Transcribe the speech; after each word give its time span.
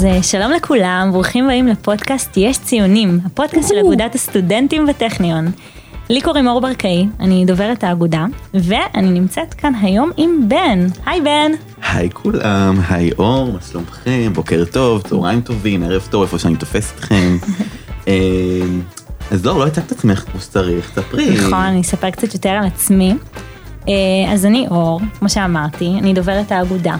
אז 0.00 0.04
אה, 0.06 0.22
שלום 0.22 0.52
לכולם, 0.52 1.08
ברוכים 1.12 1.44
הבאים 1.44 1.66
לפודקאסט 1.66 2.36
יש 2.36 2.58
ציונים, 2.58 3.20
הפודקאסט 3.24 3.68
של 3.68 3.74
אגודת 3.80 4.14
הסטודנטים 4.14 4.86
בטכניון. 4.86 5.46
לי 6.10 6.20
קוראים 6.20 6.46
אור 6.46 6.60
ברקאי, 6.60 7.06
אני 7.20 7.44
דוברת 7.44 7.84
האגודה, 7.84 8.26
ואני 8.54 9.10
נמצאת 9.10 9.54
כאן 9.54 9.72
היום 9.82 10.10
עם 10.16 10.48
בן. 10.48 10.86
היי 11.06 11.20
בן. 11.20 11.52
היי 11.82 12.10
כולם, 12.10 12.80
היי 12.88 13.10
אור, 13.18 13.52
מה 13.52 13.58
שלומכם? 13.70 14.32
בוקר 14.32 14.64
טוב, 14.64 15.02
צהריים 15.02 15.40
טובים, 15.40 15.82
ערב 15.82 16.08
טוב, 16.10 16.22
איפה 16.22 16.38
שאני 16.38 16.56
תופס 16.56 16.92
אתכם. 16.94 17.36
אה, 18.08 18.12
אז 19.30 19.46
לא, 19.46 19.58
לא 19.58 19.66
הצגת 19.66 19.92
עצמך 19.92 20.24
כמו 20.30 20.40
שצריך, 20.40 20.92
ספרי. 20.94 21.30
נכון, 21.30 21.54
אני 21.54 21.80
אספר 21.80 22.10
קצת 22.10 22.34
יותר 22.34 22.50
על 22.50 22.66
עצמי. 22.66 23.14
אה, 23.88 24.32
אז 24.32 24.46
אני 24.46 24.66
אור, 24.70 25.00
כמו 25.18 25.28
שאמרתי, 25.28 25.94
אני 25.98 26.14
דוברת 26.14 26.52
האגודה. 26.52 26.96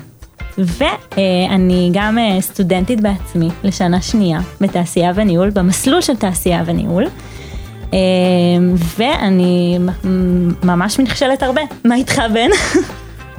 ואני 0.67 1.91
גם 1.93 2.19
אה, 2.19 2.41
סטודנטית 2.41 3.01
בעצמי 3.01 3.49
לשנה 3.65 4.01
שנייה 4.03 4.41
בתעשייה 4.61 5.13
וניהול, 5.15 5.51
במסלול 5.51 6.01
של 6.01 6.17
תעשייה 6.17 6.63
וניהול. 6.67 7.05
אה, 7.95 7.99
ואני 8.99 9.79
ממש 10.63 10.99
נכשלת 10.99 11.43
הרבה. 11.43 11.61
מה 11.85 11.95
איתך 11.95 12.23
בן? 12.33 12.51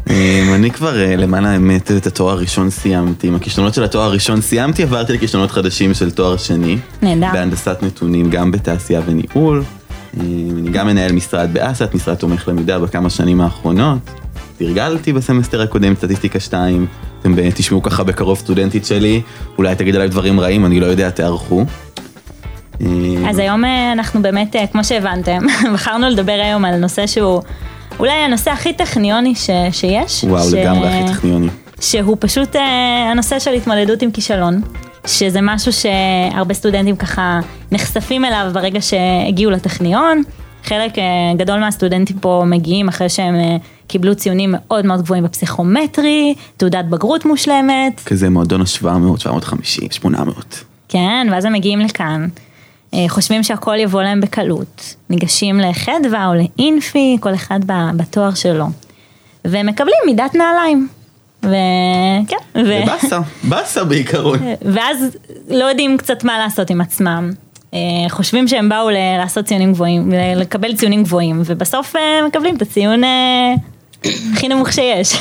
אה, 0.09 0.55
אני 0.55 0.71
כבר 0.71 0.93
למען 1.17 1.45
האמת 1.45 1.91
את 1.91 2.07
התואר 2.07 2.31
הראשון 2.31 2.69
סיימתי, 2.69 3.27
עם 3.27 3.35
הכישלונות 3.35 3.73
של 3.73 3.83
התואר 3.83 4.03
הראשון 4.03 4.41
סיימתי, 4.41 4.83
עברתי 4.83 5.13
לכישלונות 5.13 5.51
חדשים 5.51 5.93
של 5.93 6.11
תואר 6.11 6.37
שני. 6.37 6.77
נהדר. 7.01 7.27
בהנדסת 7.33 7.77
נתונים 7.81 8.29
גם 8.29 8.51
בתעשייה 8.51 9.01
וניהול. 9.05 9.63
אני 10.19 10.69
גם 10.71 10.87
מנהל 10.87 11.11
משרד 11.11 11.49
באס"ת, 11.53 11.95
משרד 11.95 12.15
תומך 12.15 12.47
למידה 12.47 12.79
בכמה 12.79 13.09
שנים 13.09 13.41
האחרונות. 13.41 14.20
תרגלתי 14.61 15.13
בסמסטר 15.13 15.61
הקודם 15.61 15.95
סטטיסטיקה 15.95 16.39
2, 16.39 16.87
אתם 17.21 17.49
תשמעו 17.55 17.81
ככה 17.81 18.03
בקרוב 18.03 18.37
סטודנטית 18.37 18.85
שלי, 18.85 19.21
אולי 19.57 19.75
תגיד 19.75 19.95
עליי 19.95 20.07
דברים 20.07 20.39
רעים, 20.39 20.65
אני 20.65 20.79
לא 20.79 20.85
יודע, 20.85 21.09
תערכו. 21.09 21.65
אז 23.29 23.39
היום 23.39 23.65
אה, 23.65 23.91
אנחנו 23.91 24.21
באמת, 24.21 24.55
אה, 24.55 24.67
כמו 24.67 24.83
שהבנתם, 24.83 25.39
בחרנו 25.73 26.09
לדבר 26.09 26.39
היום 26.43 26.65
על 26.65 26.75
נושא 26.75 27.07
שהוא 27.07 27.41
אולי 27.99 28.11
הנושא 28.11 28.51
הכי 28.51 28.73
טכניוני 28.73 29.35
ש, 29.35 29.49
שיש. 29.71 30.23
וואו, 30.23 30.49
ש... 30.49 30.53
לגמרי 30.53 30.87
הכי 30.87 31.13
טכניוני. 31.13 31.47
שהוא 31.81 32.17
פשוט 32.19 32.55
אה, 32.55 33.11
הנושא 33.11 33.39
של 33.39 33.51
התמודדות 33.53 34.01
עם 34.01 34.11
כישלון, 34.11 34.61
שזה 35.07 35.39
משהו 35.41 35.71
שהרבה 35.73 36.53
סטודנטים 36.53 36.95
ככה 36.95 37.39
נחשפים 37.71 38.25
אליו 38.25 38.51
ברגע 38.53 38.81
שהגיעו 38.81 39.51
לטכניון. 39.51 40.23
חלק 40.63 40.97
אה, 40.97 41.03
גדול 41.37 41.59
מהסטודנטים 41.59 42.17
פה 42.19 42.43
מגיעים 42.45 42.87
אחרי 42.87 43.09
שהם 43.09 43.35
אה, 43.35 43.57
קיבלו 43.91 44.15
ציונים 44.15 44.55
מאוד 44.57 44.85
מאוד 44.85 45.01
גבוהים 45.01 45.23
בפסיכומטרי, 45.23 46.35
תעודת 46.57 46.85
בגרות 46.85 47.25
מושלמת. 47.25 48.01
כזה 48.05 48.29
מועדון 48.29 48.61
ה-700, 48.61 49.19
750, 49.19 49.91
800. 49.91 50.63
כן, 50.89 51.27
ואז 51.31 51.45
הם 51.45 51.53
מגיעים 51.53 51.79
לכאן, 51.79 52.27
אה, 52.93 53.05
חושבים 53.07 53.43
שהכל 53.43 53.75
יבוא 53.79 54.01
להם 54.01 54.21
בקלות, 54.21 54.95
ניגשים 55.09 55.59
לחדווה 55.59 56.27
או 56.27 56.33
לאינפי, 56.33 57.17
כל 57.19 57.33
אחד 57.33 57.59
בתואר 57.95 58.33
שלו, 58.33 58.65
והם 59.45 59.65
מקבלים 59.67 59.97
מידת 60.05 60.35
נעליים. 60.35 60.87
וכן. 61.43 62.35
ו... 62.55 62.81
ובאסה, 62.83 63.19
באסה 63.43 63.83
בעיקרון. 63.83 64.39
ואז 64.73 65.17
לא 65.49 65.65
יודעים 65.65 65.97
קצת 65.97 66.23
מה 66.23 66.37
לעשות 66.37 66.69
עם 66.69 66.81
עצמם. 66.81 67.31
אה, 67.73 67.79
חושבים 68.09 68.47
שהם 68.47 68.69
באו 68.69 68.89
לעשות 69.17 69.45
ציונים 69.45 69.73
גבוהים, 69.73 70.11
לקבל 70.35 70.75
ציונים 70.75 71.03
גבוהים, 71.03 71.41
ובסוף 71.45 71.95
אה, 71.95 72.27
מקבלים 72.27 72.55
את 72.55 72.61
הציון 72.61 73.01
הכי 74.05 74.47
נמוך 74.47 74.71
שיש. 74.71 75.17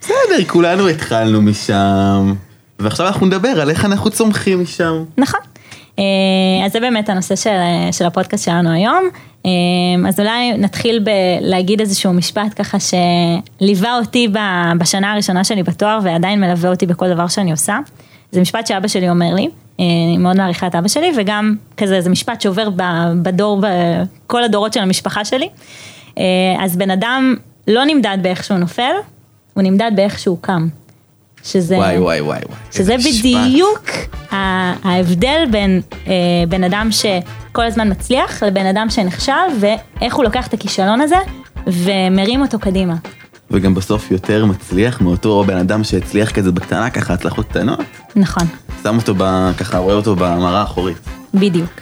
בסדר, 0.00 0.44
כולנו 0.46 0.88
התחלנו 0.88 1.42
משם, 1.42 2.34
ועכשיו 2.78 3.06
אנחנו 3.06 3.26
נדבר 3.26 3.60
על 3.60 3.70
איך 3.70 3.84
אנחנו 3.84 4.10
צומחים 4.10 4.62
משם. 4.62 5.04
נכון. 5.18 5.40
אז 6.66 6.72
זה 6.72 6.80
באמת 6.80 7.08
הנושא 7.08 7.36
של, 7.36 7.50
של 7.92 8.06
הפודקאסט 8.06 8.44
שלנו 8.44 8.70
היום. 8.70 9.08
אז 10.08 10.20
אולי 10.20 10.52
נתחיל 10.58 11.04
בלהגיד 11.04 11.80
איזשהו 11.80 12.12
משפט 12.12 12.52
ככה 12.56 12.78
שליווה 13.60 13.98
אותי 13.98 14.28
בשנה 14.78 15.12
הראשונה 15.12 15.44
שלי 15.44 15.62
בתואר 15.62 15.98
ועדיין 16.02 16.40
מלווה 16.40 16.70
אותי 16.70 16.86
בכל 16.86 17.08
דבר 17.14 17.28
שאני 17.28 17.50
עושה. 17.50 17.78
זה 18.32 18.40
משפט 18.40 18.66
שאבא 18.66 18.88
שלי 18.88 19.10
אומר 19.10 19.34
לי, 19.34 19.48
אני 19.78 20.16
מאוד 20.18 20.36
מעריכה 20.36 20.66
את 20.66 20.74
אבא 20.74 20.88
שלי, 20.88 21.12
וגם 21.16 21.54
כזה, 21.76 22.00
זה 22.00 22.10
משפט 22.10 22.40
שעובר 22.40 22.68
בדור, 23.22 23.60
בכל 23.60 24.44
הדורות 24.44 24.72
של 24.72 24.80
המשפחה 24.80 25.24
שלי. 25.24 25.48
אה, 26.18 26.24
אז 26.58 26.76
בן 26.76 26.90
אדם 26.90 27.34
לא 27.68 27.84
נמדד 27.84 28.18
באיך 28.22 28.44
שהוא 28.44 28.58
נופל, 28.58 28.92
הוא 29.54 29.62
נמדד 29.62 29.90
באיך 29.96 30.18
שהוא 30.18 30.38
קם. 30.40 30.68
שזה, 31.44 31.76
וואי 31.76 31.98
וואי 31.98 32.20
וואי 32.20 32.40
וואי. 32.46 32.58
שזה 32.72 32.96
בדיוק 32.98 33.90
ההבדל 34.30 35.44
בין 35.50 35.80
אה, 36.06 36.12
בן 36.48 36.64
אדם 36.64 36.88
שכל 36.90 37.66
הזמן 37.66 37.90
מצליח 37.90 38.42
לבן 38.42 38.66
אדם 38.66 38.86
שנכשל 38.90 39.32
ואיך 39.60 40.14
הוא 40.14 40.24
לוקח 40.24 40.46
את 40.46 40.54
הכישלון 40.54 41.00
הזה 41.00 41.16
ומרים 41.66 42.40
אותו 42.40 42.58
קדימה. 42.58 42.94
וגם 43.50 43.74
בסוף 43.74 44.10
יותר 44.10 44.44
מצליח 44.44 45.00
מאותו 45.00 45.44
בן 45.46 45.56
אדם 45.56 45.84
שהצליח 45.84 46.30
כזה 46.30 46.52
בקטנה 46.52 46.90
ככה 46.90 47.14
הצלחות 47.14 47.48
קטנות. 47.48 47.80
נכון. 48.16 48.46
שם 48.82 48.96
אותו 48.96 49.14
ב... 49.18 49.50
ככה 49.58 49.78
רואה 49.78 49.94
אותו 49.94 50.16
במראה 50.16 50.60
האחורית. 50.60 50.96
בדיוק. 51.34 51.80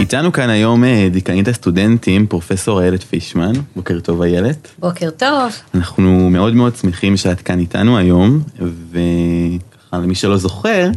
איתנו 0.00 0.32
כאן 0.32 0.50
היום 0.50 0.84
אה, 0.84 1.08
דיקנית 1.12 1.48
הסטודנטים, 1.48 2.26
פרופסור 2.26 2.82
איילת 2.82 3.02
פישמן. 3.02 3.52
בוקר 3.76 4.00
טוב 4.00 4.22
איילת. 4.22 4.68
בוקר 4.78 5.10
טוב. 5.10 5.52
אנחנו 5.74 6.30
מאוד 6.30 6.54
מאוד 6.54 6.76
שמחים 6.76 7.16
שאת 7.16 7.40
כאן 7.40 7.58
איתנו 7.58 7.98
היום, 7.98 8.42
וככה 8.90 9.98
למי 9.98 10.14
שלא 10.14 10.36
זוכר, 10.36 10.88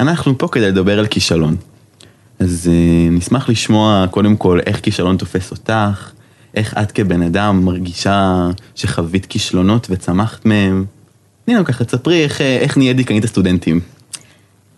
אנחנו 0.00 0.38
פה 0.38 0.48
כדי 0.48 0.68
לדבר 0.68 0.98
על 0.98 1.06
כישלון. 1.06 1.56
אז 2.38 2.70
uh, 2.72 3.12
נשמח 3.12 3.48
לשמוע 3.48 4.06
קודם 4.10 4.36
כל 4.36 4.60
איך 4.66 4.80
כישלון 4.80 5.16
תופס 5.16 5.50
אותך, 5.50 6.10
איך 6.54 6.78
את 6.82 6.92
כבן 6.92 7.22
אדם 7.22 7.64
מרגישה 7.64 8.48
שחווית 8.74 9.26
כישלונות 9.26 9.86
וצמחת 9.90 10.44
מהם. 10.46 10.84
תני 11.44 11.54
לנו 11.54 11.64
ככה, 11.64 11.84
תספרי 11.84 12.24
איך, 12.24 12.40
אה, 12.40 12.56
איך 12.56 12.76
נהיה 12.76 12.92
דיקנית 12.92 13.24
הסטודנטים. 13.24 13.80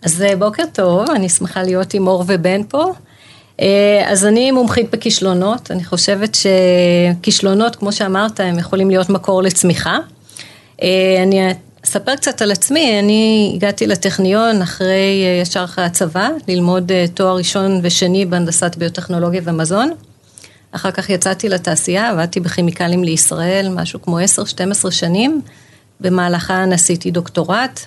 אז 0.01 0.21
אה, 0.21 0.35
בוקר 0.35 0.63
טוב, 0.73 1.09
אני 1.09 1.29
שמחה 1.29 1.63
להיות 1.63 1.93
עם 1.93 2.07
אור 2.07 2.23
ובן 2.27 2.61
פה. 2.69 2.93
אז 4.07 4.25
אני 4.25 4.51
מומחית 4.51 4.91
בכישלונות, 4.91 5.71
אני 5.71 5.83
חושבת 5.83 6.35
שכישלונות, 6.35 7.75
כמו 7.75 7.91
שאמרת, 7.91 8.39
הם 8.39 8.59
יכולים 8.59 8.89
להיות 8.89 9.09
מקור 9.09 9.43
לצמיחה. 9.43 9.97
אני 11.23 11.53
אספר 11.85 12.15
קצת 12.15 12.41
על 12.41 12.51
עצמי, 12.51 12.99
אני 12.99 13.51
הגעתי 13.55 13.87
לטכניון 13.87 14.61
אחרי, 14.61 15.23
אה, 15.25 15.41
ישר 15.41 15.63
אחרי 15.63 15.85
הצבא, 15.85 16.29
ללמוד 16.47 16.91
אה, 16.91 17.05
תואר 17.13 17.35
ראשון 17.37 17.79
ושני 17.83 18.25
בהנדסת 18.25 18.75
ביוטכנולוגיה 18.75 19.41
ומזון. 19.45 19.91
אחר 20.71 20.91
כך 20.91 21.09
יצאתי 21.09 21.49
לתעשייה, 21.49 22.09
עבדתי 22.09 22.39
בכימיקלים 22.39 23.03
לישראל, 23.03 23.69
משהו 23.69 24.01
כמו 24.01 24.19
10-12 24.19 24.91
שנים, 24.91 25.41
במהלכן 25.99 26.73
עשיתי 26.73 27.11
דוקטורט. 27.11 27.85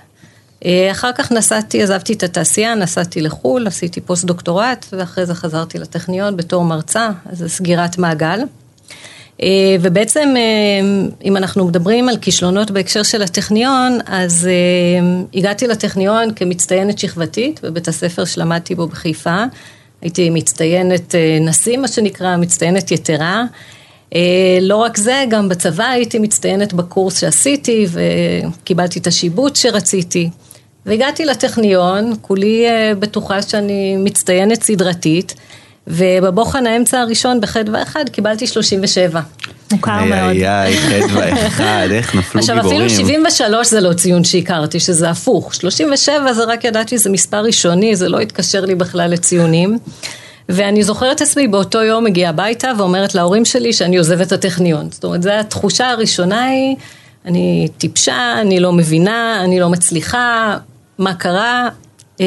אה, 0.65 0.91
אחר 0.91 1.11
כך 1.13 1.33
נסעתי, 1.33 1.83
עזבתי 1.83 2.13
את 2.13 2.23
התעשייה, 2.23 2.75
נסעתי 2.75 3.21
לחו"ל, 3.21 3.67
עשיתי 3.67 4.01
פוסט 4.01 4.25
דוקטורט, 4.25 4.87
ואחרי 4.93 5.27
זה 5.27 5.35
חזרתי 5.35 5.79
לטכניון 5.79 6.37
בתור 6.37 6.65
מרצה, 6.65 7.11
אז 7.27 7.39
זה 7.39 7.49
סגירת 7.49 7.99
מעגל. 7.99 8.41
אה, 9.43 9.77
ובעצם 9.81 10.35
אה, 10.37 11.07
אם 11.25 11.37
אנחנו 11.37 11.67
מדברים 11.67 12.09
על 12.09 12.17
כישלונות 12.17 12.71
בהקשר 12.71 13.03
של 13.03 13.23
הטכניון, 13.23 13.99
אז 14.07 14.49
הגעתי 15.35 15.67
לטכניון 15.67 16.35
כמצטיינת 16.37 16.99
שכבתית 16.99 17.61
בבית 17.63 17.89
הספר 17.89 18.25
שלמדתי 18.25 18.75
בו 18.75 18.87
בחיפה. 18.87 19.45
הייתי 20.03 20.31
מצטיינת 20.31 21.15
נשיא, 21.41 21.77
מה 21.77 21.89
שנקרא, 21.89 22.37
מצטיינת 22.37 22.91
יתרה. 22.91 23.45
לא 24.61 24.77
רק 24.77 24.97
זה, 24.97 25.25
גם 25.29 25.49
בצבא 25.49 25.85
הייתי 25.85 26.19
מצטיינת 26.19 26.73
בקורס 26.73 27.21
שעשיתי 27.21 27.87
וקיבלתי 27.93 28.99
את 28.99 29.07
השיבוץ 29.07 29.59
שרציתי. 29.63 30.31
והגעתי 30.87 31.25
לטכניון, 31.25 32.13
כולי 32.21 32.65
בטוחה 32.99 33.43
שאני 33.43 33.97
מצטיינת 33.97 34.63
סדרתית. 34.63 35.35
ובבוחן 35.87 36.67
האמצע 36.67 37.01
הראשון 37.01 37.41
בחדווה 37.41 37.83
אחד 37.83 38.09
קיבלתי 38.09 38.47
37. 38.47 39.21
מוכר 39.73 40.05
מאוד. 40.05 40.13
איי 40.13 40.49
איי, 40.49 40.77
חדווה 40.77 41.47
אחד, 41.47 41.89
איך 41.91 42.15
נפלו 42.17 42.41
גיבורים. 42.41 42.59
עכשיו 42.59 42.73
אפילו 42.73 42.91
73 42.91 43.69
זה 43.69 43.81
לא 43.81 43.93
ציון 43.93 44.25
שהכרתי, 44.25 44.81
שזה 44.81 45.11
הפוך. 45.11 45.55
37 45.55 46.33
זה 46.33 46.45
רק 46.45 46.65
ידעתי 46.65 46.99
שזה 46.99 47.11
מספר 47.11 47.45
ראשוני, 47.45 47.97
זה 47.97 48.09
לא 48.09 48.21
התקשר 48.21 48.65
לי 48.65 48.75
בכלל 48.75 49.11
לציונים. 49.11 49.79
ואני 50.49 50.83
זוכרת 50.83 51.21
עצמי 51.21 51.49
באותו 51.49 51.83
יום 51.83 52.05
מגיעה 52.05 52.31
הביתה 52.31 52.73
ואומרת 52.79 53.15
להורים 53.15 53.45
שלי 53.45 53.73
שאני 53.73 53.97
עוזבת 53.97 54.27
את 54.27 54.33
הטכניון. 54.33 54.89
זאת 54.91 55.05
אומרת, 55.05 55.23
זו 55.23 55.31
התחושה 55.31 55.91
הראשונה 55.91 56.45
היא, 56.45 56.77
אני 57.25 57.69
טיפשה, 57.79 58.35
אני 58.41 58.61
לא 58.61 58.73
מבינה, 58.73 59.41
אני 59.45 59.61
לא 59.61 59.69
מצליחה, 59.69 60.57
מה 60.99 61.15
קרה, 61.15 61.69
אמ, 62.21 62.27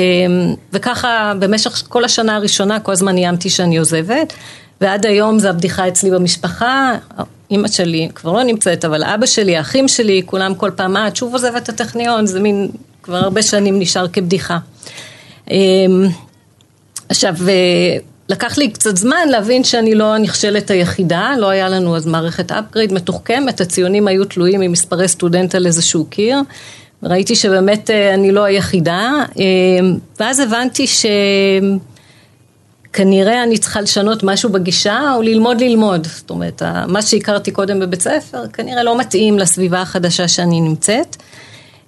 וככה 0.73 1.33
במשך 1.39 1.83
כל 1.89 2.05
השנה 2.05 2.35
הראשונה 2.35 2.79
כל 2.79 2.91
הזמן 2.91 3.17
איימתי 3.17 3.49
שאני 3.49 3.77
עוזבת. 3.77 4.33
ועד 4.81 5.05
היום 5.05 5.39
זה 5.39 5.49
הבדיחה 5.49 5.87
אצלי 5.87 6.11
במשפחה, 6.11 6.95
אימא 7.51 7.67
שלי 7.67 8.09
כבר 8.15 8.31
לא 8.31 8.43
נמצאת, 8.43 8.85
אבל 8.85 9.03
אבא 9.03 9.25
שלי, 9.25 9.57
האחים 9.57 9.87
שלי, 9.87 10.21
כולם 10.25 10.55
כל 10.55 10.71
פעם, 10.75 10.93
מה, 10.93 11.07
את 11.07 11.15
שוב 11.15 11.33
עוזבת 11.33 11.63
את 11.63 11.69
הטכניון, 11.69 12.25
זה 12.25 12.39
מין, 12.39 12.69
כבר 13.03 13.17
הרבה 13.17 13.41
שנים 13.41 13.79
נשאר 13.79 14.07
כבדיחה. 14.07 14.57
אמ, 15.51 16.07
עכשיו, 17.09 17.35
אה, 17.47 17.97
לקח 18.29 18.57
לי 18.57 18.69
קצת 18.69 18.97
זמן 18.97 19.27
להבין 19.29 19.63
שאני 19.63 19.95
לא 19.95 20.15
הנכשלת 20.15 20.71
היחידה, 20.71 21.31
לא 21.37 21.49
היה 21.49 21.69
לנו 21.69 21.95
אז 21.95 22.05
מערכת 22.05 22.51
upgrade 22.51 22.93
מתוחכמת, 22.93 23.61
הציונים 23.61 24.07
היו 24.07 24.25
תלויים 24.25 24.59
ממספרי 24.59 25.07
סטודנט 25.07 25.55
על 25.55 25.65
איזשהו 25.65 26.05
קיר. 26.05 26.37
ראיתי 27.03 27.35
שבאמת 27.35 27.89
אה, 27.89 28.13
אני 28.13 28.31
לא 28.31 28.43
היחידה, 28.43 29.11
אמ, 29.37 29.97
ואז 30.19 30.39
הבנתי 30.39 30.85
שכנראה 32.91 33.43
אני 33.43 33.57
צריכה 33.57 33.81
לשנות 33.81 34.23
משהו 34.23 34.49
בגישה 34.49 35.13
או 35.15 35.21
ללמוד 35.21 35.61
ללמוד. 35.61 36.07
זאת 36.07 36.29
אומרת, 36.29 36.61
מה 36.87 37.01
שהכרתי 37.01 37.51
קודם 37.51 37.79
בבית 37.79 38.01
ספר 38.01 38.47
כנראה 38.53 38.83
לא 38.83 38.97
מתאים 38.97 39.39
לסביבה 39.39 39.81
החדשה 39.81 40.27
שאני 40.27 40.61
נמצאת. 40.61 41.15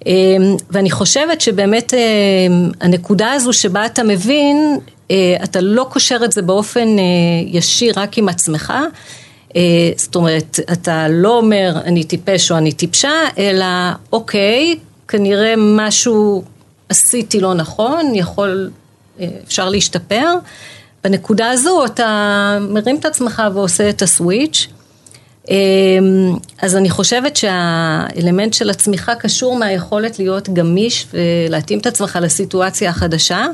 אמ, 0.06 0.56
ואני 0.70 0.92
חושבת 0.92 1.42
שבאמת 1.42 1.94
אמ, 1.94 2.72
הנקודה 2.82 3.32
הזו 3.32 3.54
שבה 3.54 3.86
אתה 3.86 4.04
מבין, 4.04 4.78
אה, 5.12 5.36
אתה 5.44 5.62
לא 5.62 5.88
קושר 5.90 6.18
את 6.26 6.32
זה 6.32 6.42
באופן 6.42 7.00
אה, 7.00 7.04
ישיר 7.46 7.94
רק 7.98 8.18
עם 8.18 8.30
עצמך, 8.30 8.74
אה, 9.56 9.62
זאת 9.96 10.16
אומרת, 10.16 10.60
אתה 10.72 11.08
לא 11.10 11.38
אומר 11.38 11.74
אני 11.86 12.04
טיפש 12.04 12.52
או 12.52 12.58
אני 12.58 12.72
טיפשה, 12.72 13.12
אלא 13.38 13.66
אוקיי, 14.14 14.76
כנראה 15.12 15.54
משהו 15.58 16.44
עשיתי 16.90 17.40
לא 17.40 17.54
נכון, 17.54 18.16
יכול, 18.16 18.70
אפשר 19.48 19.70
להשתפר. 19.70 20.34
בנקודה 21.04 21.50
הזו 21.50 21.86
אתה 21.86 22.58
מרים 22.62 22.96
את 22.96 23.06
עצמך 23.06 23.42
ועושה 23.54 23.90
את 23.90 24.02
הסוויץ'. 24.02 24.68
אמ, 25.50 25.56
אז 26.62 26.76
אני 26.76 26.90
חושבת 26.90 27.36
שהאלמנט 27.36 28.54
של 28.54 28.70
הצמיחה 28.70 29.16
קשור 29.16 29.56
מהיכולת 29.56 30.20
להיות 30.20 30.50
גמיש 30.50 31.08
ולהתאים 31.14 31.80
את 31.80 31.86
עצמך 31.86 32.20
לסיטואציה 32.22 32.90
החדשה. 32.90 33.46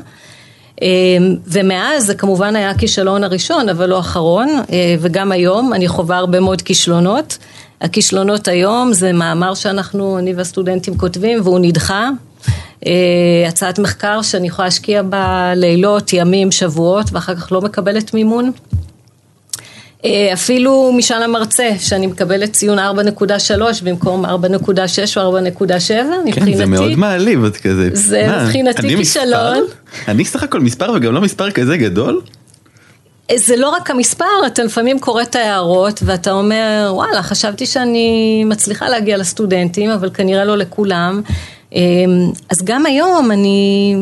אמ, 0.82 1.36
ומאז 1.46 2.06
זה 2.06 2.14
כמובן 2.14 2.56
היה 2.56 2.70
הכישלון 2.70 3.24
הראשון, 3.24 3.68
אבל 3.68 3.88
לא 3.88 4.00
אחרון, 4.00 4.48
אה, 4.72 4.94
וגם 5.00 5.32
היום 5.32 5.72
אני 5.72 5.88
חווה 5.88 6.16
הרבה 6.16 6.40
מאוד 6.40 6.62
כישלונות. 6.62 7.38
הכישלונות 7.80 8.48
היום 8.48 8.92
זה 8.92 9.12
מאמר 9.12 9.54
שאנחנו, 9.54 10.18
אני 10.18 10.34
והסטודנטים 10.34 10.98
כותבים, 10.98 11.40
והוא 11.44 11.58
נדחה. 11.62 12.08
אה, 12.86 12.92
הצעת 13.48 13.78
מחקר 13.78 14.22
שאני 14.22 14.46
יכולה 14.46 14.66
להשקיע 14.68 15.02
בה 15.02 15.52
לילות, 15.56 16.12
ימים, 16.12 16.52
שבועות, 16.52 17.06
ואחר 17.12 17.34
כך 17.34 17.52
לא 17.52 17.60
מקבלת 17.60 18.14
מימון. 18.14 18.52
אה, 20.04 20.30
אפילו 20.32 20.92
משאל 20.96 21.22
המרצה, 21.22 21.68
שאני 21.78 22.06
מקבלת 22.06 22.52
ציון 22.52 22.78
4.3 22.78 22.82
במקום 23.84 24.26
4.6 24.26 24.28
או 25.16 25.38
4.7, 25.38 25.42
מבחינתי. 26.26 26.52
כן, 26.52 26.56
זה 26.56 26.66
מאוד 26.66 26.96
מעליב, 26.96 27.44
את 27.44 27.56
כזה. 27.56 27.90
זה 27.92 28.26
מה, 28.26 28.44
מבחינתי 28.44 28.96
כישלון. 28.96 29.64
אני 30.08 30.24
סך 30.24 30.42
הכל 30.42 30.60
מספר 30.60 30.92
וגם 30.96 31.14
לא 31.14 31.20
מספר 31.20 31.50
כזה 31.50 31.76
גדול? 31.76 32.20
זה 33.36 33.56
לא 33.56 33.70
רק 33.70 33.90
המספר, 33.90 34.46
אתה 34.46 34.64
לפעמים 34.64 34.98
קורא 34.98 35.22
את 35.22 35.36
ההערות 35.36 36.00
ואתה 36.04 36.32
אומר, 36.32 36.90
וואלה, 36.94 37.22
חשבתי 37.22 37.66
שאני 37.66 38.42
מצליחה 38.44 38.88
להגיע 38.88 39.16
לסטודנטים, 39.16 39.90
אבל 39.90 40.10
כנראה 40.14 40.44
לא 40.44 40.56
לכולם. 40.56 41.22
אה, 41.74 41.80
אז 42.50 42.62
גם 42.64 42.86
היום 42.86 43.30
אני, 43.30 43.94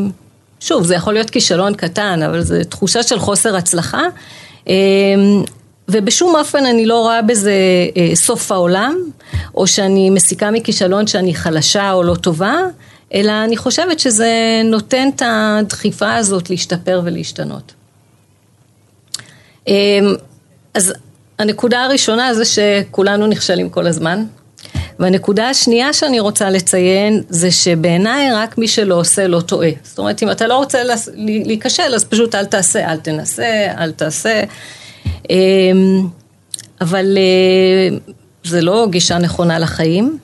שוב, 0.60 0.84
זה 0.84 0.94
יכול 0.94 1.14
להיות 1.14 1.30
כישלון 1.30 1.74
קטן, 1.74 2.22
אבל 2.22 2.42
זו 2.42 2.54
תחושה 2.68 3.02
של 3.02 3.18
חוסר 3.18 3.56
הצלחה. 3.56 4.02
ובשום 5.88 6.34
אופן 6.36 6.66
אני 6.66 6.86
לא 6.86 6.98
רואה 6.98 7.22
בזה 7.22 7.54
אה, 7.96 8.10
סוף 8.14 8.52
העולם, 8.52 8.96
או 9.54 9.66
שאני 9.66 10.10
מסיקה 10.10 10.50
מכישלון 10.50 11.06
שאני 11.06 11.34
חלשה 11.34 11.92
או 11.92 12.02
לא 12.02 12.14
טובה, 12.14 12.56
אלא 13.14 13.32
אני 13.44 13.56
חושבת 13.56 14.00
שזה 14.00 14.62
נותן 14.64 15.08
את 15.16 15.22
הדחיפה 15.26 16.14
הזאת 16.14 16.50
להשתפר 16.50 17.00
ולהשתנות. 17.04 17.72
אה, 19.68 19.74
אז 20.74 20.92
הנקודה 21.38 21.84
הראשונה 21.84 22.34
זה 22.34 22.44
שכולנו 22.44 23.26
נכשלים 23.26 23.68
כל 23.68 23.86
הזמן. 23.86 24.24
והנקודה 24.98 25.48
השנייה 25.48 25.92
שאני 25.92 26.20
רוצה 26.20 26.50
לציין 26.50 27.22
זה 27.28 27.50
שבעיניי 27.50 28.34
רק 28.34 28.58
מי 28.58 28.68
שלא 28.68 28.94
עושה 28.94 29.28
לא 29.28 29.40
טועה. 29.40 29.68
זאת 29.82 29.98
אומרת 29.98 30.22
אם 30.22 30.30
אתה 30.30 30.46
לא 30.46 30.56
רוצה 30.56 30.78
להיכשל 31.16 31.94
אז 31.94 32.04
פשוט 32.04 32.34
אל 32.34 32.44
תעשה, 32.44 32.92
אל 32.92 32.96
תנסה, 32.96 33.66
אל 33.78 33.92
תעשה. 33.92 34.42
אמ, 35.30 36.06
אבל 36.80 37.18
אה, 37.18 37.96
זה 38.44 38.60
לא 38.60 38.86
גישה 38.90 39.18
נכונה 39.18 39.58
לחיים. 39.58 40.18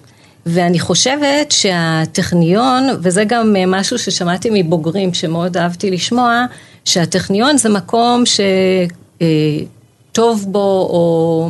ואני 0.47 0.81
חושבת 0.81 1.53
שהטכניון, 1.53 2.89
וזה 3.03 3.25
גם 3.25 3.57
אה, 3.57 3.65
משהו 3.67 3.99
ששמעתי 3.99 4.49
מבוגרים 4.53 5.15
שמאוד 5.15 5.57
אהבתי 5.57 5.91
לשמוע, 5.91 6.45
שהטכניון 6.85 7.59
זה 7.59 7.69
מקום 7.69 8.23
אה, 9.23 9.29
בו 10.47 10.89
או 10.91 11.49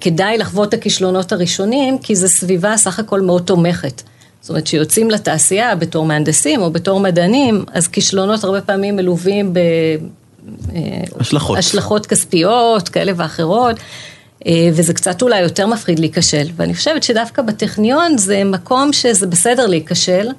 כדאי 0.00 0.38
לחוות 0.38 0.68
את 0.68 0.74
הכישלונות 0.74 1.32
הראשונים, 1.32 1.98
כי 1.98 2.16
זו 2.16 2.28
סביבה 2.28 2.76
סך 2.76 2.98
הכל 2.98 3.20
מאוד 3.20 3.42
תומכת. 3.42 4.02
זאת 4.40 4.50
אומרת, 4.50 4.64
כשיוצאים 4.64 5.10
לתעשייה 5.10 5.74
בתור 5.74 6.06
מהנדסים 6.06 6.62
או 6.62 6.70
בתור 6.70 7.00
מדענים, 7.00 7.64
אז 7.72 7.88
כישלונות 7.88 8.44
הרבה 8.44 8.60
פעמים 8.60 8.96
מלווים 8.96 9.52
השלכות. 11.20 11.58
השלכות 11.58 12.06
כספיות 12.06 12.88
כאלה 12.88 13.12
ואחרות. 13.16 13.76
אה, 14.46 14.68
וזה 14.72 14.94
קצת 14.94 15.22
אולי 15.22 15.40
יותר 15.40 15.66
מפחיד 15.66 15.98
להיכשל, 15.98 16.46
ואני 16.56 16.74
חושבת 16.74 17.02
שדווקא 17.02 17.42
בטכניון 17.42 18.18
זה 18.18 18.44
מקום 18.44 18.92
שזה 18.92 19.26
בסדר 19.26 19.66
להיכשל, 19.66 20.26
אה, 20.26 20.32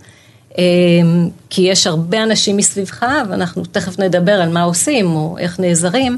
כי 1.50 1.62
יש 1.62 1.88
הרבה 1.88 2.24
אנשים 2.24 2.58
מסביבך, 2.58 3.06
ואנחנו 3.30 3.64
תכף 3.72 4.00
נדבר 4.00 4.32
על 4.32 4.50
מה 4.50 4.62
עושים 4.62 5.06
או 5.06 5.36
איך 5.40 5.60
נעזרים, 5.60 6.18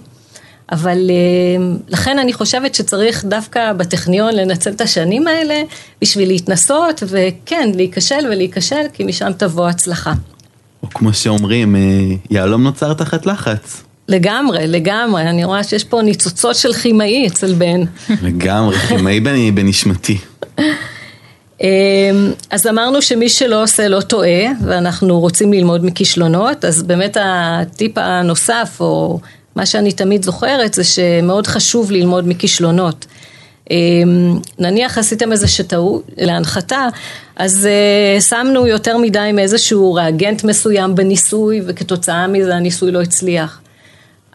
אבל 0.72 0.98
אה, 1.10 1.76
לכן 1.88 2.20
אני 2.20 2.34
חושבת 2.34 2.76
שצריך 2.76 3.26
דווקא 3.26 3.74
בטכניון 3.74 4.36
לנצל 4.36 4.70
את 4.70 4.82
השנים 4.82 5.28
האלה 5.28 5.62
בשביל 6.02 6.28
להתנסות, 6.28 7.04
וכן, 7.08 7.72
להיכשל 7.76 8.28
ולהיכשל, 8.32 8.86
כי 8.94 9.04
משם 9.04 9.32
תבוא 9.38 9.68
הצלחה. 9.68 10.14
או 10.84 10.90
כמו 10.90 11.14
שאומרים, 11.14 11.76
אה, 11.76 11.82
יהלום 12.30 12.64
נוצר 12.64 12.94
תחת 12.94 13.26
לחץ. 13.26 13.84
לגמרי, 14.08 14.68
לגמרי, 14.68 15.22
אני 15.22 15.44
רואה 15.46 15.64
שיש 15.64 15.84
פה 15.84 16.02
ניצוצות 16.02 16.56
של 16.56 16.74
כימאי 16.74 17.28
אצל 17.28 17.54
בן. 17.54 17.82
לגמרי, 18.22 18.78
כימאי 18.78 19.20
בנשמתי. 19.52 20.18
אמ, 21.64 22.32
אז 22.50 22.68
אמרנו 22.68 23.02
שמי 23.02 23.30
שלא 23.30 23.64
עושה 23.64 23.88
לא 23.88 24.02
טועה, 24.02 24.52
ואנחנו 24.66 25.20
רוצים 25.20 25.54
ללמוד 25.54 25.86
מכישלונות, 25.86 26.66
אז 26.66 26.84
באמת 26.84 27.18
הטיפ 27.20 27.92
הנוסף, 27.96 28.78
או 28.80 29.20
מה 29.56 29.66
שאני 29.66 29.92
תמיד 29.92 30.24
זוכרת, 30.24 30.74
זה 30.74 30.84
שמאוד 30.84 31.48
חשוב 31.48 31.92
ללמוד 31.92 32.28
מכישלונות. 32.28 33.06
אמ, 33.72 34.40
נניח 34.60 34.98
עשיתם 34.98 35.32
איזה 35.32 35.64
טעות 35.68 36.04
להנחתה, 36.18 36.88
אז 37.36 37.68
uh, 38.18 38.22
שמנו 38.22 38.68
יותר 38.68 38.98
מדי 38.98 39.32
מאיזשהו 39.34 39.94
ריאגנט 39.94 40.44
מסוים 40.44 40.96
בניסוי, 40.96 41.62
וכתוצאה 41.66 42.28
מזה 42.28 42.56
הניסוי 42.56 42.92
לא 42.92 43.02
הצליח. 43.02 43.63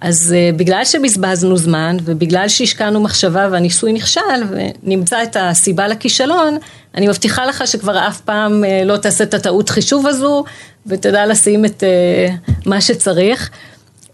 אז 0.01 0.35
uh, 0.35 0.57
בגלל 0.57 0.85
שבזבזנו 0.85 1.57
זמן, 1.57 1.97
ובגלל 2.05 2.49
שהשקענו 2.49 3.01
מחשבה 3.01 3.49
והניסוי 3.51 3.93
נכשל, 3.93 4.21
ונמצא 4.51 5.23
את 5.23 5.37
הסיבה 5.41 5.89
לכישלון, 5.89 6.59
אני 6.95 7.09
מבטיחה 7.09 7.47
לך 7.47 7.67
שכבר 7.67 8.09
אף 8.09 8.21
פעם 8.21 8.65
uh, 8.65 8.85
לא 8.85 8.97
תעשה 8.97 9.25
את 9.25 9.35
הטעות 9.35 9.69
חישוב 9.69 10.07
הזו, 10.07 10.45
ותדע 10.87 11.27
לשים 11.27 11.65
את 11.65 11.83
uh, 11.83 12.51
מה 12.67 12.81
שצריך. 12.81 13.51
Uh, 14.07 14.11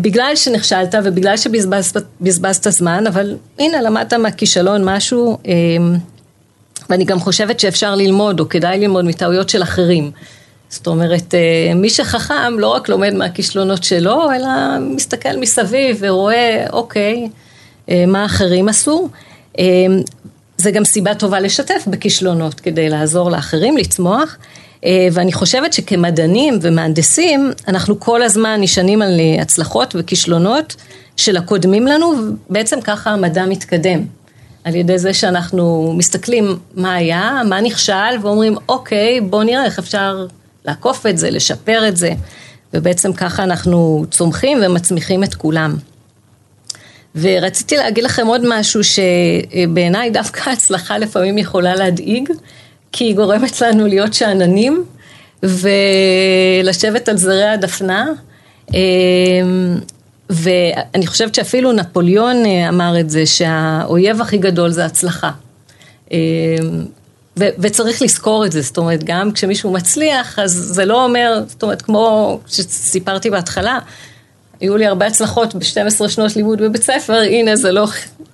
בגלל 0.00 0.32
שנכשלת 0.36 0.94
ובגלל 1.04 1.36
שבזבזת 1.36 2.70
זמן, 2.70 3.06
אבל 3.06 3.36
הנה 3.58 3.82
למדת 3.82 4.12
מהכישלון 4.12 4.84
משהו, 4.84 5.38
uh, 5.42 5.48
ואני 6.90 7.04
גם 7.04 7.20
חושבת 7.20 7.60
שאפשר 7.60 7.94
ללמוד, 7.94 8.40
או 8.40 8.48
כדאי 8.48 8.78
ללמוד 8.78 9.04
מטעויות 9.04 9.48
של 9.48 9.62
אחרים. 9.62 10.10
זאת 10.72 10.86
אומרת, 10.86 11.34
uh, 11.34 11.74
מי 11.74 11.90
שחכם 11.90 12.58
לא 12.58 12.68
רק 12.68 12.88
לומד 12.88 13.14
מהכישלונות 13.14 13.84
שלו, 13.84 14.32
אלא 14.32 14.48
מסתכל 14.80 15.36
מסביב 15.36 15.96
ורואה, 16.00 16.66
אוקיי, 16.72 17.28
uh, 17.86 17.92
מה 18.06 18.24
אחרים 18.24 18.68
עשו. 18.68 19.08
Uh, 19.56 19.60
זה 20.56 20.70
גם 20.70 20.84
סיבה 20.84 21.14
טובה 21.14 21.40
לשתף 21.40 21.84
בכישלונות 21.86 22.60
כדי 22.60 22.88
לעזור 22.88 23.30
לאחרים 23.30 23.76
לצמוח. 23.76 24.36
אה, 24.84 25.08
ואני 25.12 25.32
חושבת 25.32 25.72
שכמדענים 25.72 26.58
ומהנדסים, 26.62 27.52
אנחנו 27.68 28.00
כל 28.00 28.22
הזמן 28.22 28.60
נשענים 28.60 29.02
על 29.02 29.20
אה, 29.20 29.42
הצלחות 29.42 29.94
וכישלונות 29.98 30.76
של 31.16 31.36
הקודמים 31.36 31.86
לנו, 31.86 32.14
ובעצם 32.48 32.80
ככה 32.80 33.10
המדע 33.10 33.46
מתקדם. 33.46 34.00
על 34.64 34.74
ידי 34.74 34.98
זה 34.98 35.14
שאנחנו 35.14 35.94
מסתכלים 35.96 36.58
מה 36.74 36.94
היה, 36.94 37.40
מה 37.48 37.60
נכשל, 37.60 38.14
ואומרים, 38.22 38.56
אוקיי, 38.68 39.20
בואו 39.20 39.42
נראה 39.42 39.64
איך 39.64 39.78
אפשר 39.78 40.26
לעקוף 40.64 41.06
את 41.06 41.18
זה, 41.18 41.30
לשפר 41.30 41.88
את 41.88 41.96
זה, 41.96 42.12
ובעצם 42.74 43.12
ככה 43.12 43.42
אנחנו 43.44 44.04
צומחים 44.10 44.58
ומצמיחים 44.62 45.24
את 45.24 45.34
כולם. 45.34 45.76
ורציתי 47.16 47.76
להגיד 47.76 48.04
לכם 48.04 48.26
עוד 48.26 48.42
משהו 48.48 48.80
שבעיניי 48.84 50.10
דווקא 50.10 50.50
הצלחה 50.50 50.98
לפעמים 50.98 51.38
יכולה 51.38 51.74
להדאיג, 51.74 52.30
כי 52.92 53.04
היא 53.04 53.16
גורמת 53.16 53.60
לנו 53.60 53.86
להיות 53.86 54.14
שאננים 54.14 54.84
ולשבת 55.42 57.08
על 57.08 57.16
זרי 57.16 57.44
הדפנה. 57.48 58.06
אמ, 58.74 59.76
ואני 60.30 61.06
חושבת 61.06 61.34
שאפילו 61.34 61.72
נפוליאון 61.72 62.36
אמר 62.68 63.00
את 63.00 63.10
זה, 63.10 63.26
שהאויב 63.26 64.20
הכי 64.20 64.38
גדול 64.38 64.70
זה 64.70 64.84
הצלחה. 64.84 65.30
ו- 67.38 67.48
וצריך 67.58 68.02
לזכור 68.02 68.46
את 68.46 68.52
זה, 68.52 68.60
זאת 68.60 68.78
אומרת, 68.78 69.04
גם 69.04 69.32
כשמישהו 69.32 69.72
מצליח, 69.72 70.38
אז 70.38 70.52
זה 70.52 70.84
לא 70.84 71.04
אומר, 71.04 71.42
זאת 71.48 71.62
אומרת, 71.62 71.82
כמו 71.82 72.38
שסיפרתי 72.46 73.30
בהתחלה, 73.30 73.78
היו 74.60 74.76
לי 74.76 74.86
הרבה 74.86 75.06
הצלחות 75.06 75.54
ב-12 75.54 76.08
שנות 76.08 76.36
לימוד 76.36 76.62
בבית 76.62 76.82
ספר, 76.82 77.20
הנה 77.30 77.56
זה 77.56 77.72
לא, 77.72 77.86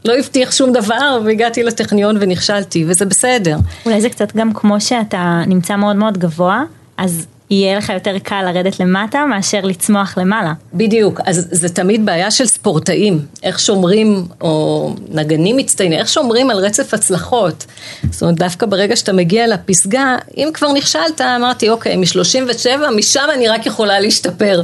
לא 0.05 0.19
הבטיח 0.19 0.53
שום 0.53 0.73
דבר, 0.73 1.21
והגעתי 1.25 1.63
לטכניון 1.63 2.17
ונכשלתי, 2.21 2.85
וזה 2.89 3.05
בסדר. 3.05 3.57
אולי 3.87 4.01
זה 4.01 4.09
קצת 4.09 4.37
גם 4.37 4.53
כמו 4.55 4.81
שאתה 4.81 5.43
נמצא 5.47 5.77
מאוד 5.77 5.97
מאוד 5.97 6.19
גבוה, 6.19 6.63
אז 6.97 7.27
יהיה 7.51 7.79
לך 7.79 7.89
יותר 7.89 8.19
קל 8.19 8.43
לרדת 8.43 8.81
למטה 8.81 9.27
מאשר 9.27 9.61
לצמוח 9.65 10.19
למעלה. 10.19 10.53
בדיוק, 10.75 11.21
אז 11.25 11.49
זה 11.51 11.69
תמיד 11.69 12.07
בעיה 12.07 12.31
של 12.31 12.47
ספורטאים, 12.47 13.21
איך 13.43 13.59
שומרים, 13.59 14.25
או 14.41 14.95
נגנים 15.09 15.57
מצטיינים, 15.57 15.99
איך 15.99 16.09
שומרים 16.09 16.51
על 16.51 16.59
רצף 16.59 16.95
הצלחות. 16.95 17.67
זאת 18.11 18.23
אומרת, 18.23 18.37
דווקא 18.37 18.67
ברגע 18.67 18.97
שאתה 18.97 19.13
מגיע 19.13 19.47
לפסגה, 19.47 20.17
אם 20.37 20.49
כבר 20.55 20.73
נכשלת, 20.73 21.21
אמרתי, 21.21 21.71
אוקיי, 21.71 21.97
מ-37, 21.97 22.91
משם 22.97 23.25
אני 23.35 23.49
רק 23.49 23.67
יכולה 23.67 24.01
להשתפר. 24.01 24.63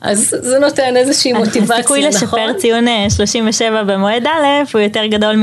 אז 0.00 0.34
זה 0.40 0.58
נותן 0.58 0.96
איזושהי 0.96 1.32
מוטיבציה, 1.32 1.60
נכון? 1.62 1.76
הסיכוי 1.78 2.02
לשפר 2.02 2.52
ציון 2.58 2.84
37 3.08 3.76
אה, 3.76 3.84
במועד 3.84 4.26
א' 4.26 4.72
הוא 4.72 4.80
יותר 4.80 5.06
גדול 5.06 5.36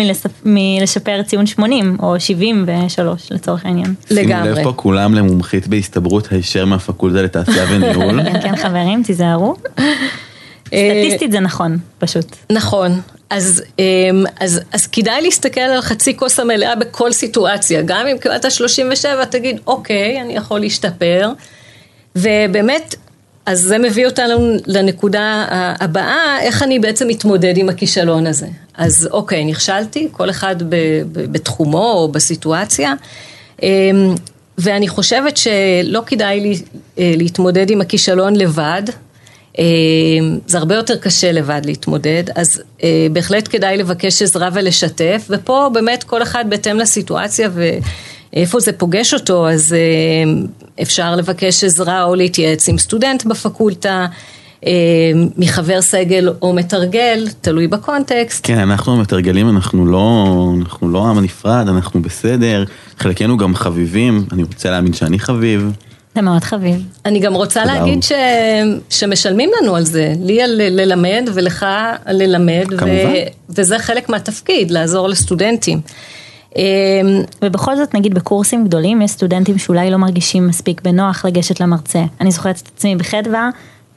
מלשפר 0.46 1.24
ציון 1.24 1.46
80 1.46 1.98
או 2.00 2.20
73 2.20 3.32
לצורך 3.32 3.66
העניין. 3.66 3.94
לגמרי. 4.12 4.44
שימו 4.44 4.60
לב 4.60 4.64
פה 4.64 4.74
כולם 4.76 5.14
למומחית 5.14 5.68
בהסתברות 5.68 6.32
הישר 6.32 6.66
הפקולטה 6.84 7.22
לתעשייה 7.22 7.66
וניהול. 7.70 8.24
כן, 8.24 8.42
כן, 8.44 8.56
חברים, 8.56 9.04
תיזהרו. 9.04 9.56
סטטיסטית 10.66 11.32
זה 11.32 11.40
נכון, 11.40 11.78
פשוט. 12.00 12.36
נכון. 12.52 13.02
אז, 13.30 13.64
אמ, 13.80 14.26
אז, 14.40 14.62
אז 14.72 14.88
כדאי 14.88 15.22
להסתכל 15.22 15.62
על 15.62 15.82
חצי 15.82 16.18
כוס 16.18 16.40
המלאה 16.40 16.76
בכל 16.76 17.12
סיטואציה. 17.12 17.82
גם 17.82 18.08
אם 18.08 18.18
קיבלת 18.18 18.52
37, 18.52 19.26
תגיד, 19.26 19.60
אוקיי, 19.68 20.22
אני 20.22 20.36
יכול 20.36 20.60
להשתפר. 20.60 21.32
ובאמת, 22.16 22.96
אז 23.46 23.60
זה 23.60 23.78
מביא 23.78 24.06
אותנו 24.06 24.56
לנקודה 24.68 25.46
הבאה, 25.80 26.42
איך 26.42 26.64
אני 26.64 26.80
בעצם 26.80 27.08
מתמודד 27.08 27.58
עם 27.58 27.70
הכישלון 27.70 28.28
הזה. 28.28 28.48
אז 28.78 29.10
אוקיי, 29.12 29.46
נכשלתי, 29.46 30.08
כל 30.12 30.30
אחד 30.30 30.56
בתחומו 31.12 31.92
או 31.92 32.08
בסיטואציה. 32.12 32.94
ואני 34.58 34.88
חושבת 34.88 35.38
שלא 35.38 36.02
כדאי 36.06 36.40
לי 36.40 36.56
אה, 37.00 37.14
להתמודד 37.18 37.70
עם 37.70 37.82
הכישלון 37.82 38.36
לבד, 38.36 38.84
אה, 39.60 39.64
זה 40.48 40.58
הרבה 40.58 40.76
יותר 40.76 40.96
קשה 40.96 41.32
לבד 41.32 41.62
להתמודד, 41.66 42.24
אז 42.36 42.62
אה, 42.84 43.08
בהחלט 43.12 43.48
כדאי 43.52 43.78
לבקש 43.78 44.22
עזרה 44.22 44.50
ולשתף, 44.54 45.28
ופה 45.30 45.70
באמת 45.74 46.04
כל 46.04 46.24
אחד 46.24 46.46
בהתאם 46.50 46.78
לסיטואציה 46.78 47.50
ואיפה 48.34 48.60
זה 48.60 48.74
פוגש 48.74 49.14
אותו, 49.14 49.50
אז 49.50 49.76
אפשר 50.82 51.16
לבקש 51.16 51.64
עזרה 51.64 52.04
או 52.04 52.16
להתייעץ 52.16 52.70
עם 52.70 52.78
סטודנט 52.78 53.26
בפקולטה. 53.26 54.06
מחבר 55.38 55.82
סגל 55.82 56.30
או 56.42 56.54
מתרגל, 56.54 57.28
תלוי 57.42 57.68
בקונטקסט. 57.68 58.48
כן, 58.48 58.58
אנחנו 58.58 58.94
המתרגלים, 58.94 59.50
אנחנו 59.50 59.86
לא, 59.86 60.28
אנחנו 60.60 60.90
לא 60.90 61.08
עם 61.08 61.18
הנפרד, 61.18 61.68
אנחנו 61.68 62.02
בסדר, 62.02 62.64
חלקנו 63.00 63.38
גם 63.38 63.56
חביבים, 63.56 64.26
אני 64.32 64.44
רוצה 64.44 64.72
להאמין 64.72 64.94
שאני 64.94 65.20
חביב. 65.20 65.72
זה 66.16 66.22
מאוד 66.22 66.44
חביב. 66.44 66.76
אני 67.06 67.20
גם 67.20 67.34
רוצה 67.34 67.66
להגיד 67.66 68.04
ש... 68.04 68.12
שמשלמים 68.90 69.50
לנו 69.62 69.76
על 69.76 69.84
זה, 69.84 70.14
לי 70.20 70.42
על 70.42 70.62
ללמד 70.62 71.30
ולך 71.34 71.66
על 72.06 72.18
ללמד, 72.18 72.66
ו... 72.82 72.88
וזה 73.50 73.80
חלק 73.80 74.10
מהתפקיד, 74.10 74.72
לעזור 74.72 75.10
לסטודנטים. 75.10 75.82
אמ, 76.56 76.64
ובכל 77.42 77.76
זאת 77.76 77.94
נגיד 77.94 78.14
בקורסים 78.14 78.66
גדולים 78.66 79.02
יש 79.02 79.12
סטודנטים 79.12 79.58
שאולי 79.58 79.92
לא 79.92 79.98
מרגישים 79.98 80.48
מספיק 80.48 80.82
בנוח 80.82 81.26
לגשת 81.26 81.60
למרצה. 81.60 82.04
אני 82.22 82.32
זוכרת 82.32 82.62
את 82.64 82.70
עצמי 82.76 82.96
בחדווה, 82.96 83.50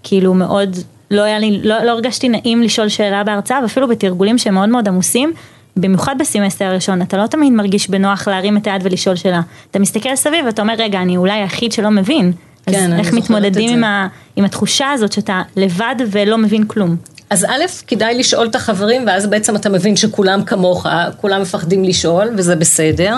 כאילו 0.08 0.34
מאוד, 0.34 0.76
לא 1.10 1.22
היה 1.22 1.38
לי, 1.38 1.60
לא, 1.62 1.84
לא 1.84 1.90
הרגשתי 1.90 2.28
נעים 2.28 2.62
לשאול 2.62 2.88
שאלה 2.88 3.24
בהרצאה, 3.24 3.58
ואפילו 3.62 3.88
בתרגולים 3.88 4.38
שהם 4.38 4.54
מאוד 4.54 4.68
מאוד 4.68 4.88
עמוסים, 4.88 5.32
במיוחד 5.76 6.16
בסמסטר 6.18 6.64
הראשון, 6.64 7.02
אתה 7.02 7.16
לא 7.16 7.26
תמיד 7.26 7.52
מרגיש 7.52 7.90
בנוח 7.90 8.28
להרים 8.28 8.56
את 8.56 8.66
היד 8.66 8.80
ולשאול 8.84 9.16
שאלה. 9.16 9.40
אתה 9.70 9.78
מסתכל 9.78 10.16
סביב 10.16 10.46
ואתה 10.46 10.62
אומר, 10.62 10.74
רגע, 10.78 11.02
אני 11.02 11.16
אולי 11.16 11.32
היחיד 11.32 11.72
שלא 11.72 11.90
מבין. 11.90 12.32
כן, 12.66 12.92
אז 12.92 12.98
איך 12.98 13.12
מתמודדים 13.12 13.72
עם, 13.72 13.84
ה, 13.84 14.08
עם 14.36 14.44
התחושה 14.44 14.90
הזאת 14.90 15.12
שאתה 15.12 15.42
לבד 15.56 15.94
ולא 16.10 16.38
מבין 16.38 16.64
כלום? 16.64 16.96
אז 17.30 17.44
א', 17.44 17.64
כדאי 17.86 18.18
לשאול 18.18 18.46
את 18.46 18.54
החברים, 18.54 19.06
ואז 19.06 19.26
בעצם 19.26 19.56
אתה 19.56 19.68
מבין 19.68 19.96
שכולם 19.96 20.44
כמוך, 20.44 20.86
כולם 21.20 21.42
מפחדים 21.42 21.84
לשאול, 21.84 22.28
וזה 22.36 22.56
בסדר. 22.56 23.16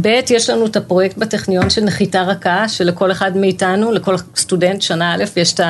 ב', 0.00 0.06
יש 0.30 0.50
לנו 0.50 0.66
את 0.66 0.76
הפרויקט 0.76 1.16
בטכניון 1.16 1.70
של 1.70 1.80
נחיתה 1.84 2.22
רכה, 2.22 2.68
שלכל 2.68 3.12
אחד 3.12 3.36
מאיתנו, 3.36 3.92
לכל 3.92 4.16
סטודנט 4.36 4.82
שנה 4.82 5.14
א', 5.14 5.24
יש 5.36 5.54
את 5.54 5.60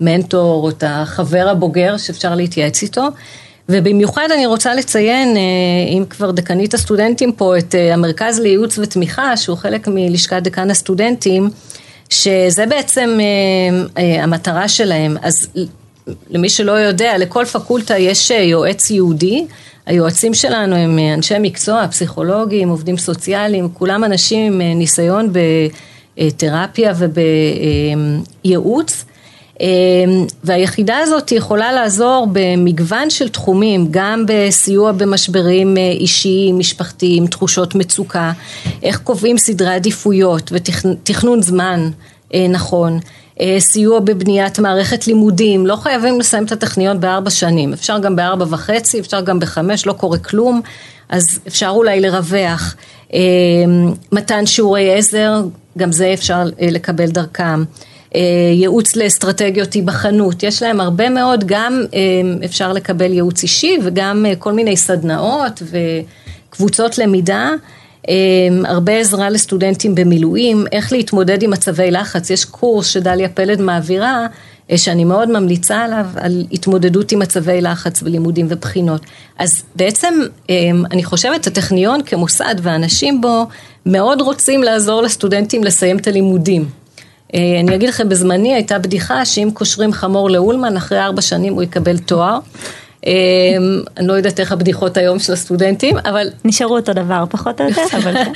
המנטור 0.00 0.64
או 0.64 0.70
את 0.70 0.84
החבר 0.86 1.48
הבוגר 1.50 1.96
שאפשר 1.96 2.34
להתייעץ 2.34 2.82
איתו. 2.82 3.08
ובמיוחד 3.68 4.28
אני 4.34 4.46
רוצה 4.46 4.74
לציין, 4.74 5.36
אה, 5.36 5.42
אם 5.88 6.04
כבר 6.10 6.30
דקנית 6.30 6.74
הסטודנטים 6.74 7.32
פה, 7.32 7.58
את 7.58 7.74
אה, 7.74 7.94
המרכז 7.94 8.40
לייעוץ 8.40 8.78
ותמיכה, 8.78 9.36
שהוא 9.36 9.56
חלק 9.56 9.88
מלשכת 9.88 10.42
דקן 10.42 10.70
הסטודנטים, 10.70 11.50
שזה 12.10 12.66
בעצם 12.66 13.18
אה, 13.98 14.24
המטרה 14.24 14.68
שלהם. 14.68 15.16
אז 15.22 15.48
למי 16.30 16.48
שלא 16.48 16.72
יודע, 16.72 17.18
לכל 17.18 17.44
פקולטה 17.44 17.98
יש 17.98 18.30
יועץ 18.30 18.90
יהודי. 18.90 19.46
היועצים 19.86 20.34
שלנו 20.34 20.76
הם 20.76 20.98
אנשי 21.14 21.34
מקצוע, 21.40 21.88
פסיכולוגים, 21.88 22.68
עובדים 22.68 22.96
סוציאליים, 22.98 23.68
כולם 23.74 24.04
אנשים 24.04 24.60
עם 24.60 24.78
ניסיון 24.78 25.32
בתרפיה 26.16 26.92
ובייעוץ. 28.44 29.04
אמ, 29.60 30.26
והיחידה 30.44 30.98
הזאת 30.98 31.32
יכולה 31.32 31.72
לעזור 31.72 32.26
במגוון 32.32 33.10
של 33.10 33.28
תחומים, 33.28 33.86
גם 33.90 34.24
בסיוע 34.26 34.92
במשברים 34.92 35.76
אה, 35.76 35.90
אישיים, 35.90 36.58
משפחתיים, 36.58 37.26
תחושות 37.26 37.74
מצוקה, 37.74 38.32
איך 38.82 38.98
קובעים 38.98 39.38
סדרי 39.38 39.74
עדיפויות 39.74 40.52
ותכנון 40.52 41.42
זמן 41.42 41.90
אה, 42.34 42.46
נכון. 42.48 42.98
אה, 43.40 43.56
סיוע 43.58 44.00
בבניית 44.00 44.58
מערכת 44.58 45.06
לימודים, 45.06 45.66
לא 45.66 45.76
חייבים 45.76 46.20
לסיים 46.20 46.44
את 46.44 46.52
הטכניון 46.52 47.00
בארבע 47.00 47.30
שנים, 47.30 47.72
אפשר 47.72 47.98
גם 47.98 48.16
בארבע 48.16 48.44
וחצי, 48.50 49.00
אפשר 49.00 49.20
גם 49.20 49.40
בחמש, 49.40 49.86
לא 49.86 49.92
קורה 49.92 50.18
כלום, 50.18 50.60
אז 51.08 51.40
אפשר 51.48 51.68
אולי 51.68 52.00
לרווח. 52.00 52.76
מתן 54.12 54.46
שיעורי 54.46 54.94
עזר, 54.94 55.42
גם 55.78 55.92
זה 55.92 56.12
אפשר 56.12 56.42
לקבל 56.60 57.06
דרכם. 57.06 57.64
אה, 58.14 58.20
ייעוץ 58.52 58.96
לאסטרטגיות 58.96 59.72
היבחנות, 59.72 60.42
יש 60.42 60.62
להם 60.62 60.80
הרבה 60.80 61.08
מאוד, 61.08 61.44
גם 61.46 61.84
אה, 61.94 62.44
אפשר 62.44 62.72
לקבל 62.72 63.12
ייעוץ 63.12 63.42
אישי 63.42 63.78
וגם 63.84 64.26
אה, 64.28 64.36
כל 64.36 64.52
מיני 64.52 64.76
סדנאות 64.76 65.62
וקבוצות 66.50 66.98
למידה. 66.98 67.50
הרבה 68.64 68.98
עזרה 68.98 69.30
לסטודנטים 69.30 69.94
במילואים, 69.94 70.64
איך 70.72 70.92
להתמודד 70.92 71.42
עם 71.42 71.50
מצבי 71.50 71.90
לחץ, 71.90 72.30
יש 72.30 72.44
קורס 72.44 72.86
שדליה 72.86 73.28
פלד 73.28 73.60
מעבירה, 73.60 74.26
שאני 74.76 75.04
מאוד 75.04 75.30
ממליצה 75.30 75.84
עליו, 75.84 76.06
על 76.16 76.44
התמודדות 76.52 77.12
עם 77.12 77.18
מצבי 77.18 77.60
לחץ 77.60 78.02
ולימודים 78.02 78.46
ובחינות. 78.48 79.00
אז 79.38 79.62
בעצם 79.76 80.14
אני 80.90 81.04
חושבת 81.04 81.46
הטכניון 81.46 82.02
כמוסד 82.02 82.54
ואנשים 82.62 83.20
בו 83.20 83.46
מאוד 83.86 84.20
רוצים 84.20 84.62
לעזור 84.62 85.02
לסטודנטים 85.02 85.64
לסיים 85.64 85.98
את 85.98 86.06
הלימודים. 86.06 86.68
אה, 87.34 87.60
אני 87.60 87.74
אגיד 87.74 87.88
לכם, 87.88 88.08
בזמני 88.08 88.54
הייתה 88.54 88.78
בדיחה 88.78 89.24
שאם 89.24 89.50
קושרים 89.54 89.92
חמור 89.92 90.30
לאולמן, 90.30 90.76
אחרי 90.76 91.00
ארבע 91.00 91.22
שנים 91.22 91.54
הוא 91.54 91.62
יקבל 91.62 91.98
תואר. 91.98 92.38
אה, 93.06 93.12
אני 93.96 94.06
לא 94.06 94.12
יודעת 94.12 94.40
איך 94.40 94.52
הבדיחות 94.52 94.96
היום 94.96 95.18
של 95.18 95.32
הסטודנטים, 95.32 95.98
אבל... 95.98 96.28
נשארו 96.44 96.76
אותו 96.76 96.92
דבר, 96.92 97.24
פחות 97.30 97.60
או 97.60 97.68
יותר, 97.68 97.82
אבל... 97.96 98.14
כן. 98.24 98.32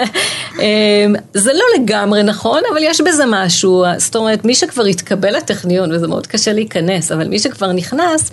אה, 0.60 1.06
זה 1.34 1.52
לא 1.52 1.64
לגמרי 1.78 2.22
נכון, 2.22 2.62
אבל 2.72 2.82
יש 2.82 3.00
בזה 3.00 3.24
משהו. 3.26 3.84
זאת 3.96 4.16
אומרת, 4.16 4.44
מי 4.44 4.54
שכבר 4.54 4.84
התקבל 4.84 5.36
לטכניון, 5.36 5.92
וזה 5.92 6.08
מאוד 6.08 6.26
קשה 6.26 6.52
להיכנס, 6.52 7.12
אבל 7.12 7.28
מי 7.28 7.38
שכבר 7.38 7.72
נכנס, 7.72 8.30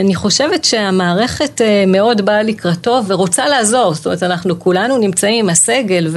אני 0.00 0.14
חושבת 0.14 0.64
שהמערכת 0.64 1.60
מאוד 1.86 2.22
באה 2.22 2.42
לקראתו 2.42 3.00
ורוצה 3.06 3.48
לעזור, 3.48 3.94
זאת 3.94 4.06
אומרת 4.06 4.22
אנחנו 4.22 4.60
כולנו 4.60 4.98
נמצאים, 4.98 5.48
הסגל 5.48 6.08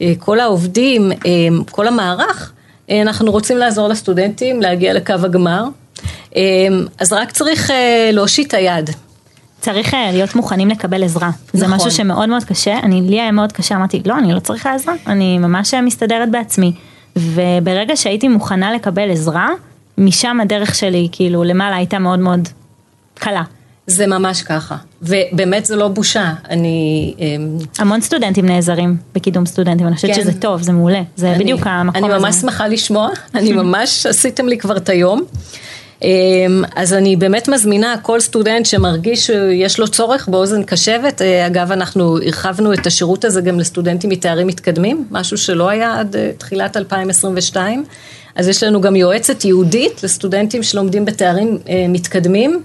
וכל 0.00 0.40
העובדים, 0.40 1.12
כל 1.70 1.88
המערך, 1.88 2.52
אנחנו 2.90 3.30
רוצים 3.30 3.58
לעזור 3.58 3.88
לסטודנטים 3.88 4.62
להגיע 4.62 4.92
לקו 4.92 5.12
הגמר, 5.12 5.64
אז 7.00 7.12
רק 7.12 7.30
צריך 7.30 7.70
להושיט 8.12 8.48
את 8.48 8.54
היד. 8.54 8.90
צריך 9.64 9.94
אה, 9.94 10.12
להיות 10.12 10.34
מוכנים 10.34 10.68
לקבל 10.68 11.04
עזרה. 11.04 11.30
זה 11.52 11.66
נכון. 11.66 11.76
משהו 11.76 11.90
שמאוד 11.90 12.28
מאוד 12.28 12.44
קשה, 12.44 12.78
אני, 12.78 13.00
לי 13.00 13.20
היה 13.20 13.30
מאוד 13.30 13.52
קשה, 13.52 13.76
אמרתי, 13.76 14.02
לא, 14.06 14.18
אני 14.18 14.32
לא 14.32 14.40
צריכה 14.40 14.74
עזרה, 14.74 14.94
אני 15.06 15.38
ממש 15.38 15.74
מסתדרת 15.74 16.30
בעצמי. 16.30 16.72
וברגע 17.16 17.96
שהייתי 17.96 18.28
מוכנה 18.28 18.72
לקבל 18.72 19.10
עזרה, 19.10 19.48
משם 19.98 20.40
הדרך 20.42 20.74
שלי, 20.74 21.08
כאילו, 21.12 21.44
למעלה 21.44 21.76
הייתה 21.76 21.98
מאוד 21.98 22.18
מאוד 22.18 22.48
קלה. 23.18 23.42
זה 23.86 24.06
ממש 24.06 24.42
ככה, 24.42 24.76
ובאמת 25.02 25.64
זה 25.66 25.76
לא 25.76 25.88
בושה, 25.88 26.32
אני... 26.50 27.14
אמ, 27.18 27.58
המון 27.78 28.00
סטודנטים 28.00 28.46
נעזרים 28.46 28.96
בקידום 29.14 29.46
סטודנטים, 29.46 29.86
אני 29.86 29.96
חושבת 29.96 30.10
כן. 30.14 30.20
שזה 30.20 30.32
טוב, 30.32 30.62
זה 30.62 30.72
מעולה, 30.72 31.02
זה 31.16 31.30
אני- 31.32 31.44
בדיוק 31.44 31.60
המקום 31.64 32.04
אני 32.04 32.14
הזה. 32.14 32.24
ממש 32.26 32.34
שמחה 32.34 32.68
לשמוע, 32.68 33.08
אני 33.34 33.52
ממש 33.52 34.06
עשיתם 34.06 34.48
לי 34.48 34.58
כבר 34.58 34.76
את 34.76 34.88
היום. 34.88 35.22
אמ, 36.02 36.08
אז 36.76 36.92
אני 36.92 37.16
באמת 37.16 37.48
מזמינה 37.48 37.94
כל 38.02 38.20
סטודנט 38.20 38.66
שמרגיש 38.66 39.26
שיש 39.26 39.78
לו 39.78 39.88
צורך 39.88 40.28
באוזן 40.28 40.62
קשבת, 40.62 41.22
אה, 41.22 41.46
אגב 41.46 41.72
אנחנו 41.72 42.18
הרחבנו 42.22 42.72
את 42.72 42.86
השירות 42.86 43.24
הזה 43.24 43.40
גם 43.40 43.60
לסטודנטים 43.60 44.10
מתארים 44.10 44.46
מתקדמים, 44.46 45.04
משהו 45.10 45.38
שלא 45.38 45.68
היה 45.68 46.00
עד 46.00 46.16
אה, 46.16 46.30
תחילת 46.38 46.76
2022, 46.76 47.84
אז 48.36 48.48
יש 48.48 48.62
לנו 48.62 48.80
גם 48.80 48.96
יועצת 48.96 49.44
ייעודית 49.44 50.02
לסטודנטים 50.04 50.62
שלומדים 50.62 51.04
בתארים 51.04 51.58
אה, 51.68 51.86
מתקדמים. 51.88 52.62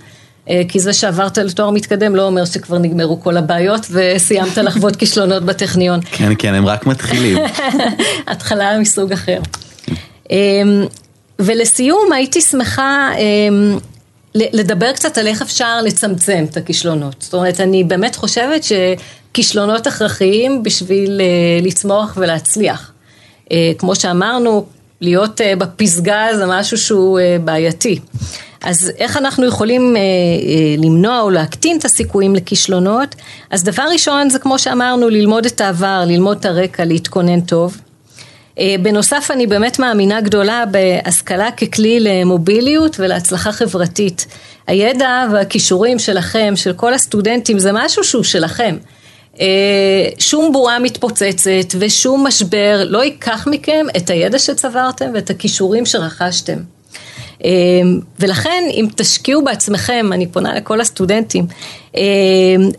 אה, 0.50 0.62
כי 0.68 0.80
זה 0.80 0.94
שעברת 0.94 1.38
לתואר 1.38 1.70
מתקדם 1.70 2.16
לא 2.16 2.28
אומר 2.28 2.46
שכבר 2.46 2.78
נגמרו 2.78 3.22
כל 3.22 3.38
הבעיות 3.38 3.88
וסיימת 3.92 4.58
לחוות 4.58 4.96
כישלונות 4.96 5.44
בטכניון. 5.44 6.00
כן, 6.12 6.34
כן, 6.38 6.54
הם 6.54 6.66
רק 6.66 6.86
מתחילים. 6.86 7.38
התחלה 8.28 8.80
מסוג 8.80 9.12
אחר. 9.12 9.40
אמ, 10.32 10.86
ולסיום 11.40 12.14
הייתי 12.14 12.42
שמחה 12.42 13.10
אמ, 13.18 13.78
לדבר 14.36 14.92
קצת 14.92 15.18
על 15.18 15.28
איך 15.28 15.42
אפשר 15.42 15.82
לצמצם 15.82 16.46
את 16.50 16.58
הכישלונות. 16.58 17.16
זאת 17.20 17.34
אומרת, 17.34 17.60
אני 17.60 17.84
באמת 17.84 18.16
חושבת 18.16 18.62
שכישלונות 18.64 19.88
הכרחיים 19.88 20.64
בשביל 20.64 21.22
אה, 21.22 21.66
לצמוח 21.68 22.18
ולהצליח. 22.18 22.92
אה, 23.52 23.72
כמו 23.78 23.96
שאמרנו, 23.96 24.66
להיות 25.02 25.42
אה, 25.42 25.56
בפסגה 25.56 26.28
זה 26.36 26.46
משהו 26.46 26.78
שהוא 26.78 27.20
אה, 27.20 27.38
בעייתי. 27.44 28.00
אז 28.64 28.92
איך 28.98 29.18
אנחנו 29.18 29.46
יכולים 29.46 29.96
אה, 29.96 30.02
אה, 30.02 30.76
למנוע 30.78 31.22
או 31.22 31.30
להקטין 31.30 31.78
את 31.78 31.86
הסיכויים 31.86 32.36
לכישלונות? 32.36 33.16
אז 33.52 33.64
דבר 33.64 33.84
ראשון 33.92 34.30
זה 34.30 34.40
כמו 34.40 34.60
שאמרנו, 34.60 35.10
ללמוד 35.10 35.46
את 35.46 35.62
העבר, 35.62 36.04
ללמוד 36.08 36.38
את 36.38 36.46
הרקע, 36.46 36.86
להתכונן 36.86 37.42
טוב. 37.42 37.78
אה, 38.60 38.76
בנוסף 38.82 39.32
אני 39.32 39.48
באמת 39.48 39.80
מאמינה 39.80 40.22
גדולה 40.22 40.64
בהשכלה 40.66 41.52
ככלי 41.52 42.00
למוביליות 42.00 42.96
ולהצלחה 43.00 43.52
חברתית. 43.52 44.26
הידע 44.68 45.26
והכישורים 45.34 46.00
שלכם, 46.00 46.54
של 46.56 46.74
כל 46.74 46.94
הסטודנטים, 46.94 47.60
זה 47.60 47.72
משהו 47.74 48.04
שהוא 48.04 48.24
שלכם. 48.24 48.78
אה, 49.40 50.10
שום 50.20 50.52
בועה 50.52 50.80
מתפוצצת 50.80 51.76
ושום 51.80 52.28
משבר 52.28 52.84
לא 52.90 53.04
ייקח 53.04 53.48
מכם 53.48 53.86
את 53.98 54.10
הידע 54.10 54.40
שצברתם 54.40 55.12
ואת 55.14 55.30
הכישורים 55.30 55.86
שרכשתם. 55.86 56.58
אה, 57.46 57.50
ולכן 58.20 58.64
אם 58.72 58.88
תשקיעו 58.96 59.44
בעצמכם, 59.44 60.10
אני 60.14 60.28
פונה 60.28 60.56
לכל 60.56 60.82
הסטודנטים, 60.82 61.46
אה, 61.96 62.02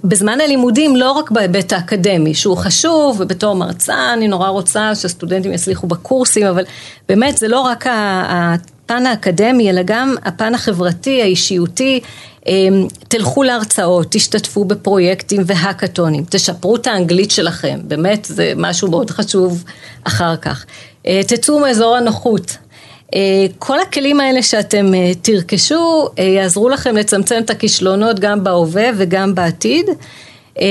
בזמן 0.05 0.41
הלימודים 0.41 0.97
לא 0.97 1.13
רק 1.13 1.31
בהיבט 1.31 1.73
האקדמי, 1.73 2.35
שהוא 2.35 2.57
חשוב, 2.57 3.21
ובתור 3.21 3.55
מרצה 3.55 4.13
אני 4.13 4.29
נורא 4.29 4.49
רוצה 4.49 4.95
שהסטודנטים 4.95 5.53
יצליחו 5.53 5.87
בקורסים, 5.87 6.47
אבל 6.47 6.65
באמת 7.09 7.39
זה 7.39 7.49
לא 7.49 7.61
רק 7.61 7.87
הפן 7.89 9.07
האקדמי, 9.07 9.71
אלא 9.71 9.83
גם 9.85 10.15
הפן 10.25 10.55
החברתי, 10.55 11.23
האישיותי. 11.23 12.01
אה, 12.49 12.69
תלכו 13.09 13.43
להרצאות, 13.43 14.07
תשתתפו 14.11 14.65
בפרויקטים 14.65 15.43
והאקתונים, 15.47 16.25
תשפרו 16.31 16.77
את 16.77 16.87
האנגלית 16.87 17.31
שלכם, 17.31 17.81
באמת 17.85 18.25
זה 18.25 18.53
משהו 18.57 18.91
מאוד 18.91 19.11
חשוב 19.11 19.65
אחר 20.05 20.37
כך. 20.37 20.65
אה, 21.07 21.21
תצאו 21.27 21.61
מאזור 21.61 21.97
הנוחות. 21.97 22.57
אה, 23.15 23.47
כל 23.59 23.81
הכלים 23.81 24.21
האלה 24.21 24.43
שאתם 24.43 24.95
אה, 24.95 25.13
תרכשו 25.23 26.09
יעזרו 26.19 26.69
לכם 26.69 26.97
לצמצם 26.97 27.41
את 27.45 27.51
הכישלונות 27.51 28.21
גם 28.21 28.45
בהווה 28.45 28.91
וגם 28.97 29.35
בעתיד 29.35 29.87
אה, 30.61 30.67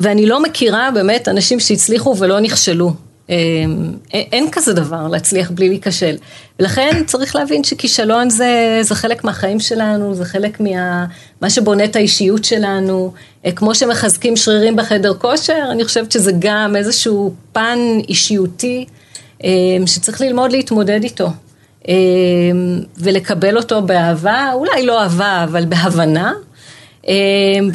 ואני 0.00 0.26
לא 0.26 0.42
מכירה 0.42 0.90
באמת 0.94 1.28
אנשים 1.28 1.60
שהצליחו 1.60 2.16
ולא 2.18 2.40
נכשלו. 2.40 2.92
אה, 3.30 3.36
אין 4.14 4.50
כזה 4.52 4.72
דבר 4.72 5.08
להצליח 5.08 5.50
בלי 5.50 5.68
להיכשל 5.68 6.16
ולכן 6.60 7.02
צריך 7.06 7.36
להבין 7.36 7.64
שכישלון 7.64 8.30
זה, 8.30 8.78
זה 8.82 8.94
חלק 8.94 9.24
מהחיים 9.24 9.60
שלנו, 9.60 10.14
זה 10.14 10.24
חלק 10.24 10.60
מה, 10.60 11.06
מה 11.40 11.50
שבונה 11.50 11.84
את 11.84 11.96
האישיות 11.96 12.44
שלנו, 12.44 13.12
כמו 13.56 13.74
שמחזקים 13.74 14.36
שרירים 14.36 14.76
בחדר 14.76 15.14
כושר, 15.14 15.68
אני 15.70 15.84
חושבת 15.84 16.12
שזה 16.12 16.32
גם 16.38 16.76
איזשהו 16.76 17.34
פן 17.52 17.78
אישיותי 18.08 18.86
אה, 19.44 19.50
שצריך 19.86 20.20
ללמוד 20.20 20.52
להתמודד 20.52 21.02
איתו. 21.02 21.28
אה, 21.88 21.94
ולקבל 22.98 23.56
אותו 23.56 23.82
באהבה, 23.82 24.50
אולי 24.52 24.86
לא 24.86 25.02
אהבה, 25.02 25.44
אבל 25.44 25.64
בהבנה. 25.64 26.32
אה, 27.08 27.14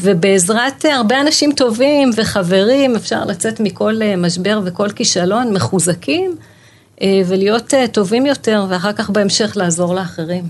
ובעזרת 0.01 0.85
הרבה 0.85 1.21
אנשים 1.21 1.51
טובים 1.51 2.09
וחברים 2.15 2.95
אפשר 2.95 3.25
לצאת 3.25 3.59
מכל 3.59 4.01
אה, 4.01 4.15
משבר 4.15 4.59
וכל 4.65 4.89
כישלון 4.89 5.53
מחוזקים 5.53 6.35
אה, 7.01 7.21
ולהיות 7.27 7.73
אה, 7.73 7.87
טובים 7.87 8.25
יותר 8.25 8.65
ואחר 8.69 8.93
כך 8.93 9.09
בהמשך 9.09 9.57
לעזור 9.57 9.95
לאחרים. 9.95 10.43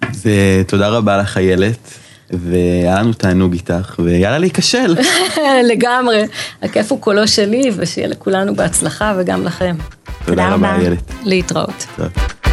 אז 0.00 0.26
תודה 0.66 0.88
רבה 0.88 1.16
לך 1.16 1.36
איילת, 1.36 1.98
והיה 2.30 3.00
לנו 3.00 3.12
תענוג 3.12 3.52
איתך, 3.52 3.96
ויאללה 3.98 4.38
להיכשל. 4.38 4.96
לגמרי, 5.70 6.22
הכיף 6.62 6.92
הוא 6.92 7.00
קולו 7.00 7.28
שלי 7.28 7.70
ושיהיה 7.76 8.08
לכולנו 8.08 8.54
בהצלחה 8.54 9.14
וגם 9.18 9.44
לכם. 9.44 9.76
תודה 10.24 10.46
רבה 10.46 10.54
רבה. 10.54 10.76
איילת. 10.76 11.12
להתראות. 11.24 11.86
טוב. 11.96 12.51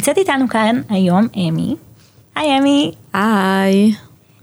נמצאת 0.00 0.18
איתנו 0.18 0.48
כאן 0.48 0.80
היום 0.88 1.26
אמי. 1.36 1.74
היי 2.36 2.58
אמי. 2.58 2.92
היי. 3.12 3.94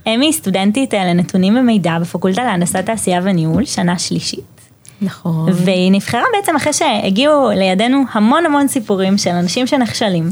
אמי 0.08 0.26
היא 0.26 0.34
סטודנטית 0.34 0.94
אה, 0.94 1.06
לנתונים 1.06 1.58
ומידע 1.58 2.00
בפקולטה 2.00 2.44
להנדסת 2.44 2.86
תעשייה 2.86 3.20
וניהול, 3.24 3.66
שנה 3.66 4.00
שלישית. 4.00 4.62
נכון. 5.02 5.50
והיא 5.54 5.92
נבחרה 5.92 6.24
בעצם 6.34 6.56
אחרי 6.56 6.74
שהגיעו 6.74 7.50
לידינו 7.50 8.04
המון 8.12 8.46
המון 8.46 8.68
סיפורים 8.68 9.18
של 9.18 9.30
אנשים 9.30 9.68
שנכשלים. 9.68 10.32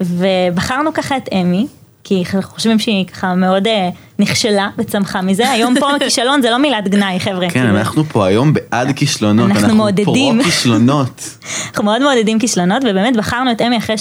ובחרנו 0.00 0.92
ככה 0.94 1.16
את 1.16 1.28
אמי, 1.32 1.66
כי 2.04 2.24
אנחנו 2.34 2.42
חושבים 2.42 2.78
שהיא 2.78 3.06
ככה 3.06 3.34
מאוד 3.34 3.66
אה, 3.66 3.88
נכשלה 4.18 4.68
וצמחה 4.78 5.22
מזה. 5.22 5.50
היום 5.50 5.74
פה 5.80 5.86
כישלון 6.00 6.42
זה 6.42 6.50
לא 6.50 6.58
מילת 6.58 6.88
גנאי, 6.88 7.20
חבר'ה. 7.20 7.50
כן, 7.50 7.60
כאילו, 7.60 7.78
אנחנו 7.78 8.04
פה 8.04 8.26
היום 8.26 8.52
בעד 8.52 8.96
כישלונות, 8.96 9.50
אנחנו 9.50 9.62
אנחנו 9.62 9.76
מעודדים. 9.76 10.36
פרו-כישלונות. 10.36 11.22
אנחנו 11.68 11.84
מאוד 11.84 12.02
מעודדים 12.02 12.38
כישלונות, 12.38 12.82
ובאמת 12.82 13.16
בחרנו 13.16 13.50
את 13.52 13.62
אמי 13.62 13.78
אחרי 13.78 13.98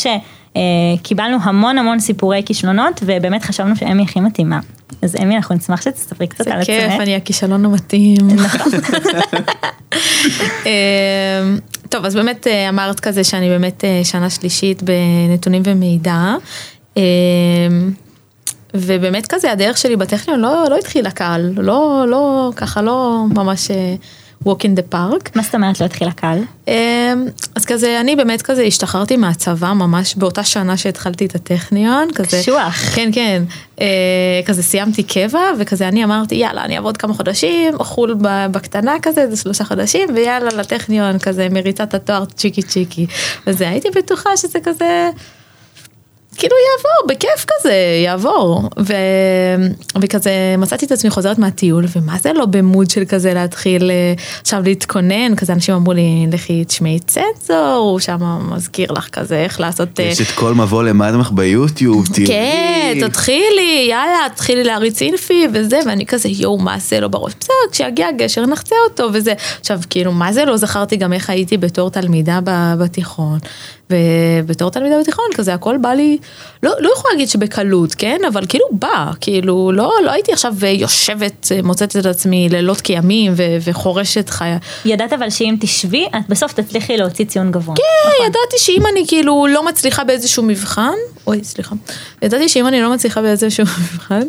שקיבלנו 0.57 1.37
המון 1.41 1.77
המון 1.77 1.99
סיפורי 1.99 2.41
כישלונות, 2.45 3.01
ובאמת 3.05 3.43
חשבנו 3.43 3.75
שאמי 3.75 4.03
הכי 4.03 4.19
מתאימה. 4.19 4.59
אז 5.01 5.15
אמי, 5.23 5.35
אנחנו 5.35 5.55
נשמח 5.55 5.81
שתספרי 5.81 6.27
קצת 6.27 6.43
זה 6.43 6.53
על 6.53 6.61
עצמך. 6.61 6.75
כיף, 6.75 6.99
אני 6.99 7.15
הכישלון 7.15 7.65
המתאים. 7.65 8.27
נכון. 8.35 8.71
אמ, 10.65 11.59
טוב, 11.89 12.05
אז 12.05 12.15
באמת 12.15 12.47
אה, 12.47 12.69
אמרת 12.69 12.99
כזה 12.99 13.23
שאני 13.23 13.49
באמת 13.49 13.85
אה, 13.85 14.01
שנה 14.03 14.29
שלישית 14.29 14.83
בנתונים 14.83 15.61
ומידע. 15.65 16.35
אמ, 16.97 17.01
ובאמת 18.73 19.27
כזה 19.27 19.51
הדרך 19.51 19.77
שלי 19.77 19.95
בטכניון 19.95 20.39
לא, 20.39 20.65
לא 20.69 20.77
התחילה 20.77 21.11
קל, 21.11 21.51
לא, 21.57 22.05
לא, 22.07 22.51
ככה 22.55 22.81
לא 22.81 23.25
ממש 23.29 23.71
אה, 23.71 23.95
walk 24.45 24.60
in 24.63 24.79
the 24.79 24.93
park. 24.95 25.29
מה 25.36 25.41
זאת 25.43 25.56
אומרת 25.56 25.79
לא 25.79 25.86
התחילה 25.86 26.12
קל? 26.12 26.38
אמ, 26.67 26.73
אז 27.56 27.65
כזה, 27.65 27.99
אני 27.99 28.15
באמת 28.15 28.41
כזה 28.41 28.63
השתחררתי 28.63 29.17
מהצבא 29.17 29.73
ממש 29.73 30.15
באותה 30.15 30.43
שנה 30.43 30.77
שהתחלתי 30.77 31.25
את 31.25 31.36
הטכניון, 31.36 32.08
כזה. 32.15 32.38
קשוח. 32.41 32.75
כן, 32.95 33.10
כן. 33.13 33.43
אה, 33.82 33.86
כזה 34.45 34.63
סיימתי 34.63 35.03
קבע, 35.03 35.39
וכזה 35.60 35.88
אני 35.88 36.03
אמרתי, 36.03 36.36
יאללה, 36.36 36.65
אני 36.65 36.77
אעבוד 36.77 36.97
כמה 36.97 37.13
חודשים, 37.13 37.77
חו"ל 37.77 38.15
בקטנה 38.51 38.95
כזה, 39.01 39.29
זה 39.29 39.41
שלושה 39.41 39.63
חודשים, 39.63 40.10
ויאללה, 40.15 40.49
לטכניון, 40.49 41.19
כזה 41.19 41.47
מריצת 41.51 41.93
התואר 41.93 42.25
צ'יקי 42.25 42.62
צ'יקי. 42.62 43.08
וזה, 43.47 43.69
הייתי 43.69 43.88
בטוחה 43.95 44.38
שזה 44.38 44.60
כזה... 44.63 45.10
כאילו 46.38 46.56
יעבור, 46.56 47.15
בכיף 47.15 47.46
כזה, 47.48 47.74
יעבור. 48.06 48.69
ו... 48.80 48.93
וכזה 50.02 50.32
מצאתי 50.58 50.86
את 50.86 50.91
עצמי 50.91 51.10
חוזרת 51.10 51.39
מהטיול, 51.39 51.86
ומה 51.96 52.17
זה 52.22 52.34
לא 52.34 52.46
במוד 52.46 52.89
של 52.89 53.04
כזה 53.06 53.34
להתחיל 53.34 53.91
אה, 53.91 54.13
עכשיו 54.41 54.62
להתכונן, 54.65 55.36
כזה 55.36 55.54
אנשים 55.54 55.76
אמרו 55.76 55.93
לי, 55.93 56.28
לכי 56.32 56.65
תשמעי 56.65 57.00
צנזור, 57.00 57.89
הוא 57.91 58.00
שם 58.00 58.17
מזכיר 58.52 58.91
לך 58.91 59.10
כזה 59.10 59.36
איך 59.36 59.60
לעשות... 59.60 60.00
אה, 60.00 60.06
יש 60.06 60.22
את 60.22 60.32
כל 60.36 60.54
מבוא 60.54 60.84
למדמך 60.84 61.32
ביוטיוב, 61.32 62.08
תראי. 62.13 62.28
כן, 62.28 62.98
תתחילי, 63.08 63.88
יאללה, 63.89 64.30
תתחילי 64.36 64.63
להריץ 64.63 65.02
אינפי 65.02 65.48
וזה, 65.54 65.80
ואני 65.86 66.06
כזה, 66.06 66.30
יואו, 66.30 66.58
מה 66.58 66.80
זה 66.80 67.00
לא 67.00 67.08
בראש? 67.08 67.34
בסדר, 67.39 67.54
כשיגיע 67.72 68.08
הגשר 68.08 68.46
נחצה 68.46 68.76
אותו 68.89 69.10
וזה. 69.13 69.34
עכשיו, 69.60 69.80
כאילו, 69.89 70.12
מה 70.12 70.34
זה 70.34 70.46
לא 70.46 70.58
זכרתי 70.58 70.96
גם 70.96 71.13
איך 71.13 71.30
הייתי 71.30 71.58
בתור 71.58 71.89
תלמידה 71.89 72.39
בתיכון. 72.78 73.39
ובתור 73.89 74.69
תלמידה 74.72 75.00
בתיכון 75.00 75.26
כזה 75.36 75.54
הכל 75.54 75.78
בא 75.78 75.89
לי, 75.89 76.17
לא, 76.63 76.72
לא 76.80 76.89
יכולה 76.96 77.13
להגיד 77.13 77.30
שבקלות, 77.30 77.96
כן? 77.96 78.17
אבל 78.28 78.46
כאילו 78.50 78.65
בא, 78.72 79.12
כאילו 79.22 79.72
לא, 79.72 79.93
לא 80.06 80.12
הייתי 80.12 80.34
עכשיו 80.34 80.54
יושבת, 80.65 81.52
מוצאת 81.63 81.96
את 81.96 82.06
עצמי 82.06 82.50
לילות 82.50 82.82
כימים 82.82 83.34
ו- 83.36 83.58
וחורשת 83.63 84.30
חיה. 84.30 84.58
ידעת 84.86 85.13
אבל 85.13 85.30
שאם 85.30 85.56
תשבי, 85.60 86.08
את 86.08 86.30
בסוף 86.30 86.54
תצליחי 86.54 86.98
להוציא 86.98 87.26
ציון 87.26 87.52
גבוה. 87.52 87.76
כן, 87.76 88.10
נכון. 88.10 88.26
ידעתי 88.26 88.58
שאם 88.58 88.82
אני 88.91 89.08
כאילו 89.08 89.48
לא 89.50 89.65
מצליחה 89.65 90.04
באיזשהו 90.04 90.43
מבחן, 90.43 90.93
אוי, 91.28 91.43
סליחה, 91.43 91.76
ידעתי 92.22 92.50
שאם 92.50 92.67
אני 92.67 92.82
לא 92.82 92.93
מצליחה 92.93 93.22
באיזשהו 93.22 93.65
מבחן, 93.93 94.24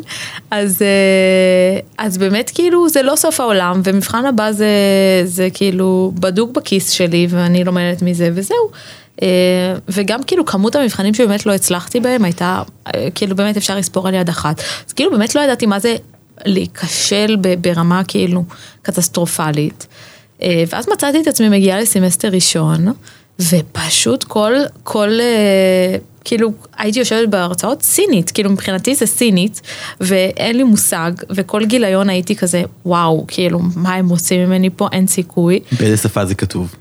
אז, 0.51 0.81
אה, 0.81 1.79
אז 1.97 2.17
באמת 2.17 2.51
כאילו 2.53 2.89
זה 2.89 3.01
לא 3.01 3.15
סוף 3.15 3.39
העולם, 3.39 3.81
ומבחן 3.83 4.25
הבא 4.25 4.51
זה, 4.51 4.67
זה 5.25 5.47
כאילו 5.53 6.11
בדוק 6.19 6.51
בכיס 6.51 6.89
שלי, 6.89 7.27
ואני 7.29 7.63
לומדת 7.63 8.01
מזה, 8.01 8.29
וזהו. 8.33 8.69
אה, 9.21 9.27
וגם 9.87 10.23
כאילו 10.23 10.45
כמות 10.45 10.75
המבחנים 10.75 11.13
שבאמת 11.13 11.45
לא 11.45 11.53
הצלחתי 11.53 11.99
בהם 11.99 12.23
הייתה, 12.23 12.61
אה, 12.95 13.07
כאילו 13.15 13.35
באמת 13.35 13.57
אפשר 13.57 13.77
לספור 13.77 14.07
על 14.07 14.13
יד 14.13 14.29
אחת. 14.29 14.61
אז 14.87 14.93
כאילו 14.93 15.11
באמת 15.11 15.35
לא 15.35 15.41
ידעתי 15.41 15.65
מה 15.65 15.79
זה 15.79 15.95
להיכשל 16.45 17.35
ברמה 17.61 18.01
כאילו 18.07 18.43
קטסטרופלית. 18.81 19.87
אה, 20.41 20.63
ואז 20.69 20.89
מצאתי 20.93 21.21
את 21.21 21.27
עצמי 21.27 21.49
מגיעה 21.49 21.79
לסמסטר 21.79 22.27
ראשון, 22.27 22.87
ופשוט 23.39 24.23
כל, 24.23 24.53
כל, 24.83 25.09
כאילו 26.25 26.51
הייתי 26.77 26.99
יושבת 26.99 27.29
בהרצאות 27.29 27.81
סינית, 27.81 28.31
כאילו 28.31 28.49
מבחינתי 28.49 28.95
זה 28.95 29.05
סינית, 29.05 29.61
ואין 30.01 30.57
לי 30.57 30.63
מושג, 30.63 31.11
וכל 31.29 31.65
גיליון 31.65 32.09
הייתי 32.09 32.35
כזה, 32.35 32.63
וואו, 32.85 33.25
כאילו, 33.27 33.59
מה 33.75 33.93
הם 33.93 34.09
רוצים 34.09 34.45
ממני 34.45 34.69
פה, 34.75 34.87
אין 34.91 35.07
סיכוי. 35.07 35.59
באיזה 35.79 35.97
שפה 35.97 36.25
זה 36.25 36.35
כתוב? 36.35 36.75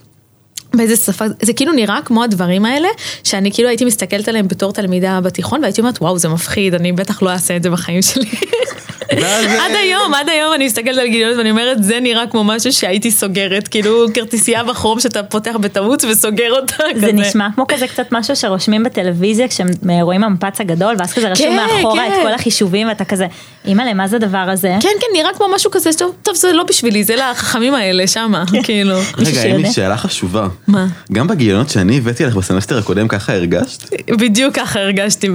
באיזה 0.76 0.96
שפה, 0.96 1.24
זה 1.42 1.52
כאילו 1.52 1.72
נראה 1.72 1.98
כמו 2.04 2.24
הדברים 2.24 2.64
האלה, 2.64 2.88
שאני 3.24 3.52
כאילו 3.52 3.68
הייתי 3.68 3.84
מסתכלת 3.84 4.28
עליהם 4.28 4.48
בתור 4.48 4.72
תלמידה 4.72 5.20
בתיכון, 5.20 5.60
והייתי 5.62 5.80
אומרת, 5.80 5.98
וואו, 6.02 6.18
זה 6.18 6.28
מפחיד, 6.28 6.74
אני 6.74 6.92
בטח 6.92 7.22
לא 7.22 7.30
אעשה 7.30 7.56
את 7.56 7.62
זה 7.62 7.70
בחיים 7.70 8.02
שלי. 8.02 8.26
אה, 9.12 9.64
עד 9.64 9.72
היום, 9.82 10.14
עד 10.14 10.28
היום 10.28 10.54
אני 10.54 10.66
מסתכלת 10.66 10.98
על 10.98 11.06
גיליונות 11.06 11.38
ואני 11.38 11.50
אומרת, 11.50 11.82
זה 11.82 12.00
נראה 12.00 12.26
כמו 12.26 12.44
משהו 12.44 12.72
שהייתי 12.72 13.10
סוגרת, 13.10 13.68
כאילו 13.68 14.06
כרטיסייה 14.14 14.64
בחום 14.64 15.00
שאתה 15.00 15.22
פותח 15.22 15.56
בטעות 15.60 16.04
וסוגר 16.10 16.52
אותה. 16.52 16.74
זה 16.94 17.06
כזה. 17.06 17.12
נשמע 17.12 17.48
כמו 17.54 17.66
כזה 17.68 17.86
קצת 17.86 18.12
משהו 18.12 18.36
שרושמים 18.36 18.82
בטלוויזיה 18.82 19.48
כשהם 19.48 19.66
רואים 20.02 20.24
המפץ 20.24 20.60
הגדול 20.60 20.94
ואז 20.98 21.12
כזה 21.12 21.28
רשום 21.28 21.46
כן, 21.46 21.56
מאחורה 21.56 22.06
את 22.06 22.12
כן. 22.12 22.22
כל 22.22 22.32
החישובים 22.32 22.88
ואתה 22.88 23.04
כזה 23.04 23.26
אימא'לה 23.64 23.94
מה 23.94 24.08
זה 24.08 24.16
הדבר 24.16 24.38
הזה? 24.38 24.76
כן, 24.80 24.88
כן, 25.00 25.06
נראה 25.14 25.30
כמו 25.36 25.46
משהו 25.54 25.70
כזה, 25.70 25.90
טוב, 26.22 26.34
זה 26.34 26.52
לא 26.52 26.64
בשבילי, 26.64 27.04
זה 27.04 27.16
לחכמים 27.16 27.74
האלה 27.74 28.06
שמה, 28.06 28.44
כאילו. 28.62 28.96
מישהו 29.18 29.34
רגע, 29.34 29.42
אין 29.42 29.60
לי? 29.60 29.72
שאלה 29.72 29.96
חשובה. 29.96 30.48
מה? 30.66 30.86
גם 31.12 31.26
בגיליונות 31.26 31.68
שאני 31.68 31.98
הבאתי 31.98 32.24
לך 32.24 32.34
בסמסטר 32.34 32.78
הקודם 32.78 33.08
ככה 33.08 33.32
הרגשת? 33.32 34.10
בדיוק 34.10 34.54
ככה 34.54 34.80
הרגשתי. 34.80 35.28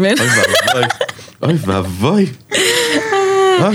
אוי 1.44 1.54
ואבוי. 1.66 2.26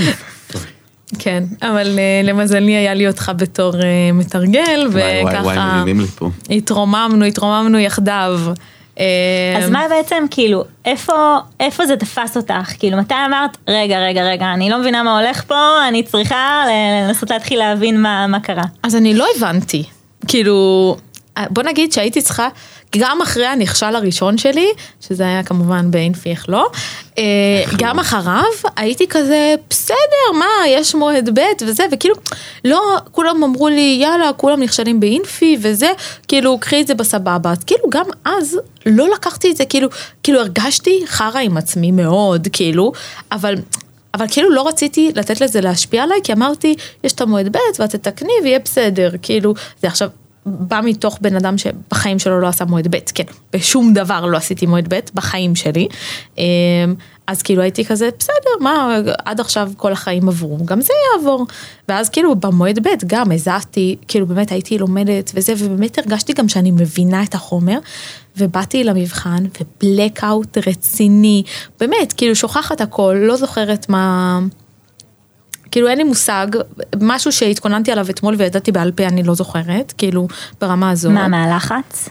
כן, 1.19 1.45
אבל 1.63 1.99
אה, 1.99 2.21
למזלי 2.25 2.73
היה 2.73 2.95
לי 2.95 3.09
אותך 3.09 3.33
בתור 3.37 3.75
אה, 3.75 4.13
מתרגל, 4.13 4.89
וככה. 4.91 5.85
התרוממנו, 6.51 7.25
התרוממנו 7.25 7.79
יחדיו. 7.79 8.41
אה, 9.01 9.05
אז 9.59 9.71
מה 9.71 9.83
בעצם 9.91 10.25
כאילו 10.31 10.65
איפה 10.85 11.37
איפה 11.61 11.87
זה 11.87 11.97
תפס 11.97 12.37
אותך 12.37 12.73
כאילו 12.79 12.99
מתי 12.99 13.15
אמרת 13.27 13.57
רגע 13.69 13.99
רגע 13.99 14.23
רגע 14.23 14.53
אני 14.55 14.71
לא 14.71 14.79
מבינה 14.79 15.03
מה 15.03 15.21
הולך 15.21 15.45
פה 15.45 15.89
אני 15.89 16.03
צריכה 16.03 16.65
לנסות 17.09 17.31
להתחיל 17.31 17.59
להבין 17.59 18.03
מה 18.03 18.27
מה 18.27 18.41
קרה. 18.41 18.65
אז 18.83 18.97
אני 18.97 19.15
לא 19.15 19.27
הבנתי, 19.37 19.85
כאילו, 20.29 20.97
בוא 21.51 21.63
נגיד 21.63 21.93
שהייתי 21.93 22.23
צריכה, 22.23 22.49
גם 22.99 23.23
אחרי 23.23 23.47
הנכשל 23.47 23.97
הראשון 23.97 24.39
שלי, 24.39 24.69
שזה 25.01 25.25
היה 25.25 25.43
כמובן 25.43 25.91
באינפי 25.91 26.31
איך 26.31 26.49
לא, 26.49 26.71
אה, 27.19 27.25
גם 27.77 27.99
אחריו 27.99 28.53
הייתי 28.77 29.07
כזה, 29.09 29.55
בסדר, 29.71 30.39
מה, 30.39 30.69
יש 30.69 30.95
מועד 30.95 31.39
ב' 31.39 31.67
וזה, 31.67 31.85
וכאילו, 31.93 32.15
לא, 32.65 32.81
כולם 33.13 33.45
אמרו 33.45 33.69
לי, 33.69 33.99
יאללה, 34.01 34.33
כולם 34.33 34.63
נכשלים 34.63 35.01
באינפי 35.01 35.57
וזה, 35.63 35.93
כאילו, 36.29 36.59
קחי 36.61 36.81
את 36.81 36.87
זה 36.87 36.95
בסבבה, 36.95 37.51
אז 37.51 37.65
כאילו, 37.65 37.91
גם 37.91 38.07
אז 38.25 38.59
לא 38.87 39.09
לקחתי 39.15 39.51
את 39.51 39.57
זה, 39.57 39.65
כאילו, 39.65 39.89
כאילו 40.23 40.41
הרגשתי 40.41 41.03
חרא 41.07 41.41
עם 41.41 41.57
עצמי 41.57 41.91
מאוד, 41.91 42.49
כאילו, 42.53 42.93
אבל... 43.33 43.55
אבל 44.15 44.27
כאילו 44.31 44.51
לא 44.51 44.69
רציתי 44.69 45.13
לתת 45.15 45.41
לזה 45.41 45.61
להשפיע 45.61 46.03
עליי, 46.03 46.19
כי 46.25 46.33
אמרתי, 46.33 46.75
יש 47.05 47.13
את 47.13 47.21
המועד 47.21 47.57
ב' 47.57 47.59
ואת 47.79 47.91
תתקני 47.91 48.33
ויהיה 48.43 48.59
בסדר, 48.59 49.11
כאילו, 49.23 49.55
זה 49.83 49.89
עכשיו 49.89 50.09
בא 50.47 50.81
מתוך 50.85 51.19
בן 51.21 51.37
אדם 51.37 51.59
שבחיים 51.59 52.19
שלו 52.19 52.41
לא 52.41 52.49
עשה 52.49 52.65
מועד 52.65 52.97
ב', 52.97 52.99
כן, 53.15 53.25
בשום 53.53 53.93
דבר 53.95 54.27
לא 54.27 54.37
עשיתי 54.37 54.67
מועד 54.67 54.95
ב' 54.95 55.01
בחיים 55.15 55.57
שלי. 55.57 55.89
אמ, 56.39 56.45
אז 57.27 57.43
כאילו 57.43 57.63
הייתי 57.63 57.85
כזה, 57.85 58.09
בסדר, 58.19 58.51
מה, 58.61 58.99
עד 59.25 59.41
עכשיו 59.41 59.71
כל 59.77 59.93
החיים 59.93 60.29
עברו, 60.29 60.59
גם 60.65 60.81
זה 60.81 60.93
יעבור. 61.17 61.47
ואז 61.89 62.09
כאילו 62.09 62.35
במועד 62.37 62.87
ב' 62.87 63.07
גם 63.07 63.33
הזעתי, 63.33 63.97
כאילו 64.09 64.27
באמת 64.27 64.53
הייתי 64.53 64.79
לומדת 64.79 65.31
וזה, 65.35 65.55
ובאמת 65.59 65.99
הרגשתי 65.99 66.33
גם 66.33 66.49
שאני 66.49 66.71
מבינה 66.71 67.23
את 67.23 67.35
החומר, 67.35 67.79
ובאתי 68.37 68.85
למבחן, 68.85 69.45
ובלקאוט 69.61 70.59
רציני, 70.69 71.43
באמת, 71.81 72.13
כאילו 72.17 72.35
שוכחת 72.35 72.81
הכל, 72.81 73.17
לא 73.21 73.37
זוכרת 73.37 73.89
מה... 73.89 74.41
כאילו 75.75 75.89
אין 75.89 75.99
לי 75.99 76.05
מושג, 76.05 76.47
משהו 77.01 77.33
שהתכוננתי 77.33 77.93
עליו 77.93 78.11
אתמול 78.11 78.35
וידעתי 78.39 78.73
בעל 78.73 78.93
פה 78.93 79.07
אני 79.07 79.23
לא 79.23 79.35
זוכרת, 79.35 79.95
כאילו 79.99 80.29
ברמה 80.61 80.91
הזו. 80.91 81.11
מה 81.11 81.29
מהלחץ? 81.29 82.09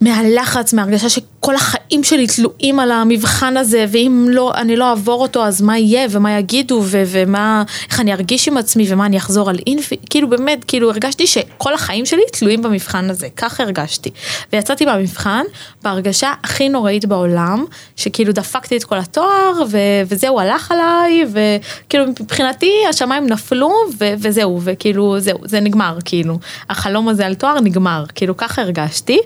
מהלחץ, 0.00 0.72
מהרגשה 0.72 1.08
שכל 1.08 1.54
החיים 1.54 2.04
שלי 2.04 2.26
תלויים 2.26 2.80
על 2.80 2.90
המבחן 2.90 3.56
הזה, 3.56 3.84
ואם 3.88 4.26
לא, 4.30 4.52
אני 4.54 4.76
לא 4.76 4.90
אעבור 4.90 5.22
אותו, 5.22 5.44
אז 5.44 5.62
מה 5.62 5.78
יהיה, 5.78 6.06
ומה 6.10 6.38
יגידו, 6.38 6.82
ו- 6.84 7.02
ומה, 7.06 7.62
איך 7.90 8.00
אני 8.00 8.12
ארגיש 8.12 8.48
עם 8.48 8.56
עצמי, 8.56 8.84
ומה 8.88 9.06
אני 9.06 9.16
אחזור 9.16 9.50
על 9.50 9.58
אינפי, 9.66 9.96
כאילו 10.10 10.30
באמת, 10.30 10.64
כאילו 10.64 10.90
הרגשתי 10.90 11.26
שכל 11.26 11.74
החיים 11.74 12.06
שלי 12.06 12.22
תלויים 12.32 12.62
במבחן 12.62 13.10
הזה, 13.10 13.28
ככה 13.36 13.62
הרגשתי. 13.62 14.10
ויצאתי 14.52 14.84
מהמבחן 14.84 15.42
בהרגשה 15.82 16.32
הכי 16.44 16.68
נוראית 16.68 17.04
בעולם, 17.04 17.64
שכאילו 17.96 18.32
דפקתי 18.32 18.76
את 18.76 18.84
כל 18.84 18.98
התואר, 18.98 19.52
ו- 19.70 20.02
וזהו, 20.06 20.40
הלך 20.40 20.72
עליי, 20.72 21.24
וכאילו 21.32 22.04
מבחינתי 22.20 22.72
השמיים 22.90 23.26
נפלו, 23.26 23.72
ו- 23.98 24.14
וזהו, 24.18 24.60
וכאילו, 24.64 25.20
זהו, 25.20 25.38
זה 25.44 25.60
נגמר, 25.60 25.98
כאילו, 26.04 26.38
החלום 26.70 27.08
הזה 27.08 27.26
על 27.26 27.34
תואר 27.34 27.60
נגמר, 27.60 28.04
כאילו 28.14 28.36
ככה 28.36 28.62
הרגשתי. 28.62 29.18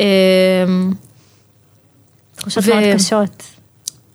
אמ, 0.00 0.92
תחושות 2.36 2.64
מאוד 2.66 2.84
קשות. 2.94 3.42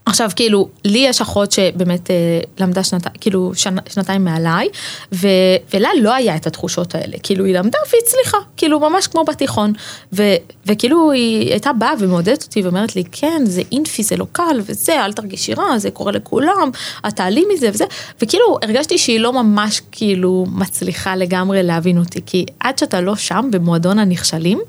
עכשיו 0.08 0.30
כאילו 0.36 0.70
לי 0.86 1.00
יש 1.00 1.22
אחות 1.22 1.52
שבאמת 1.52 2.12
אה, 2.12 2.16
למדה 2.60 2.84
שנתיים 2.84 3.16
כאילו 3.22 3.52
שנה, 3.56 3.82
שנתיים 3.90 4.24
מעליי 4.24 4.68
ו, 5.14 5.28
ולה 5.74 5.90
לא 6.02 6.14
היה 6.14 6.36
את 6.36 6.48
התחושות 6.48 6.96
האלה. 6.96 7.18
כאילו 7.24 7.46
היא 7.46 7.54
למדה 7.54 7.78
והצליחה 7.94 8.38
כאילו 8.58 8.80
ממש 8.80 9.08
כמו 9.08 9.24
בתיכון. 9.24 9.74
ו, 10.14 10.24
וכאילו 10.66 11.12
היא 11.12 11.52
הייתה 11.52 11.74
באה 11.74 11.94
ומעודדת 12.00 12.44
אותי 12.44 12.62
ואומרת 12.62 12.96
לי 12.96 13.04
כן 13.12 13.42
זה 13.46 13.62
אינפי 13.72 14.04
זה 14.04 14.18
לא 14.18 14.26
קל 14.32 14.62
וזה 14.66 15.06
אל 15.06 15.14
תרגישי 15.14 15.54
רע 15.54 15.78
זה 15.78 15.92
קורה 15.92 16.12
לכולם 16.12 16.70
את 17.08 17.16
תעלי 17.16 17.44
מזה 17.54 17.70
וזה. 17.74 17.86
וכאילו 18.22 18.58
הרגשתי 18.64 18.98
שהיא 18.98 19.20
לא 19.20 19.34
ממש 19.34 19.82
כאילו 19.92 20.46
מצליחה 20.50 21.16
לגמרי 21.16 21.64
להבין 21.64 21.98
אותי 21.98 22.20
כי 22.26 22.46
עד 22.60 22.78
שאתה 22.78 23.02
לא 23.02 23.16
שם 23.16 23.48
במועדון 23.52 24.00
הנכשלים 24.00 24.60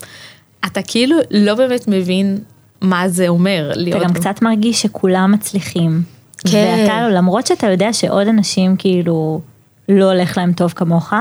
אתה 0.67 0.83
כאילו 0.83 1.17
לא 1.31 1.55
באמת 1.55 1.89
מבין 1.89 2.39
מה 2.81 3.09
זה 3.09 3.29
אומר 3.29 3.73
להיות. 3.77 3.97
אתה 3.97 4.09
גם 4.09 4.15
קצת 4.15 4.43
מרגיש 4.43 4.83
שכולם 4.83 5.33
מצליחים. 5.33 6.03
כן. 6.39 6.77
ואתה, 6.83 7.09
למרות 7.09 7.47
שאתה 7.47 7.71
יודע 7.71 7.93
שעוד 7.93 8.29
אנשים 8.29 8.77
כאילו 8.77 9.41
לא 9.89 10.13
הולך 10.13 10.37
להם 10.37 10.53
טוב 10.53 10.73
כמוך, 10.77 11.13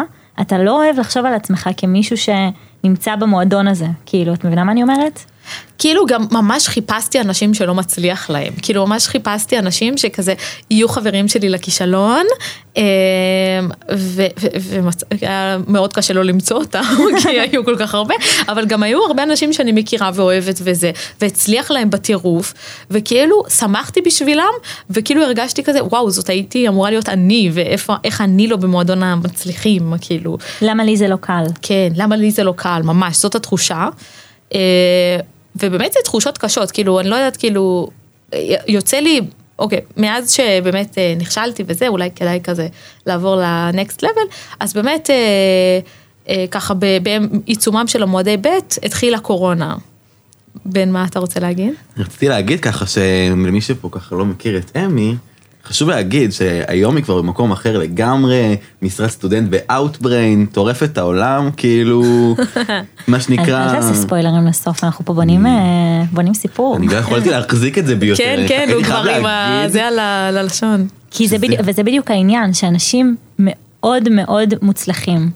אתה 0.42 0.58
לא 0.58 0.78
אוהב 0.78 1.00
לחשוב 1.00 1.26
על 1.26 1.34
עצמך 1.34 1.70
כמישהו 1.78 2.16
שנמצא 2.18 3.16
במועדון 3.16 3.68
הזה. 3.68 3.88
כאילו, 4.06 4.34
את 4.34 4.46
מבינה 4.46 4.64
מה 4.64 4.72
אני 4.72 4.84
אומרת? 4.84 5.20
כאילו 5.78 6.06
גם 6.06 6.26
ממש 6.32 6.68
חיפשתי 6.68 7.22
אנשים 7.22 7.54
שלא 7.54 7.76
מצליח 7.76 8.30
להם, 8.30 8.54
כאילו 8.62 8.88
ממש 8.88 9.08
חיפשתי 9.08 9.60
אנשים 9.60 9.98
שכזה 9.98 10.34
יהיו 10.72 10.90
חברים 10.90 11.28
שלי 11.28 11.50
לכישלון, 11.50 12.26
אה, 12.78 12.84
והיה 13.90 15.58
מאוד 15.68 15.94
קשה 15.94 16.14
לא 16.14 16.24
למצוא 16.24 16.58
אותם, 16.58 16.82
כי 17.22 17.40
היו 17.40 17.66
כל 17.66 17.76
כך 17.80 17.96
הרבה, 17.96 18.16
אבל 18.48 18.66
גם 18.66 18.84
היו 18.84 19.00
הרבה 19.04 19.24
אנשים 19.24 19.54
שאני 19.54 19.72
מכירה 19.72 20.12
ואוהבת 20.14 20.60
וזה, 20.64 20.92
והצליח 21.22 21.72
להם 21.72 21.90
בטירוף, 21.90 22.54
וכאילו 22.92 23.44
שמחתי 23.50 24.02
בשבילם, 24.02 24.54
וכאילו 24.90 25.24
הרגשתי 25.24 25.64
כזה, 25.64 25.84
וואו, 25.84 26.12
זאת 26.12 26.30
הייתי 26.30 26.68
אמורה 26.68 26.90
להיות 26.90 27.10
אני, 27.10 27.50
ואיך 27.54 28.22
אני 28.22 28.48
לא 28.48 28.58
במועדון 28.58 29.04
המצליחים, 29.04 29.94
כאילו. 30.02 30.38
למה 30.62 30.84
לי 30.84 30.98
זה 30.98 31.08
לא 31.08 31.16
קל? 31.16 31.44
כן, 31.62 31.90
למה 31.96 32.16
לי 32.16 32.32
זה 32.32 32.44
לא 32.44 32.54
קל, 32.58 32.82
ממש, 32.84 33.18
זאת 33.18 33.36
התחושה. 33.36 33.88
ובאמת 35.62 35.94
זה 35.94 36.00
תחושות 36.04 36.38
קשות, 36.38 36.72
כאילו, 36.72 37.00
אני 37.00 37.10
לא 37.10 37.16
יודעת, 37.16 37.38
כאילו, 37.38 37.90
יוצא 38.68 38.98
לי, 38.98 39.22
אוקיי, 39.60 39.80
מאז 39.98 40.32
שבאמת 40.32 40.98
אה, 40.98 41.14
נכשלתי 41.18 41.64
וזה, 41.68 41.88
אולי 41.88 42.10
כדאי 42.16 42.40
כזה 42.44 42.68
לעבור 43.06 43.36
לנקסט 43.36 44.04
לבל, 44.04 44.28
אז 44.60 44.74
באמת, 44.74 45.10
אה, 45.10 45.80
אה, 46.30 46.46
ככה 46.52 46.74
בעיצומם 46.74 47.88
של 47.88 48.04
המועדי 48.04 48.38
ב', 48.38 48.48
התחילה 48.84 49.20
קורונה. 49.20 49.76
בן, 50.66 50.92
מה 50.92 51.06
אתה 51.06 51.20
רוצה 51.20 51.40
להגיד? 51.40 51.74
רציתי 51.98 52.28
להגיד 52.28 52.60
ככה 52.60 52.86
שלמי 52.86 53.62
שפה 53.62 53.90
ככה 53.92 54.16
לא 54.16 54.26
מכיר 54.26 54.58
את 54.58 54.78
אמי, 54.78 55.16
חשוב 55.68 55.90
להגיד 55.90 56.32
שהיום 56.32 56.96
היא 56.96 57.04
כבר 57.04 57.22
במקום 57.22 57.52
אחר 57.52 57.78
לגמרי, 57.78 58.56
משרת 58.82 59.10
סטודנט 59.10 59.50
ב 59.50 59.59
Outbrain, 59.59 60.46
טורפת 60.52 60.90
את 60.92 60.98
העולם, 60.98 61.50
כאילו, 61.58 62.36
מה 63.08 63.20
שנקרא... 63.20 63.66
אל 63.66 63.82
תעשה 63.82 63.94
ספוילרים 63.94 64.48
לסוף, 64.48 64.84
אנחנו 64.84 65.06
פה 65.06 65.14
בונים, 65.14 65.46
אה, 65.46 66.04
בונים 66.12 66.34
סיפור. 66.34 66.78
אני 66.78 66.88
לא 66.88 66.96
יכולתי 66.96 67.30
להחזיק 67.30 67.78
את 67.78 67.88
זה 67.88 67.96
ביותר. 68.02 68.24
כן, 68.24 68.46
כן, 68.48 68.70
הוא 68.74 68.84
כבר 68.84 69.10
עם 69.10 69.70
זה 69.70 69.86
על 69.88 70.38
הלשון. 70.38 70.88
כי 71.12 71.28
זה 71.28 71.38
בדיוק, 71.38 71.62
וזה 71.66 71.84
בדיוק 71.84 72.12
העניין, 72.12 72.54
שאנשים 72.54 73.16
מאוד 73.40 74.10
מאוד 74.10 74.54
מוצלחים 74.62 75.30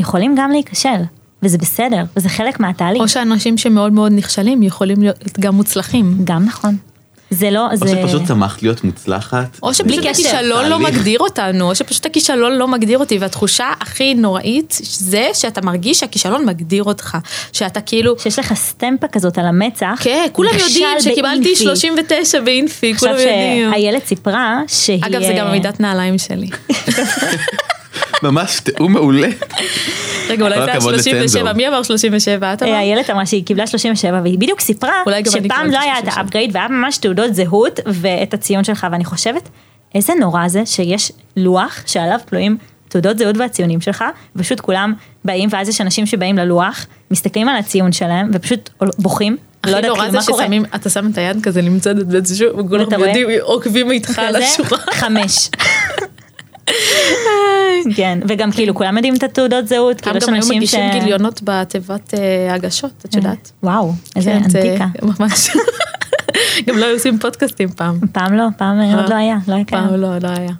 יכולים 0.00 0.34
גם 0.38 0.50
להיכשל. 0.50 1.02
וזה 1.42 1.58
בסדר, 1.58 2.04
וזה 2.16 2.28
חלק 2.28 2.60
מהתהליך. 2.60 3.02
או 3.02 3.08
שאנשים 3.08 3.58
שמאוד 3.58 3.92
מאוד 3.92 4.12
נכשלים 4.12 4.62
יכולים 4.62 5.02
להיות 5.02 5.38
גם 5.40 5.54
מוצלחים. 5.54 6.18
גם 6.24 6.44
נכון. 6.44 6.76
זה 7.30 7.50
לא, 7.50 7.66
או 7.70 7.76
זה... 7.76 7.88
שפשוט 7.88 8.24
צמחת 8.24 8.62
להיות 8.62 8.84
מוצלחת. 8.84 9.58
או 9.62 9.74
שפשוט 9.74 10.06
הכישלון 10.06 10.68
לא 10.68 10.78
מגדיר 10.78 11.20
אותנו, 11.20 11.70
או 11.70 11.74
שפשוט 11.74 12.06
הכישלון 12.06 12.52
לא 12.52 12.68
מגדיר 12.68 12.98
אותי, 12.98 13.18
והתחושה 13.18 13.72
הכי 13.80 14.14
נוראית 14.14 14.78
זה 14.82 15.28
שאתה 15.34 15.60
מרגיש 15.60 16.00
שהכישלון 16.00 16.44
מגדיר 16.46 16.84
אותך. 16.84 17.18
שאתה 17.52 17.80
כאילו... 17.80 18.14
שיש 18.18 18.38
לך 18.38 18.54
סטמפה 18.54 19.08
כזאת 19.08 19.38
על 19.38 19.46
המצח. 19.46 19.98
כן, 20.00 20.26
כולם 20.32 20.50
יודעים 20.58 21.00
שקיבלתי 21.00 21.56
39 21.56 22.40
באינפי, 22.40 22.94
כולם 22.96 23.12
יודעים. 23.12 23.66
עכשיו 23.66 23.72
שאיילת 23.72 24.06
סיפרה 24.06 24.60
שהיא... 24.68 25.06
אגב, 25.06 25.22
זה 25.22 25.34
גם 25.38 25.46
מידת 25.46 25.80
נעליים 25.80 26.18
שלי. 26.18 26.48
ממש 28.22 28.60
תיאום 28.60 28.92
מעולה. 28.92 29.28
רגע, 30.28 30.44
אולי 30.44 30.56
זה 30.56 30.64
היה 30.64 30.80
37, 30.80 31.52
מי 31.52 31.68
אמר 31.68 31.82
37? 31.82 32.52
את 32.52 32.62
אמרת? 32.62 32.74
איילת 32.74 33.10
אמרה 33.10 33.26
שהיא 33.26 33.44
קיבלה 33.44 33.66
37, 33.66 34.20
והיא 34.22 34.38
בדיוק 34.38 34.60
סיפרה 34.60 34.92
שפעם 35.30 35.70
לא 35.70 35.78
היה 35.80 35.98
את 35.98 36.04
ה 36.06 36.12
upgrade 36.12 36.50
והיה 36.54 36.68
ממש 36.68 36.98
תעודות 36.98 37.34
זהות 37.34 37.80
ואת 37.86 38.34
הציון 38.34 38.64
שלך, 38.64 38.86
ואני 38.92 39.04
חושבת, 39.04 39.48
איזה 39.94 40.12
נורא 40.20 40.48
זה 40.48 40.66
שיש 40.66 41.12
לוח 41.36 41.82
שעליו 41.86 42.18
תלויים 42.24 42.56
תעודות 42.88 43.18
זהות 43.18 43.36
והציונים 43.36 43.80
שלך, 43.80 44.04
ופשוט 44.36 44.60
כולם 44.60 44.94
באים, 45.24 45.48
ואז 45.52 45.68
יש 45.68 45.80
אנשים 45.80 46.06
שבאים 46.06 46.38
ללוח, 46.38 46.86
מסתכלים 47.10 47.48
על 47.48 47.56
הציון 47.56 47.92
שלהם, 47.92 48.30
ופשוט 48.32 48.70
בוכים. 48.98 49.36
לא 49.66 49.76
יודעת 49.76 49.92
כאילו 49.92 50.12
מה 50.12 50.22
קורה. 50.26 50.46
אתה 50.74 50.90
שם 50.90 51.10
את 51.12 51.18
היד 51.18 51.42
כזה 51.42 51.62
למצוא 51.62 51.92
את 51.92 52.26
זה, 52.26 52.46
וכולם 52.58 52.92
יודעים, 52.92 53.28
עוקבים 53.40 53.90
איתך 53.90 54.18
על 54.18 54.36
השורה. 54.36 54.78
חמש. 54.90 55.48
כן, 57.96 58.18
וגם 58.28 58.52
כאילו 58.52 58.74
כולם 58.74 58.96
יודעים 58.96 59.14
את 59.14 59.22
התעודות 59.22 59.68
זהות, 59.68 60.00
כאילו 60.00 60.16
יש 60.16 60.28
אנשים 60.28 60.42
ש... 60.42 60.46
גם 60.46 60.50
היו 60.50 60.58
מגישים 60.58 60.90
גיליונות 60.92 61.40
בתיבת 61.44 62.14
אה, 62.14 62.54
הגשות, 62.54 63.04
את 63.06 63.14
יודעת? 63.14 63.52
וואו, 63.62 63.92
איזה 64.16 64.30
כן, 64.30 64.36
אנטיקה. 64.44 64.86
ממש. 65.02 65.50
גם 66.66 66.78
לא 66.78 66.84
היו 66.84 66.94
עושים 66.94 67.18
פודקאסטים 67.18 67.68
פעם. 67.68 67.98
פעם 68.12 68.34
לא, 68.34 68.44
פעם 68.56 68.80
עוד 68.80 69.08
לא 69.08 69.14
היה, 69.14 69.36
לא 69.48 69.54
היה 69.54 69.64
פעם 69.64 69.94
לא, 69.94 70.18
לא 70.18 70.28
היה. 70.28 70.52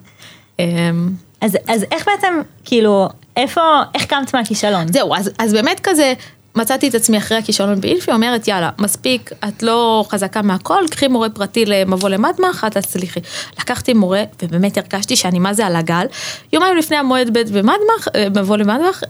אמ, 0.59 1.11
אז 1.40 1.85
איך 1.92 2.09
בעצם, 2.09 2.35
כאילו, 2.64 3.09
איפה, 3.37 3.61
איך 3.94 4.05
קמת 4.05 4.35
מהכישלון? 4.35 4.92
זהו, 4.92 5.14
אז 5.38 5.53
באמת 5.53 5.81
כזה, 5.83 6.12
מצאתי 6.59 6.88
את 6.88 6.94
עצמי 6.94 7.18
אחרי 7.18 7.38
הכישלון 7.38 7.81
באילפי, 7.81 8.12
אומרת 8.12 8.49
יאללה, 8.49 8.71
מספיק, 8.79 9.31
את 9.49 9.62
לא 9.62 10.05
חזקה 10.09 10.42
מהכל, 10.42 10.85
קחי 10.90 11.09
מורה 11.09 11.31
פרטי 11.31 11.64
למבוא 11.66 12.09
למדמח, 12.09 12.64
את 12.64 12.77
תצליחי. 12.77 13.21
לקחתי 13.61 13.94
מורה, 13.94 14.23
ובאמת 14.42 14.79
הרגשתי 14.79 15.16
שאני 15.16 15.38
מה 15.38 15.55
זה 15.55 15.66
על 15.66 15.77
הגל. 15.77 16.07
יומיים 16.53 16.77
לפני 16.77 16.97
המועד 16.97 17.31
ב' 17.33 17.38
במדמח, 17.38 18.09
אה, 18.14 18.27
מבוא 18.37 18.57
למדמח, 18.57 19.03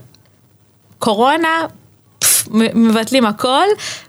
קורונה, 0.99 1.65
מבטלים 2.51 3.25
הכל, 3.25 3.65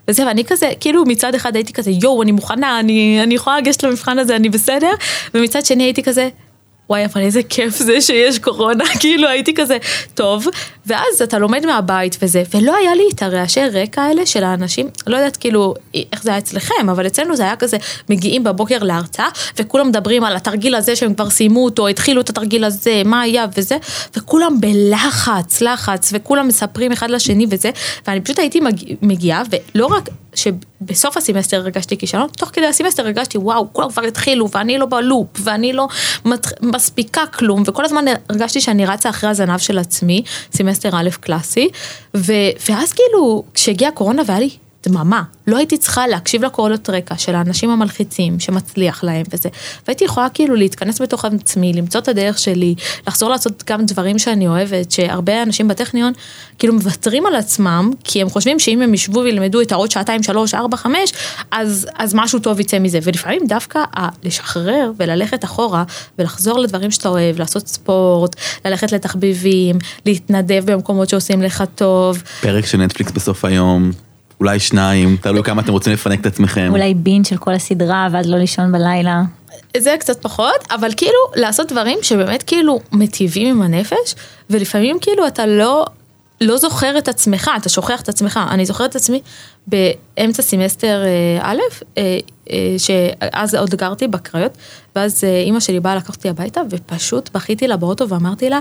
וזה, 0.07 0.25
ואני 0.27 0.45
כזה, 0.45 0.71
כאילו 0.79 1.03
מצד 1.05 1.35
אחד 1.35 1.55
הייתי 1.55 1.73
כזה, 1.73 1.91
יואו, 1.91 2.23
אני 2.23 2.31
מוכנה, 2.31 2.79
אני, 2.79 3.19
אני 3.23 3.35
יכולה 3.35 3.57
לגשת 3.57 3.83
למבחן 3.83 4.19
הזה, 4.19 4.35
אני 4.35 4.49
בסדר, 4.49 4.91
ומצד 5.33 5.65
שני 5.65 5.83
הייתי 5.83 6.03
כזה, 6.03 6.29
וואי, 6.89 7.05
אבל 7.05 7.21
איזה 7.21 7.43
כיף 7.43 7.77
זה 7.77 8.01
שיש 8.01 8.39
קורונה, 8.39 8.83
כאילו 8.99 9.27
הייתי 9.27 9.53
כזה, 9.53 9.77
טוב, 10.13 10.47
ואז 10.85 11.21
אתה 11.23 11.39
לומד 11.39 11.65
מהבית 11.65 12.17
וזה, 12.21 12.43
ולא 12.53 12.75
היה 12.75 12.95
לי 12.95 13.03
את 13.15 13.23
הרעשי 13.23 13.65
רקע 13.65 14.01
האלה 14.01 14.25
של 14.25 14.43
האנשים, 14.43 14.89
לא 15.07 15.17
יודעת 15.17 15.37
כאילו 15.37 15.73
איך 16.11 16.23
זה 16.23 16.29
היה 16.29 16.39
אצלכם, 16.39 16.89
אבל 16.91 17.07
אצלנו 17.07 17.35
זה 17.35 17.43
היה 17.43 17.55
כזה, 17.55 17.77
מגיעים 18.09 18.43
בבוקר 18.43 18.83
להרצאה, 18.83 19.27
וכולם 19.59 19.87
מדברים 19.87 20.23
על 20.23 20.35
התרגיל 20.35 20.75
הזה 20.75 20.95
שהם 20.95 21.13
כבר 21.13 21.29
סיימו 21.29 21.65
אותו, 21.65 21.87
התחילו 21.87 22.21
את 22.21 22.29
התרגיל 22.29 22.63
הזה, 22.63 23.01
מה 23.05 23.21
היה 23.21 23.45
וזה, 23.57 23.77
וכולם 24.17 24.61
בלחץ, 24.61 25.61
לחץ, 25.61 26.09
וכולם 26.13 26.47
מספרים 26.47 26.91
אחד 26.91 27.09
לשני 27.09 27.45
וזה, 27.49 27.69
ואני 28.07 28.21
פשוט 28.21 28.39
הייתי 28.39 28.59
מגיע, 28.59 28.95
מגיעה, 29.01 29.43
ולא 29.75 29.85
רק 29.85 30.09
שבסוף 30.35 31.17
הסמסטר 31.17 31.57
הרגשתי 31.57 31.97
כישלון, 31.97 32.27
תוך 32.37 32.49
כדי 32.53 32.65
הסמסטר 32.65 33.03
הרגשתי, 33.03 33.37
וואו, 33.37 33.67
כולם 33.73 33.91
כבר 33.91 34.03
התחילו, 34.03 34.49
ואני 34.51 34.77
לא 34.77 34.85
ב 34.85 34.92
loop, 34.92 35.27
ואני 35.39 35.73
לא 35.73 35.87
מספיקה 36.61 37.25
כלום, 37.25 37.63
וכל 37.65 37.85
הזמן 37.85 38.05
הרגשתי 38.29 38.61
שאני 38.61 38.85
רצה 38.85 39.09
אחרי 39.09 39.29
הזנב 39.29 39.57
של 39.57 39.77
עצמי, 39.77 40.23
סמסטר 40.53 40.70
א' 40.93 41.09
קלאסי, 41.19 41.69
ו, 42.15 42.33
ואז 42.69 42.93
כאילו, 42.93 43.43
כשהגיעה 43.53 43.91
הקורונה 43.91 44.21
והיה 44.25 44.39
לי 44.39 44.49
דממה, 44.87 45.23
לא 45.47 45.57
הייתי 45.57 45.77
צריכה 45.77 46.07
להקשיב 46.07 46.45
לקולות 46.45 46.89
רקע 46.89 47.17
של 47.17 47.35
האנשים 47.35 47.69
המלחיצים 47.69 48.39
שמצליח 48.39 49.03
להם 49.03 49.23
וזה, 49.33 49.49
והייתי 49.87 50.05
יכולה 50.05 50.29
כאילו 50.29 50.55
להתכנס 50.55 51.01
בתוך 51.01 51.25
עצמי, 51.25 51.73
למצוא 51.73 52.01
את 52.01 52.07
הדרך 52.07 52.39
שלי, 52.39 52.75
לחזור 53.07 53.29
לעשות 53.29 53.63
גם 53.69 53.85
דברים 53.85 54.19
שאני 54.19 54.47
אוהבת, 54.47 54.91
שהרבה 54.91 55.43
אנשים 55.43 55.67
בטכניון 55.67 56.13
כאילו 56.59 56.73
מוותרים 56.73 57.25
על 57.25 57.35
עצמם, 57.35 57.91
כי 58.03 58.21
הם 58.21 58.29
חושבים 58.29 58.59
שאם 58.59 58.81
הם 58.81 58.93
ישבו 58.93 59.19
וילמדו 59.19 59.61
את 59.61 59.71
העוד 59.71 59.91
שעתיים, 59.91 60.23
שלוש, 60.23 60.53
ארבע, 60.53 60.77
חמש, 60.77 61.13
אז, 61.51 61.87
אז 61.97 62.13
משהו 62.13 62.39
טוב 62.39 62.59
יצא 62.59 62.79
מזה, 62.79 62.99
ולפעמים 63.03 63.41
דווקא 63.47 63.79
לשחרר 64.23 64.91
וללכת 64.97 65.43
אחורה 65.43 65.83
ולחזור 66.19 66.59
לדברים 66.59 66.91
שאתה 66.91 67.09
אוהב, 67.09 67.39
לעשות 67.39 67.67
ספורט, 67.67 68.35
ללכת 68.65 68.91
לתחביבים, 68.91 69.77
להתנדב 70.05 70.71
במקומות 70.71 71.09
שעושים 71.09 71.41
לך 71.41 71.63
טוב. 71.75 72.23
פרק 72.41 72.65
של 72.65 72.77
נטפליקס 72.77 73.11
בסוף 73.11 73.45
היום. 73.45 73.91
אולי 74.41 74.59
שניים, 74.59 75.17
תלוי 75.21 75.43
כמה 75.43 75.61
אתם 75.61 75.71
רוצים 75.71 75.93
לפנק 75.93 76.19
את 76.21 76.25
עצמכם. 76.25 76.67
אולי 76.71 76.93
בין 76.93 77.23
של 77.23 77.37
כל 77.37 77.53
הסדרה 77.53 78.07
ואז 78.11 78.29
לא 78.29 78.37
לישון 78.37 78.71
בלילה. 78.71 79.21
זה 79.77 79.95
קצת 79.99 80.21
פחות, 80.21 80.67
אבל 80.71 80.89
כאילו 80.97 81.19
לעשות 81.35 81.71
דברים 81.71 81.97
שבאמת 82.01 82.43
כאילו 82.43 82.79
מטיבים 82.91 83.47
עם 83.47 83.61
הנפש, 83.61 84.15
ולפעמים 84.49 84.97
כאילו 85.01 85.27
אתה 85.27 85.45
לא, 85.45 85.85
לא 86.41 86.57
זוכר 86.57 86.97
את 86.97 87.07
עצמך, 87.07 87.51
אתה 87.57 87.69
שוכח 87.69 88.01
את 88.01 88.09
עצמך. 88.09 88.39
אני 88.49 88.65
זוכרת 88.65 88.89
את 88.89 88.95
עצמי 88.95 89.21
באמצע 89.67 90.41
סמסטר 90.41 91.03
אה, 91.03 91.51
א', 91.51 91.59
אה, 91.97 92.19
אה, 92.51 92.75
שאז 92.77 93.55
עוד 93.55 93.75
גרתי 93.75 94.07
בקריות, 94.07 94.57
ואז 94.95 95.23
אימא 95.23 95.59
שלי 95.59 95.79
באה 95.79 95.95
לקחת 95.95 96.15
אותי 96.15 96.29
הביתה, 96.29 96.61
ופשוט 96.69 97.29
בכיתי 97.33 97.67
לה 97.67 97.77
באוטו 97.77 98.09
ואמרתי 98.09 98.49
לה, 98.49 98.59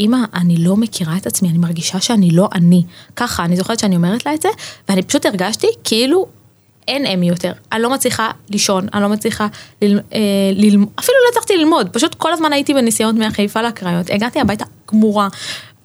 אמא, 0.00 0.18
אני 0.34 0.56
לא 0.56 0.76
מכירה 0.76 1.16
את 1.16 1.26
עצמי, 1.26 1.48
אני 1.48 1.58
מרגישה 1.58 2.00
שאני 2.00 2.30
לא 2.30 2.48
אני. 2.54 2.82
ככה, 3.16 3.44
אני 3.44 3.56
זוכרת 3.56 3.78
שאני 3.78 3.96
אומרת 3.96 4.26
לה 4.26 4.34
את 4.34 4.42
זה, 4.42 4.48
ואני 4.88 5.02
פשוט 5.02 5.26
הרגשתי 5.26 5.66
כאילו 5.84 6.26
אין 6.88 7.06
אמי 7.06 7.28
יותר. 7.28 7.52
אני 7.72 7.82
לא 7.82 7.90
מצליחה 7.90 8.30
לישון, 8.50 8.86
אני 8.94 9.02
לא 9.02 9.08
מצליחה 9.08 9.46
ללמוד, 9.82 10.04
אה, 10.14 11.00
אפילו 11.00 11.16
לא 11.24 11.30
הצלחתי 11.30 11.56
ללמוד, 11.56 11.88
פשוט 11.88 12.14
כל 12.14 12.32
הזמן 12.32 12.52
הייתי 12.52 12.74
בנסיעות 12.74 13.16
מהחיפה 13.16 13.62
לקריות. 13.62 14.10
הגעתי 14.10 14.40
הביתה 14.40 14.64
גמורה. 14.90 15.28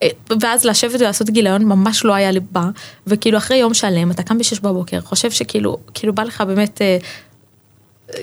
אה, 0.04 0.08
ואז 0.42 0.66
לשבת 0.66 1.02
ולעשות 1.02 1.30
גיליון 1.30 1.66
ממש 1.66 2.06
לא 2.06 2.14
היה 2.14 2.32
לי 2.32 2.40
בא, 2.52 2.66
וכאילו 3.08 3.38
אחרי 3.38 3.58
יום 3.58 3.74
שלם 3.74 4.12
אתה 4.12 4.24
קם 4.24 4.38
בשש 4.38 4.60
בבוקר, 4.60 5.02
חושב 5.02 5.32
שכאילו, 5.32 5.78
כאילו 5.94 6.14
בא 6.14 6.24
לך 6.24 6.42
באמת 6.42 6.82
אה, 6.82 6.98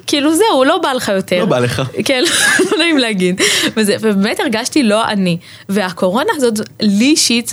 כאילו 0.07 0.35
זהו, 0.35 0.65
לא 0.65 0.79
בא 0.79 0.93
לך 0.93 1.09
יותר. 1.09 1.39
לא 1.39 1.45
בא 1.45 1.59
לך. 1.59 1.83
כן, 2.05 2.23
לא 2.71 2.79
נעים 2.79 2.99
להגיד. 2.99 3.41
וזה, 3.77 3.97
ובאמת 4.01 4.41
הרגשתי 4.41 4.83
לא 4.83 5.05
אני. 5.05 5.39
והקורונה 5.69 6.31
הזאת, 6.37 6.55
לי 6.81 7.05
אישית, 7.05 7.51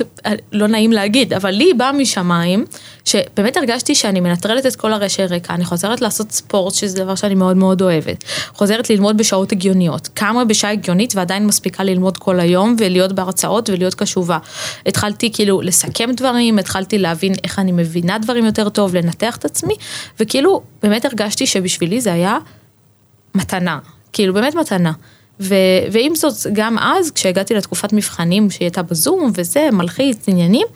לא 0.51 0.67
נעים 0.67 0.91
להגיד, 0.91 1.33
אבל 1.33 1.49
לי 1.49 1.63
היא 1.63 1.75
באה 1.75 1.91
משמיים, 1.91 2.65
שבאמת 3.05 3.57
הרגשתי 3.57 3.95
שאני 3.95 4.19
מנטרלת 4.19 4.65
את 4.65 4.75
כל 4.75 4.93
הרשי 4.93 5.25
רקע, 5.25 5.53
אני 5.53 5.65
חוזרת 5.65 6.01
לעשות 6.01 6.31
ספורט, 6.31 6.73
שזה 6.73 7.03
דבר 7.03 7.15
שאני 7.15 7.35
מאוד 7.35 7.57
מאוד 7.57 7.81
אוהבת. 7.81 8.23
חוזרת 8.53 8.89
ללמוד 8.89 9.17
בשעות 9.17 9.51
הגיוניות. 9.51 10.09
כמה 10.15 10.45
בשעה 10.45 10.71
הגיונית 10.71 11.15
ועדיין 11.15 11.47
מספיקה 11.47 11.83
ללמוד 11.83 12.17
כל 12.17 12.39
היום 12.39 12.75
ולהיות 12.79 13.11
בהרצאות 13.11 13.69
ולהיות 13.69 13.93
קשובה. 13.93 14.37
התחלתי 14.85 15.31
כאילו 15.33 15.61
לסכם 15.61 16.11
דברים, 16.11 16.59
התחלתי 16.59 16.97
להבין 16.97 17.33
איך 17.43 17.59
אני 17.59 17.71
מבינה 17.71 18.17
דברים 18.17 18.45
יותר 18.45 18.69
טוב, 18.69 18.95
לנתח 18.95 19.35
את 19.37 19.45
עצמי, 19.45 19.73
וכאילו 20.19 20.61
באמת 20.83 21.05
הרגשתי 21.05 21.47
שבשבילי 21.47 22.01
זה 22.01 22.13
היה 22.13 22.20
מתנה, 23.35 23.79
כאילו 24.13 24.33
באמת 24.33 24.55
מתנה. 24.55 24.91
ו- 25.39 25.55
ועם 25.91 26.15
זאת, 26.15 26.33
גם 26.53 26.77
אז, 26.79 27.11
כשהגעתי 27.11 27.53
לתקופת 27.53 27.93
מבחנים 27.93 28.49
שהיא 28.49 28.65
הייתה 28.65 28.81
בזום 28.81 29.31
וזה, 29.35 29.69
מלחיץ, 29.71 30.23
עניינים, 30.27 30.67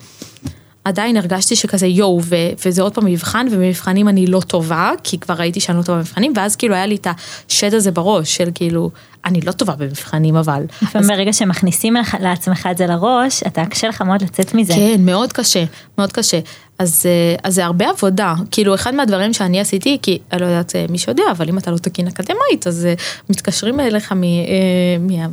עדיין 0.84 1.16
הרגשתי 1.16 1.56
שכזה 1.56 1.86
יואו, 1.86 2.20
ו- 2.22 2.36
וזה 2.66 2.82
עוד 2.82 2.94
פעם 2.94 3.04
מבחן, 3.06 3.46
ובמבחנים 3.50 4.08
אני 4.08 4.26
לא 4.26 4.40
טובה, 4.40 4.92
כי 5.02 5.18
כבר 5.18 5.34
ראיתי 5.34 5.60
שאני 5.60 5.78
לא 5.78 5.82
טובה 5.82 5.98
במבחנים, 5.98 6.32
ואז 6.36 6.56
כאילו 6.56 6.74
היה 6.74 6.86
לי 6.86 6.94
את 6.94 7.06
השד 7.48 7.74
הזה 7.74 7.90
בראש, 7.90 8.36
של 8.36 8.48
כאילו, 8.54 8.90
אני 9.26 9.40
לא 9.40 9.52
טובה 9.52 9.76
במבחנים 9.76 10.36
אבל. 10.36 10.62
לפעמים 10.82 11.08
ברגע 11.08 11.32
שמכניסים 11.32 11.96
לעצמך 12.20 12.68
את 12.70 12.78
זה 12.78 12.86
לראש, 12.86 13.42
אתה 13.42 13.66
קשה 13.66 13.88
לך 13.88 14.02
מאוד 14.02 14.22
לצאת 14.22 14.54
מזה. 14.54 14.74
כן, 14.74 15.00
מאוד 15.04 15.32
קשה, 15.32 15.64
מאוד 15.98 16.12
קשה. 16.12 16.40
אז, 16.78 17.02
אה, 17.06 17.34
אז 17.42 17.54
זה 17.54 17.64
הרבה 17.64 17.90
עבודה, 17.90 18.34
כאילו 18.50 18.74
אחד 18.74 18.94
מהדברים 18.94 19.32
שאני 19.32 19.60
עשיתי, 19.60 19.98
כי 20.02 20.18
אני 20.32 20.40
לא 20.40 20.46
יודעת 20.46 20.76
אה, 20.76 20.86
מי 20.88 20.98
שיודע, 20.98 21.22
אבל 21.30 21.48
אם 21.48 21.58
אתה 21.58 21.70
לא 21.70 21.76
תקין 21.76 22.06
אקדמאית, 22.06 22.66
אז 22.66 22.86
אה, 22.86 22.94
מתקשרים 23.30 23.80
אליך 23.80 24.12
מ, 24.12 24.20
מה, 25.00 25.26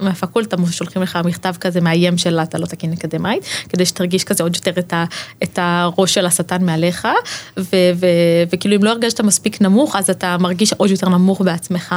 מהפקולטה, 0.00 0.56
שולחים 0.70 1.02
לך 1.02 1.18
מכתב 1.24 1.54
כזה 1.60 1.80
מאיים 1.80 2.18
של 2.18 2.38
אתה 2.40 2.58
לא 2.58 2.66
תקין 2.66 2.92
אקדמאית, 2.92 3.42
כדי 3.68 3.86
שתרגיש 3.86 4.24
כזה 4.24 4.42
עוד 4.42 4.56
יותר 4.56 4.80
את, 4.80 4.92
ה, 4.92 5.04
את 5.42 5.58
הראש 5.62 6.14
של 6.14 6.26
השטן 6.26 6.64
מעליך, 6.64 7.08
ו, 7.58 7.76
ו, 7.94 8.06
וכאילו 8.52 8.76
אם 8.76 8.84
לא 8.84 8.90
הרגשת 8.90 9.20
מספיק 9.20 9.60
נמוך, 9.60 9.96
אז 9.96 10.10
אתה 10.10 10.36
מרגיש 10.40 10.72
עוד 10.72 10.90
יותר 10.90 11.08
נמוך 11.08 11.40
בעצמך, 11.40 11.94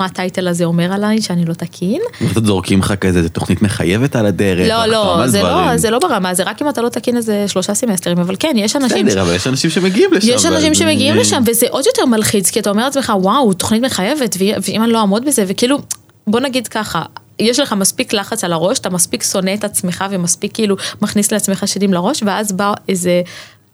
מה 0.00 0.06
הטייטל 0.06 0.48
הזה 0.48 0.64
אומר 0.64 0.93
עליי, 0.94 1.22
שאני 1.22 1.44
לא 1.44 1.54
תקין. 1.54 2.00
קצת 2.30 2.44
זורקים 2.44 2.78
לך 2.78 2.94
כזה, 3.00 3.22
זו 3.22 3.28
תוכנית 3.28 3.62
מחייבת 3.62 4.16
על 4.16 4.26
הדרך. 4.26 4.68
לא, 4.68 4.86
לא, 4.86 5.26
זה. 5.26 5.42
לא, 5.42 5.76
זה 5.76 5.90
לא 5.90 5.98
ברמה, 5.98 6.34
זה 6.34 6.42
רק 6.42 6.62
אם 6.62 6.68
אתה 6.68 6.82
לא 6.82 6.88
תקין 6.88 7.16
איזה 7.16 7.44
שלושה 7.48 7.74
סמסטרים, 7.74 8.18
אבל 8.18 8.36
כן, 8.38 8.52
יש 8.56 8.76
אנשים... 8.76 9.06
בסדר, 9.06 9.22
אבל 9.22 9.34
יש 9.34 9.46
אנשים 9.46 9.70
שמגיעים 9.70 10.12
לשם. 10.12 10.28
יש 10.28 10.46
אנשים 10.46 10.74
שמגיעים 10.74 11.16
לשם 11.16 11.42
וזה 11.46 11.66
עוד 11.70 11.84
יותר 11.86 12.06
מלחיץ 12.06 12.50
כי 12.50 12.60
אתה 12.60 12.70
אומר 12.70 12.84
לעצמך 12.84 13.12
וואו 13.16 13.52
תוכנית 13.52 13.82
מחייבת 13.82 14.36
ואם 14.40 14.82
אני 14.82 14.92
לא 14.92 14.98
אעמוד 15.00 15.24
בזה 15.24 15.44
וכאילו 15.48 15.78
בוא 16.26 16.40
נגיד 16.40 16.68
ככה. 16.68 17.02
יש 17.38 17.60
לך 17.60 17.72
מספיק 17.72 18.12
לחץ 18.12 18.44
על 18.44 18.52
הראש, 18.52 18.78
אתה 18.78 18.90
מספיק 18.90 19.22
שונא 19.22 19.54
את 19.54 19.64
עצמך 19.64 20.04
ומספיק 20.10 20.54
כאילו 20.54 20.76
מכניס 21.02 21.32
לעצמך 21.32 21.68
שדים 21.68 21.92
לראש 21.92 22.22
ואז 22.26 22.52
בא 22.52 22.72
איזה 22.88 23.22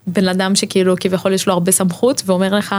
בן 0.07 0.29
אדם 0.29 0.55
שכאילו 0.55 0.95
כביכול 1.01 1.33
יש 1.33 1.47
לו 1.47 1.53
הרבה 1.53 1.73
סמכות 1.73 2.23
ואומר 2.27 2.55
לך 2.55 2.75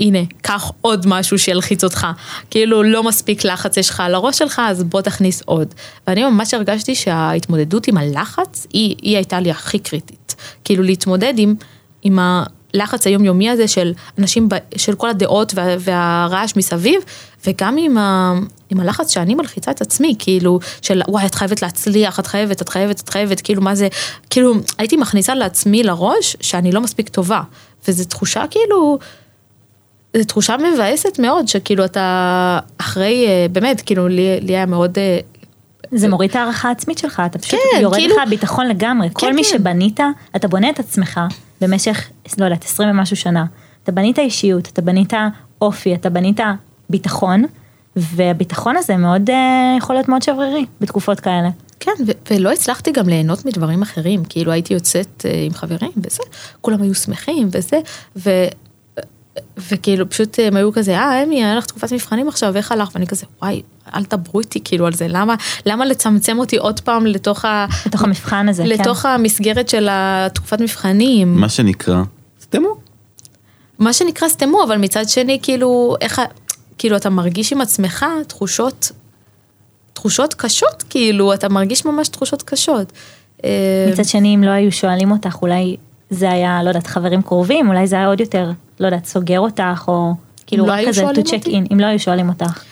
הנה, 0.00 0.18
קח 0.42 0.70
עוד 0.80 1.06
משהו 1.06 1.38
שילחיץ 1.38 1.84
אותך. 1.84 2.06
כאילו 2.50 2.82
לא 2.82 3.02
מספיק 3.02 3.44
לחץ 3.44 3.76
יש 3.76 3.90
לך 3.90 4.00
על 4.00 4.14
הראש 4.14 4.38
שלך, 4.38 4.62
אז 4.64 4.82
בוא 4.82 5.00
תכניס 5.00 5.42
עוד. 5.44 5.74
ואני 6.06 6.24
ממש 6.24 6.54
הרגשתי 6.54 6.94
שההתמודדות 6.94 7.88
עם 7.88 7.96
הלחץ, 7.96 8.66
היא, 8.72 8.96
היא 9.02 9.16
הייתה 9.16 9.40
לי 9.40 9.50
הכי 9.50 9.78
קריטית. 9.78 10.34
כאילו 10.64 10.82
להתמודד 10.82 11.34
עם, 11.36 11.54
עם 12.02 12.18
הלחץ 12.74 13.06
היומיומי 13.06 13.50
הזה 13.50 13.68
של 13.68 13.92
אנשים, 14.18 14.48
ב- 14.48 14.54
של 14.76 14.94
כל 14.94 15.10
הדעות 15.10 15.52
וה, 15.54 15.76
והרעש 15.78 16.56
מסביב, 16.56 17.00
וגם 17.46 17.76
עם, 17.78 17.98
ה, 17.98 18.34
עם 18.70 18.80
הלחץ 18.80 19.14
שאני 19.14 19.34
מלחיצה 19.34 19.70
את 19.70 19.80
עצמי, 19.80 20.14
כאילו, 20.18 20.60
של 20.82 21.02
וואי, 21.08 21.26
את 21.26 21.34
חייבת 21.34 21.62
להצליח, 21.62 22.20
את 22.20 22.26
חייבת, 22.26 22.62
את 22.62 22.68
חייבת, 22.68 23.00
את 23.00 23.08
חייבת, 23.08 23.40
כאילו, 23.40 23.62
מה 23.62 23.74
זה, 23.74 23.88
כאילו, 24.30 24.54
הייתי 24.78 24.96
מכניסה 24.96 25.34
לעצמי 25.34 25.82
לראש 25.82 26.36
שאני 26.40 26.72
לא 26.72 26.80
מספיק 26.80 27.08
טובה. 27.08 27.40
וזו 27.88 28.04
תחושה 28.04 28.44
כאילו, 28.50 28.98
זו 30.16 30.24
תחושה 30.24 30.56
מבאסת 30.56 31.18
מאוד, 31.18 31.48
שכאילו 31.48 31.84
אתה 31.84 32.58
אחרי, 32.78 33.26
אה, 33.26 33.46
באמת, 33.52 33.80
כאילו 33.80 34.08
לי, 34.08 34.40
לי 34.40 34.56
היה 34.56 34.66
מאוד, 34.66 34.98
אה, 34.98 35.18
זה 35.92 36.08
מוריד 36.08 36.30
את 36.30 36.36
הערכה 36.36 36.68
העצמית 36.68 36.98
שלך, 36.98 37.22
אתה 37.26 37.38
פשוט 37.38 37.60
כן, 37.74 37.80
יורד 37.82 37.94
כאילו- 37.96 38.14
לך 38.16 38.22
הביטחון 38.26 38.66
לגמרי. 38.66 39.08
כל 39.12 39.32
מי 39.32 39.42
כן. 39.44 39.48
שבנית, 39.58 40.00
אתה 40.36 40.48
בונה 40.48 40.70
את 40.70 40.78
עצמך 40.80 41.20
במשך, 41.60 42.10
לא 42.38 42.44
יודעת, 42.44 42.64
20 42.64 42.88
ומשהו 42.90 43.16
שנה. 43.16 43.44
אתה 43.82 43.92
בנית 43.92 44.18
אישיות, 44.18 44.68
אתה 44.68 44.82
בנית 44.82 45.12
אופי, 45.62 45.94
אתה 45.94 46.10
בנית 46.10 46.40
ביטחון, 46.90 47.44
והביטחון 47.96 48.76
הזה 48.76 48.96
מאוד, 48.96 49.30
אה, 49.30 49.74
יכול 49.78 49.96
להיות 49.96 50.08
מאוד 50.08 50.22
שברירי 50.22 50.66
בתקופות 50.80 51.20
כאלה. 51.20 51.48
כן, 51.80 51.92
ו- 52.06 52.12
ולא 52.34 52.52
הצלחתי 52.52 52.92
גם 52.92 53.08
ליהנות 53.08 53.44
מדברים 53.44 53.82
אחרים, 53.82 54.22
כאילו 54.28 54.52
הייתי 54.52 54.74
יוצאת 54.74 55.26
עם 55.46 55.52
חברים 55.54 55.90
וזה, 55.96 56.22
כולם 56.60 56.82
היו 56.82 56.94
שמחים 56.94 57.48
וזה, 57.52 57.78
ו... 58.16 58.30
וכאילו 59.70 60.10
פשוט 60.10 60.38
הם 60.38 60.56
היו 60.56 60.72
כזה, 60.72 60.98
אה, 60.98 61.22
אמי, 61.22 61.44
היה 61.44 61.54
לך 61.56 61.66
תקופת 61.66 61.92
מבחנים 61.92 62.28
עכשיו, 62.28 62.56
איך 62.56 62.72
הלך? 62.72 62.88
ואני 62.94 63.06
כזה, 63.06 63.26
וואי, 63.42 63.62
אל 63.94 64.04
תדברו 64.04 64.40
איתי 64.40 64.60
כאילו 64.64 64.86
על 64.86 64.92
זה, 64.92 65.06
למה, 65.08 65.34
למה 65.66 65.84
לצמצם 65.84 66.38
אותי 66.38 66.56
עוד 66.56 66.80
פעם 66.80 67.06
לתוך, 67.06 67.44
ה... 67.44 67.66
לתוך 67.86 68.02
המבחן 68.02 68.48
הזה, 68.48 68.62
כן. 68.62 68.68
לתוך 68.68 69.06
המסגרת 69.06 69.68
של 69.68 69.88
התקופת 69.90 70.60
מבחנים? 70.60 71.34
מה 71.34 71.48
שנקרא, 71.48 72.02
סתמו. 72.42 72.76
מה 73.78 73.92
שנקרא 73.92 74.28
סתמו, 74.28 74.64
אבל 74.64 74.76
מצד 74.78 75.08
שני, 75.08 75.38
כאילו, 75.42 75.96
איך, 76.00 76.20
כאילו, 76.78 76.96
אתה 76.96 77.10
מרגיש 77.10 77.52
עם 77.52 77.60
עצמך 77.60 78.06
תחושות, 78.26 78.92
תחושות 79.92 80.34
קשות, 80.34 80.84
כאילו, 80.90 81.34
אתה 81.34 81.48
מרגיש 81.48 81.84
ממש 81.84 82.08
תחושות 82.08 82.42
קשות. 82.42 82.92
אה, 83.44 83.50
מצד 83.92 84.04
שני, 84.04 84.34
אם 84.34 84.44
לא 84.44 84.50
היו 84.50 84.72
שואלים 84.72 85.10
אותך, 85.10 85.36
אולי 85.42 85.76
זה 86.10 86.30
היה, 86.30 86.62
לא 86.62 86.68
יודעת, 86.68 86.86
חברים 86.86 87.22
קרובים, 87.22 87.68
אולי 87.68 87.86
זה 87.86 87.96
היה 87.96 88.06
עוד 88.06 88.20
יותר, 88.20 88.50
לא 88.80 88.86
יודעת, 88.86 89.04
סוגר 89.06 89.40
אותך, 89.40 89.84
או 89.88 90.12
כאילו 90.46 90.66
לא 90.66 90.72
רק 90.72 90.88
כזה 90.88 91.04
to 91.10 91.26
check 91.26 91.44
in, 91.46 91.72
אם 91.72 91.80
לא 91.80 91.86
היו 91.86 91.98
שואלים 91.98 92.28
אותך. 92.28 92.62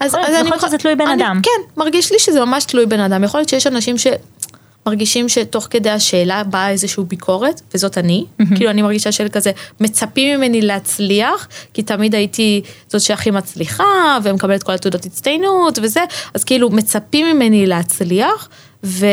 אז, 0.00 0.14
יכול 0.14 0.30
להיות- 0.30 0.46
מח- 0.46 0.66
שזה 0.66 0.78
תלוי 0.78 0.94
בן 0.94 1.06
אני- 1.06 1.22
אדם. 1.24 1.40
כן, 1.42 1.50
מרגיש 1.76 2.12
לי 2.12 2.18
שזה 2.18 2.44
ממש 2.44 2.64
תלוי 2.64 2.86
בן 2.86 3.00
אדם. 3.00 3.24
יכול 3.24 3.40
להיות 3.40 3.48
שיש 3.48 3.66
אנשים 3.66 3.96
שמרגישים 3.98 5.28
שתוך 5.28 5.66
כדי 5.70 5.90
השאלה 5.90 6.44
באה 6.44 6.70
איזושהי 6.70 7.02
ביקורת, 7.04 7.60
וזאת 7.74 7.98
אני. 7.98 8.24
כאילו 8.56 8.70
אני 8.70 8.82
מרגישה 8.82 9.12
של 9.12 9.28
כזה, 9.28 9.50
מצפים 9.80 10.38
ממני 10.38 10.60
להצליח, 10.62 11.48
כי 11.74 11.82
תמיד 11.82 12.14
הייתי 12.14 12.62
זאת 12.88 13.00
שהכי 13.00 13.30
מצליחה, 13.30 13.84
ומקבלת 14.22 14.62
כל 14.62 14.72
התעודות 14.72 15.04
הצטיינות 15.04 15.78
וזה, 15.82 16.00
אז 16.34 16.44
כאילו 16.44 16.70
מצפים 16.70 17.26
ממני 17.36 17.66
להצליח, 17.66 18.48
ו... 18.84 19.06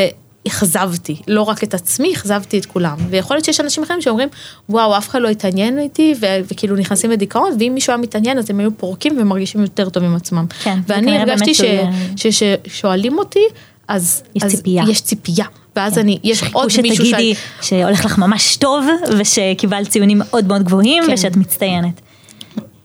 אכזבתי, 0.48 1.16
לא 1.28 1.42
רק 1.42 1.64
את 1.64 1.74
עצמי, 1.74 2.14
אכזבתי 2.14 2.60
את 2.60 2.66
כולם. 2.66 2.98
ויכול 3.10 3.36
להיות 3.36 3.46
שיש 3.46 3.60
אנשים 3.60 3.84
אחרים 3.84 4.02
שאומרים, 4.02 4.30
וואו, 4.70 4.98
אף 4.98 5.10
אחד 5.10 5.22
לא 5.22 5.30
התעניין 5.30 5.80
איתי, 5.80 6.14
ו- 6.22 6.26
וכאילו 6.52 6.76
נכנסים 6.76 7.12
לדיכאון, 7.12 7.52
ואם 7.60 7.72
מישהו 7.74 7.92
היה 7.92 7.98
מתעניין, 7.98 8.38
אז 8.38 8.50
הם 8.50 8.60
היו 8.60 8.78
פורקים 8.78 9.18
ומרגישים 9.22 9.62
יותר 9.62 9.90
טוב 9.90 10.04
עם 10.04 10.16
עצמם. 10.16 10.46
כן, 10.64 10.80
ואני 10.88 11.18
הרגשתי 11.18 11.52
באמת 11.68 12.18
ש- 12.18 12.42
ששואלים 12.68 13.18
אותי, 13.18 13.44
אז 13.88 14.24
יש 14.36 14.44
אז 14.44 14.56
ציפייה. 14.56 14.84
יש 14.90 15.02
ציפייה. 15.02 15.46
ואז 15.76 15.94
כן. 15.94 16.00
אני, 16.00 16.20
יש 16.24 16.44
עוד 16.54 16.66
מישהו 16.82 17.06
שתגידי 17.06 17.34
שהולך 17.62 18.06
לך 18.06 18.18
ממש 18.18 18.56
טוב, 18.56 18.86
ושקיבלת 19.18 19.90
ציונים 19.90 20.18
מאוד 20.20 20.48
מאוד 20.48 20.64
גבוהים, 20.64 21.04
כן. 21.08 21.14
ושאת 21.14 21.36
מצטיינת. 21.36 22.02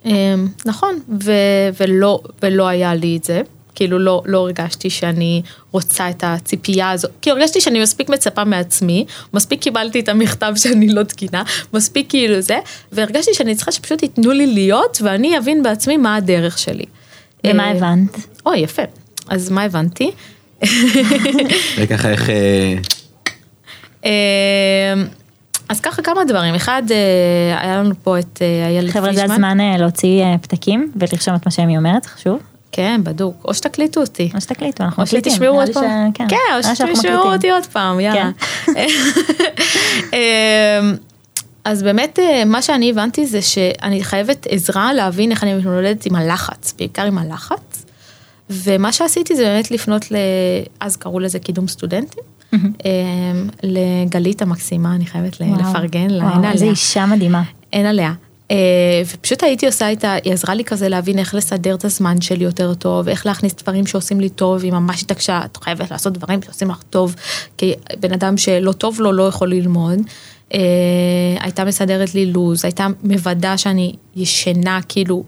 אמ, 0.04 0.12
נכון, 0.66 0.98
ו- 1.24 1.32
ולא, 1.80 2.20
ולא 2.42 2.68
היה 2.68 2.94
לי 2.94 3.16
את 3.16 3.24
זה. 3.24 3.42
כאילו 3.74 3.98
לא, 3.98 4.22
לא 4.26 4.38
הרגשתי 4.38 4.90
שאני 4.90 5.42
רוצה 5.72 6.10
את 6.10 6.24
הציפייה 6.26 6.90
הזו, 6.90 7.08
כי 7.22 7.30
הרגשתי 7.30 7.60
שאני 7.60 7.82
מספיק 7.82 8.08
מצפה 8.08 8.44
מעצמי, 8.44 9.04
מספיק 9.34 9.62
קיבלתי 9.62 10.00
את 10.00 10.08
המכתב 10.08 10.52
שאני 10.56 10.88
לא 10.88 11.02
תקינה, 11.02 11.42
מספיק 11.72 12.06
כאילו 12.08 12.40
זה, 12.40 12.58
והרגשתי 12.92 13.34
שאני 13.34 13.54
צריכה 13.54 13.72
שפשוט 13.72 14.02
ייתנו 14.02 14.30
לי 14.32 14.46
להיות 14.46 14.98
ואני 15.02 15.38
אבין 15.38 15.62
בעצמי 15.62 15.96
מה 15.96 16.16
הדרך 16.16 16.58
שלי. 16.58 16.84
ומה 17.46 17.64
אה, 17.64 17.70
הבנת? 17.70 18.16
אוי, 18.46 18.58
יפה. 18.58 18.82
אז 19.28 19.50
מה 19.50 19.62
הבנתי? 19.62 20.10
וככה 21.78 22.10
איך... 22.10 22.30
אה, 22.30 22.74
אמ, 24.04 24.10
אז 25.68 25.80
ככה 25.80 26.02
כמה 26.02 26.24
דברים, 26.24 26.54
אחד, 26.54 26.82
אה, 26.90 27.60
היה 27.60 27.76
לנו 27.76 27.94
פה 28.02 28.18
את 28.18 28.42
איילת 28.66 28.90
חבר'ה, 28.90 29.12
זה 29.12 29.20
פישמן. 29.20 29.34
הזמן 29.34 29.78
להוציא 29.80 30.24
פתקים 30.42 30.92
ולרשום 30.96 31.34
את 31.34 31.46
מה 31.46 31.52
שאמי 31.52 31.76
אומרת, 31.76 32.06
חשוב. 32.06 32.49
כן, 32.72 33.00
בדוק. 33.04 33.44
או 33.44 33.54
שתקליטו 33.54 34.00
אותי. 34.00 34.30
או 34.34 34.40
שתקליטו, 34.40 34.84
אנחנו 34.84 35.02
או 35.02 35.06
מקליטים. 35.06 35.32
שתשמעו 35.32 35.52
נראה 35.52 35.64
עוד 35.64 35.74
פעם. 35.74 36.12
כן, 36.14 36.28
כן, 36.28 36.36
או 36.56 36.74
שתשמעו. 36.74 37.32
אותי 37.32 37.50
עוד 37.50 37.66
פעם, 37.66 38.00
יאללה. 38.00 38.30
אמ, 40.12 40.96
אז 41.64 41.82
באמת 41.82 42.18
אה, 42.18 42.44
מה 42.44 42.62
שאני 42.62 42.90
הבנתי 42.90 43.26
זה 43.26 43.42
שאני 43.42 44.04
חייבת 44.04 44.46
עזרה 44.50 44.92
להבין 44.92 45.30
איך 45.30 45.44
אני 45.44 45.54
מתמודדת 45.54 46.06
עם 46.06 46.14
הלחץ, 46.14 46.74
בעיקר 46.78 47.02
עם 47.02 47.18
הלחץ. 47.18 47.84
ומה 48.50 48.92
שעשיתי 48.92 49.36
זה 49.36 49.42
באמת 49.44 49.70
לפנות 49.70 50.12
ל... 50.12 50.16
אז 50.80 50.96
קראו 50.96 51.20
לזה 51.20 51.38
קידום 51.38 51.68
סטודנטים. 51.68 52.22
אמ, 52.52 52.58
לגלית 53.62 54.42
המקסימה, 54.42 54.94
אני 54.94 55.06
חייבת 55.06 55.40
לפרגן 55.40 56.10
לה, 56.10 56.30
אין 56.32 56.44
איזה 56.44 56.64
עליה. 56.64 56.70
אישה 56.70 57.06
מדהימה. 57.06 57.42
אין 57.72 57.86
עליה. 57.86 58.12
אה, 58.50 59.02
ופשוט 59.14 59.42
הייתי 59.42 59.66
עושה 59.66 59.88
איתה, 59.88 60.12
היא 60.24 60.32
עזרה 60.32 60.54
לי 60.54 60.64
כזה 60.64 60.88
להבין 60.88 61.18
איך 61.18 61.34
לסדר 61.34 61.74
את 61.74 61.84
הזמן 61.84 62.20
שלי 62.20 62.44
יותר 62.44 62.74
טוב, 62.74 63.08
איך 63.08 63.26
להכניס 63.26 63.54
דברים 63.54 63.86
שעושים 63.86 64.20
לי 64.20 64.28
טוב, 64.28 64.62
היא 64.62 64.72
ממש 64.72 65.02
התעקשה, 65.02 65.40
את 65.44 65.56
חייבת 65.56 65.90
לעשות 65.90 66.12
דברים 66.12 66.42
שעושים 66.42 66.70
לך 66.70 66.82
טוב, 66.90 67.14
כי 67.56 67.74
בן 68.00 68.12
אדם 68.12 68.36
שלא 68.36 68.72
טוב 68.72 69.00
לו 69.00 69.12
לא 69.12 69.28
יכול 69.28 69.50
ללמוד. 69.50 69.98
אה, 70.54 70.60
הייתה 71.40 71.64
מסדרת 71.64 72.14
לי 72.14 72.26
לו"ז, 72.26 72.64
הייתה 72.64 72.86
מוודא 73.02 73.56
שאני 73.56 73.92
ישנה 74.16 74.80
כאילו 74.88 75.24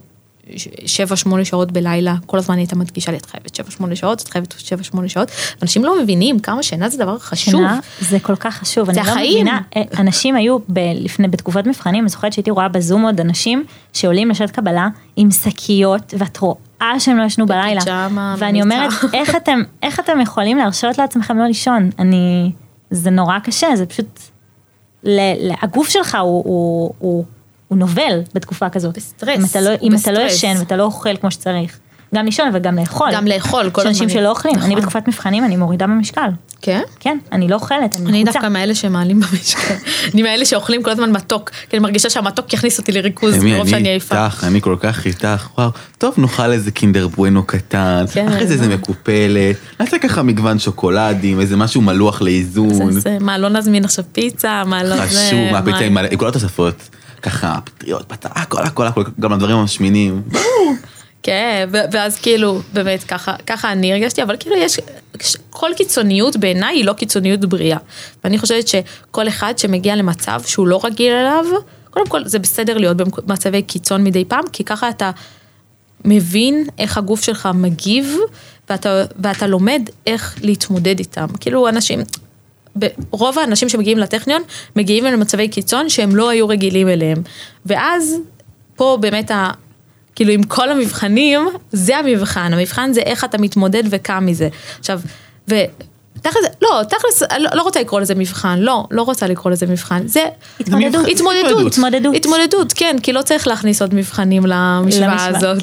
שבע, 0.87 1.17
שמונה 1.17 1.45
שעות 1.45 1.73
בלילה, 1.73 2.15
כל 2.27 2.39
הזמן 2.39 2.59
הייתה 2.59 2.77
מדגישה 2.77 3.13
לי, 3.13 3.17
את 3.17 3.27
חייבת 3.27 3.55
שבע, 3.55 3.71
שמונה 3.71 3.97
שעות, 3.97 4.23
את 4.23 4.29
חייבת 4.29 4.55
שבע, 4.59 4.83
שמונה 4.83 5.09
שעות. 5.09 5.31
אנשים 5.63 5.85
לא 5.85 6.03
מבינים 6.03 6.39
כמה 6.39 6.63
שינה 6.63 6.89
זה 6.89 6.99
דבר 6.99 7.19
חשוב. 7.19 7.55
שינה 7.55 7.81
זה 8.01 8.19
כל 8.21 8.37
כך 8.37 8.57
חשוב. 8.57 8.93
זה 8.93 9.01
לא 9.01 9.11
החיים. 9.11 9.33
מבינה, 9.33 9.61
אה, 9.77 9.83
אנשים 9.99 10.37
היו 10.37 10.59
ב, 10.59 10.79
לפני, 10.95 11.29
בתקופת 11.29 11.67
מבחנים, 11.67 12.01
אני 12.01 12.09
זוכרת 12.09 12.33
שהייתי 12.33 12.51
רואה 12.51 12.69
בזום 12.69 13.03
עוד 13.03 13.21
אנשים 13.21 13.65
שעולים 13.93 14.31
לשעת 14.31 14.51
קבלה 14.51 14.89
עם 15.17 15.31
שקיות, 15.31 16.15
ואת 16.19 16.39
רואה 16.39 17.01
שהם 17.01 17.17
לא 17.17 17.25
ישנו 17.25 17.47
בלילה. 17.47 18.09
ואני. 18.39 18.63
אומרת, 18.63 18.93
איך 19.15 19.37
אתם, 19.37 19.63
איך 19.83 20.01
אתם 20.01 20.21
יכולים 20.21 20.59
להרשות 20.59 20.99
לעצמכם 20.99 21.39
לא 21.39 21.45
לישון? 21.47 21.91
אני, 21.99 22.53
זה 22.91 23.11
נורא 23.11 23.39
קשה, 23.39 23.77
זה 23.77 23.87
פשוט, 23.87 24.21
ל, 25.05 25.21
ל, 25.49 25.53
הגוף 25.63 25.89
שלך 25.89 26.19
הוא, 26.21 26.43
הוא, 26.45 26.93
הוא, 26.99 27.25
הוא 27.73 27.79
נובל 27.79 28.21
בתקופה 28.35 28.69
כזאת. 28.69 28.97
בסטרס, 28.97 29.39
אם 29.39 29.45
אתה 29.45 29.61
לא, 29.61 29.71
אם 29.83 29.95
אתה 29.95 30.13
לא. 30.13 30.21
ישן 30.21 30.55
ואתה 30.59 30.77
לא 30.77 30.83
אוכל 30.83 31.17
כמו 31.17 31.31
שצריך. 31.31 31.79
גם 32.15 32.25
לישון 32.25 32.49
אבל 32.49 32.59
גם 32.59 32.77
לאכול. 32.79 33.09
גם 33.15 33.27
לאכול, 33.27 33.71
כל 33.71 33.81
יש 33.81 33.87
אנשים 33.87 34.07
הזמן. 34.09 34.21
שלא 34.21 34.29
אוכלים, 34.31 34.55
אני 34.55 34.65
נכון. 34.67 34.77
בתקופת 34.79 35.09
מבחנים 35.09 35.45
אני 35.45 35.57
מורידה 35.57 35.87
במשקל. 35.87 36.29
כן? 36.63 36.81
כן, 37.01 37.19
אני 37.33 37.49
לא 37.49 37.55
אוכלת, 37.55 37.97
אני 37.97 38.07
אני 38.11 38.23
לחוצה. 38.25 38.33
דווקא 38.39 38.53
מאלה 38.53 38.75
שמעלים 38.75 39.21
במשקל. 39.21 39.75
אני 40.15 40.23
מאלה 40.23 40.45
שאוכלים 40.45 40.83
כל 40.83 40.91
הזמן 40.91 41.11
מתוק, 41.13 41.51
כי 41.51 41.77
אני 41.77 41.83
מרגישה 41.83 42.11
שהמתוק 42.11 42.53
יכניס 42.53 42.79
אותי 42.79 42.93
לריכוז 42.93 43.35
מרוב 43.45 43.67
שאני 43.69 43.81
אני 43.81 43.89
עייפה. 43.89 44.25
איתך, 44.25 44.45
אני 44.45 44.61
כל 44.61 44.77
כך 44.81 45.07
איתך, 45.07 45.49
וואו, 45.59 45.71
טוב 45.99 46.15
נאכל 46.19 46.53
איזה 46.53 46.71
קינדר 46.71 47.09
בואנו 47.09 47.43
קטן, 47.43 48.05
כן. 48.13 48.29
אחרי 48.29 48.47
זה 48.47 48.55
איזה 48.55 48.69
מקופלת, 48.69 49.57
נעשה 49.81 49.99
ככה 49.99 50.23
מגוון 50.23 50.59
שוקולדים, 50.59 51.41
איזה 51.41 51.57
משהו 51.57 51.81
מלוח 51.83 52.23
לאיזון, 52.23 52.93
זה- 52.93 53.01
זה- 53.01 53.17
מה, 53.21 53.39
לא 53.39 53.49
נזמין 53.49 53.85
עכשיו 53.85 54.05
פיצה, 54.13 54.63
מה 54.67 54.85
לא 54.85 54.97
זה, 54.97 55.03
חשוב, 55.03 55.53
מה- 55.53 55.61
מלא- 55.91 56.09
עם 56.11 56.19
כל 56.19 56.29
התוספות, 56.29 56.89
ככה 57.23 57.59
פטריות, 57.65 58.13
בטח, 58.13 58.31
הכל 58.35 58.63
הכל 58.63 58.87
הכל, 58.87 59.05
גם 59.21 59.33
הדברים 59.33 59.57
המשמינים, 59.57 60.23
כן, 61.23 61.69
ואז 61.73 62.19
כאילו, 62.19 62.61
באמת, 62.73 63.05
ככה, 63.05 63.37
ככה 63.47 63.73
אני 63.73 63.93
הרגשתי, 63.93 64.23
אבל 64.23 64.37
כאילו 64.41 64.57
יש, 64.57 64.79
כל 65.51 65.71
קיצוניות 65.77 66.37
בעיניי 66.37 66.77
היא 66.77 66.85
לא 66.85 66.93
קיצוניות 66.93 67.41
בריאה. 67.41 67.79
ואני 68.25 68.39
חושבת 68.39 68.69
שכל 68.69 69.29
אחד 69.29 69.59
שמגיע 69.59 69.97
למצב 69.97 70.41
שהוא 70.47 70.67
לא 70.69 70.81
רגיל 70.85 71.13
אליו, 71.13 71.45
קודם 71.91 72.07
כל 72.07 72.25
זה 72.25 72.39
בסדר 72.39 72.79
להיות 72.79 72.97
במצבי 72.97 73.63
קיצון 73.63 74.05
מדי 74.05 74.25
פעם, 74.25 74.45
כי 74.53 74.65
ככה 74.65 74.89
אתה 74.89 75.11
מבין 76.05 76.67
איך 76.79 76.99
הגוף 76.99 77.23
שלך 77.23 77.49
מגיב, 77.55 78.17
ואתה, 78.71 79.05
ואתה 79.19 79.47
לומד 79.47 79.83
איך 80.07 80.39
להתמודד 80.43 80.99
איתם. 80.99 81.27
כאילו 81.41 81.69
אנשים, 81.69 82.01
רוב 83.11 83.39
האנשים 83.39 83.69
שמגיעים 83.69 83.99
לטכניון 83.99 84.43
מגיעים 84.77 85.05
למצבי 85.05 85.49
קיצון 85.49 85.89
שהם 85.89 86.17
לא 86.17 86.29
היו 86.29 86.49
רגילים 86.49 86.89
אליהם. 86.89 87.23
ואז 87.67 88.17
פה 88.77 88.99
באמת 89.01 89.31
ה... 89.31 89.51
כאילו 90.15 90.33
עם 90.33 90.43
כל 90.43 90.71
המבחנים, 90.71 91.49
זה 91.73 91.97
המבחן, 91.97 92.53
המבחן 92.55 92.93
זה 92.93 93.01
איך 93.01 93.25
אתה 93.25 93.39
מתמודד 93.39 93.83
וקם 93.91 94.27
מזה. 94.27 94.49
עכשיו, 94.79 95.01
ותכלס, 95.49 96.45
לא, 96.63 96.81
תכלס, 96.89 97.23
לא, 97.39 97.51
לא 97.55 97.63
רוצה 97.63 97.81
לקרוא 97.81 98.01
לזה 98.01 98.15
מבחן, 98.15 98.59
לא, 98.59 98.85
לא 98.91 99.03
רוצה 99.03 99.27
לקרוא 99.27 99.53
לזה 99.53 99.67
מבחן, 99.67 100.07
זה 100.07 100.25
התמודדות. 100.61 101.07
התמודדות, 101.09 101.67
התמודדות. 101.67 102.17
התמודדות, 102.17 102.73
כן, 102.73 102.97
כי 103.03 103.13
לא 103.13 103.23
צריך 103.23 103.49
להכניס 103.49 103.83
עוד 103.83 103.95
מבחנים 103.95 104.47
למשוואה, 104.47 105.27
הזאת. 105.27 105.59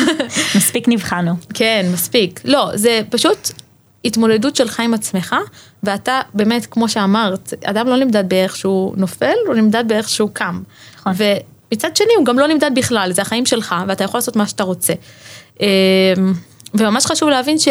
מספיק 0.56 0.88
נבחנו. 0.88 1.32
כן, 1.54 1.86
מספיק. 1.92 2.40
לא, 2.44 2.70
זה 2.74 3.00
פשוט 3.10 3.63
התמודדות 4.04 4.56
שלך 4.56 4.80
עם 4.80 4.94
עצמך, 4.94 5.36
ואתה 5.82 6.20
באמת, 6.34 6.66
כמו 6.66 6.88
שאמרת, 6.88 7.54
אדם 7.64 7.88
לא 7.88 7.96
נמדד 7.96 8.28
באיך 8.28 8.56
שהוא 8.56 8.94
נופל, 8.96 9.34
הוא 9.46 9.54
נמדד 9.54 9.84
באיך 9.86 10.08
שהוא 10.08 10.30
קם. 10.32 10.62
נכון. 10.96 11.12
ומצד 11.70 11.96
שני, 11.96 12.14
הוא 12.16 12.24
גם 12.24 12.38
לא 12.38 12.46
נמדד 12.46 12.70
בכלל, 12.74 13.12
זה 13.12 13.22
החיים 13.22 13.46
שלך, 13.46 13.74
ואתה 13.88 14.04
יכול 14.04 14.18
לעשות 14.18 14.36
מה 14.36 14.46
שאתה 14.46 14.62
רוצה. 14.62 14.92
אמ, 15.60 15.66
וממש 16.74 17.06
חשוב 17.06 17.28
להבין 17.28 17.58
ש... 17.58 17.68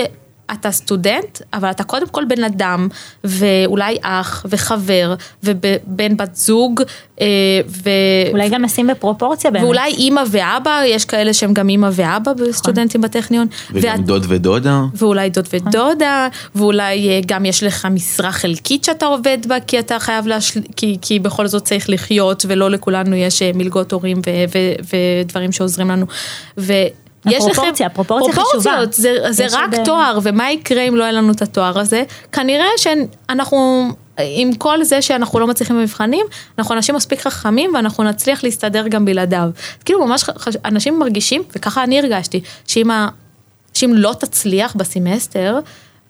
אתה 0.52 0.72
סטודנט, 0.72 1.42
אבל 1.54 1.70
אתה 1.72 1.84
קודם 1.84 2.08
כל 2.08 2.24
בן 2.28 2.44
אדם, 2.44 2.88
ואולי 3.24 3.98
אח, 4.02 4.46
וחבר, 4.50 5.16
ובן 5.44 6.18
בת 6.18 6.36
זוג, 6.36 6.82
אה, 7.22 7.26
ו... 7.68 7.90
אולי 8.32 8.50
גם 8.50 8.62
נשים 8.66 8.88
בפרופורציה 8.88 9.52
באמת. 9.52 9.64
ואולי 9.64 9.92
אימא 9.92 10.22
ואבא, 10.32 10.82
יש 10.86 11.06
כאלה 11.06 11.34
שהם 11.34 11.54
גם 11.54 11.70
אימא 11.70 11.90
ואבא 11.94 12.34
בסטודנטים 12.34 13.02
בטכניון. 13.02 13.48
וגם 13.72 13.96
ואת- 13.98 14.06
דוד 14.06 14.26
ודודה, 14.28 14.82
ואולי 14.96 15.30
דוד 15.30 15.48
ודודה, 15.54 16.28
ואולי 16.56 17.10
אה, 17.10 17.20
גם 17.26 17.46
יש 17.46 17.64
לך 17.64 17.86
משרה 17.86 18.32
חלקית 18.32 18.84
שאתה 18.84 19.06
עובד 19.06 19.38
בה, 19.48 19.60
כי 19.60 19.80
אתה 19.80 20.00
חייב 20.00 20.28
להשל... 20.28 20.60
כי, 20.76 20.98
כי 21.02 21.20
בכל 21.20 21.48
זאת 21.48 21.64
צריך 21.64 21.90
לחיות, 21.90 22.46
ולא 22.48 22.70
לכולנו 22.72 23.16
יש 23.16 23.42
אה, 23.42 23.52
מלגות 23.56 23.92
הורים 23.92 24.18
ו... 24.18 24.30
ו... 24.56 24.58
ודברים 25.24 25.52
שעוזרים 25.52 25.90
לנו. 25.90 26.06
ויש 26.58 26.90
הפרופורציה, 27.26 27.72
לכם... 27.72 27.86
הפרופורציה 27.86 28.34
חשובה. 28.34 28.44
פרופורציות, 28.44 28.94
זה, 28.94 29.18
זה 29.30 29.44
יש 29.44 29.54
רק 29.54 29.74
אה, 29.74 29.86
תואר, 29.86 30.20
ומה 30.24 30.52
יקרה 30.52 30.82
אם 30.82 30.96
לא 30.96 31.04
יהיה 31.04 31.12
לנו 31.12 31.32
את 31.32 31.42
התואר 31.42 31.80
הזה? 31.80 32.04
כנראה 32.32 32.68
שאנחנו... 32.78 33.90
עם 34.18 34.54
כל 34.54 34.84
זה 34.84 35.02
שאנחנו 35.02 35.40
לא 35.40 35.48
מצליחים 35.48 35.76
במבחנים, 35.76 36.26
אנחנו 36.58 36.76
אנשים 36.76 36.96
מספיק 36.96 37.22
חכמים 37.22 37.72
ואנחנו 37.74 38.04
נצליח 38.04 38.44
להסתדר 38.44 38.88
גם 38.88 39.06
בלעדיו. 39.06 39.50
כאילו 39.86 40.08
ממש 40.08 40.24
חש... 40.24 40.56
אנשים 40.66 41.00
מרגישים, 41.00 41.44
וככה 41.56 41.84
אני 41.84 42.00
הרגשתי, 42.00 42.42
שאם 42.68 42.92
ה... 42.92 43.08
שאם 43.74 43.94
לא 43.94 44.16
תצליח 44.20 44.76
בסמסטר, 44.76 45.60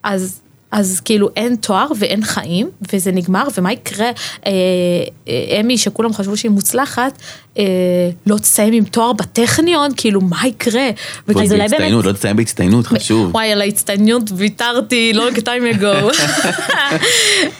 אז, 0.03 0.41
אז 0.73 1.01
כאילו 1.05 1.29
אין 1.35 1.55
תואר 1.55 1.87
ואין 1.99 2.23
חיים, 2.23 2.69
וזה 2.93 3.11
נגמר, 3.11 3.43
ומה 3.57 3.73
יקרה? 3.73 4.05
אה, 4.45 4.51
אה, 5.27 5.59
אמי, 5.59 5.77
שכולם 5.77 6.13
חשבו 6.13 6.37
שהיא 6.37 6.51
מוצלחת, 6.51 7.17
אה, 7.57 7.63
לא 8.27 8.37
תסיים 8.37 8.73
עם 8.73 8.83
תואר 8.83 9.13
בטכניון, 9.13 9.91
כאילו, 9.97 10.21
מה 10.21 10.47
יקרה? 10.47 10.89
אז 10.89 11.35
אולי 11.35 11.57
בהצטיינות, 11.57 12.03
באמת- 12.03 12.05
לא 12.05 12.11
תסיים 12.11 12.35
בהצטיינות, 12.35 12.87
חשוב. 12.87 13.29
וואי, 13.35 13.51
על 13.51 13.61
ההצטיינות 13.61 14.23
ויתרתי 14.35 15.13
long 15.15 15.37
time 15.39 15.77
ago. 15.77 15.85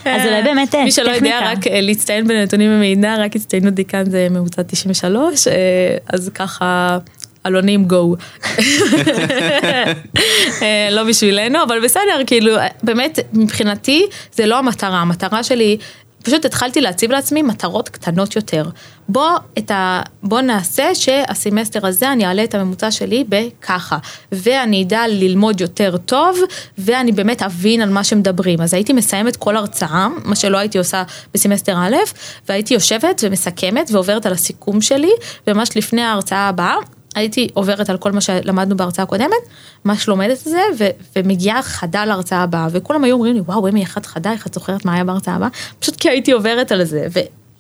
אז 0.05 0.26
אולי 0.26 0.43
באמת, 0.43 0.76
אה, 0.76 0.84
מי 0.84 0.91
שלא 0.91 1.09
יודע, 1.09 1.18
טכניקה. 1.18 1.51
רק 1.51 1.68
אה, 1.68 1.82
להצטיין 1.82 2.28
בנתונים 2.28 2.72
ומידע, 2.72 3.16
רק 3.20 3.36
הצטיינות 3.36 3.74
דיקן 3.74 4.09
זה 4.09 4.28
ממוצע 4.32 4.64
93, 4.64 5.47
אה, 5.47 5.53
אז 6.14 6.30
ככה... 6.36 6.97
אלונים 7.45 7.85
גו. 7.85 8.15
אה, 10.61 10.87
לא 10.91 11.03
בשבילנו, 11.03 11.63
אבל 11.63 11.83
בסדר, 11.83 12.21
כאילו, 12.27 12.55
באמת, 12.83 13.19
מבחינתי, 13.33 14.05
זה 14.33 14.45
לא 14.45 14.57
המטרה, 14.57 14.97
המטרה 14.97 15.43
שלי, 15.43 15.77
פשוט 16.23 16.45
התחלתי 16.45 16.81
להציב 16.81 17.11
לעצמי 17.11 17.41
מטרות 17.41 17.89
קטנות 17.89 18.35
יותר. 18.35 18.69
בוא, 19.09 19.29
את 19.57 19.71
ה... 19.71 20.01
בוא 20.23 20.41
נעשה 20.41 20.95
שהסמסטר 20.95 21.87
הזה 21.87 22.11
אני 22.11 22.25
אעלה 22.25 22.43
את 22.43 22.55
הממוצע 22.55 22.91
שלי 22.91 23.23
בככה, 23.29 23.97
ואני 24.31 24.83
אדע 24.83 25.07
ללמוד 25.07 25.61
יותר 25.61 25.97
טוב, 25.97 26.39
ואני 26.77 27.11
באמת 27.11 27.41
אבין 27.41 27.81
על 27.81 27.89
מה 27.89 28.03
שמדברים. 28.03 28.61
אז 28.61 28.73
הייתי 28.73 28.93
מסיימת 28.93 29.35
כל 29.35 29.57
הרצאה, 29.57 30.07
מה 30.23 30.35
שלא 30.35 30.57
הייתי 30.57 30.77
עושה 30.77 31.03
בסמסטר 31.33 31.77
א', 31.77 31.95
והייתי 32.49 32.73
יושבת 32.73 33.21
ומסכמת 33.23 33.89
ועוברת 33.91 34.25
על 34.25 34.33
הסיכום 34.33 34.81
שלי, 34.81 35.11
וממש 35.47 35.77
לפני 35.77 36.01
ההרצאה 36.01 36.47
הבאה, 36.47 36.75
הייתי 37.16 37.47
עוברת 37.53 37.89
על 37.89 37.97
כל 37.97 38.11
מה 38.11 38.22
שלמדנו 38.22 38.78
בהרצאה 38.78 39.03
הקודמת, 39.03 39.30
ממש 39.86 40.07
לומדת 40.07 40.38
את 40.38 40.43
זה, 40.43 40.61
ו- 40.80 40.89
ומגיעה 41.16 41.61
חדה 41.61 42.05
להרצאה 42.05 42.43
הבאה, 42.43 42.68
וכולם 42.72 43.03
היו 43.03 43.16
אומרים 43.16 43.36
לי, 43.36 43.41
וואו, 43.41 43.68
אמי, 43.68 43.86
את 43.97 44.05
חדה, 44.05 44.32
איך 44.32 44.47
את 44.47 44.53
זוכרת 44.53 44.86
מה 44.86 44.93
היה 44.93 45.03
בהרצאה 45.03 45.36
הבאה? 45.36 45.49
פשוט 45.80 45.95
כי 45.95 46.09
הייתי 46.09 46.32
עוברת 46.32 46.72
על 46.72 46.84
זה, 46.84 47.07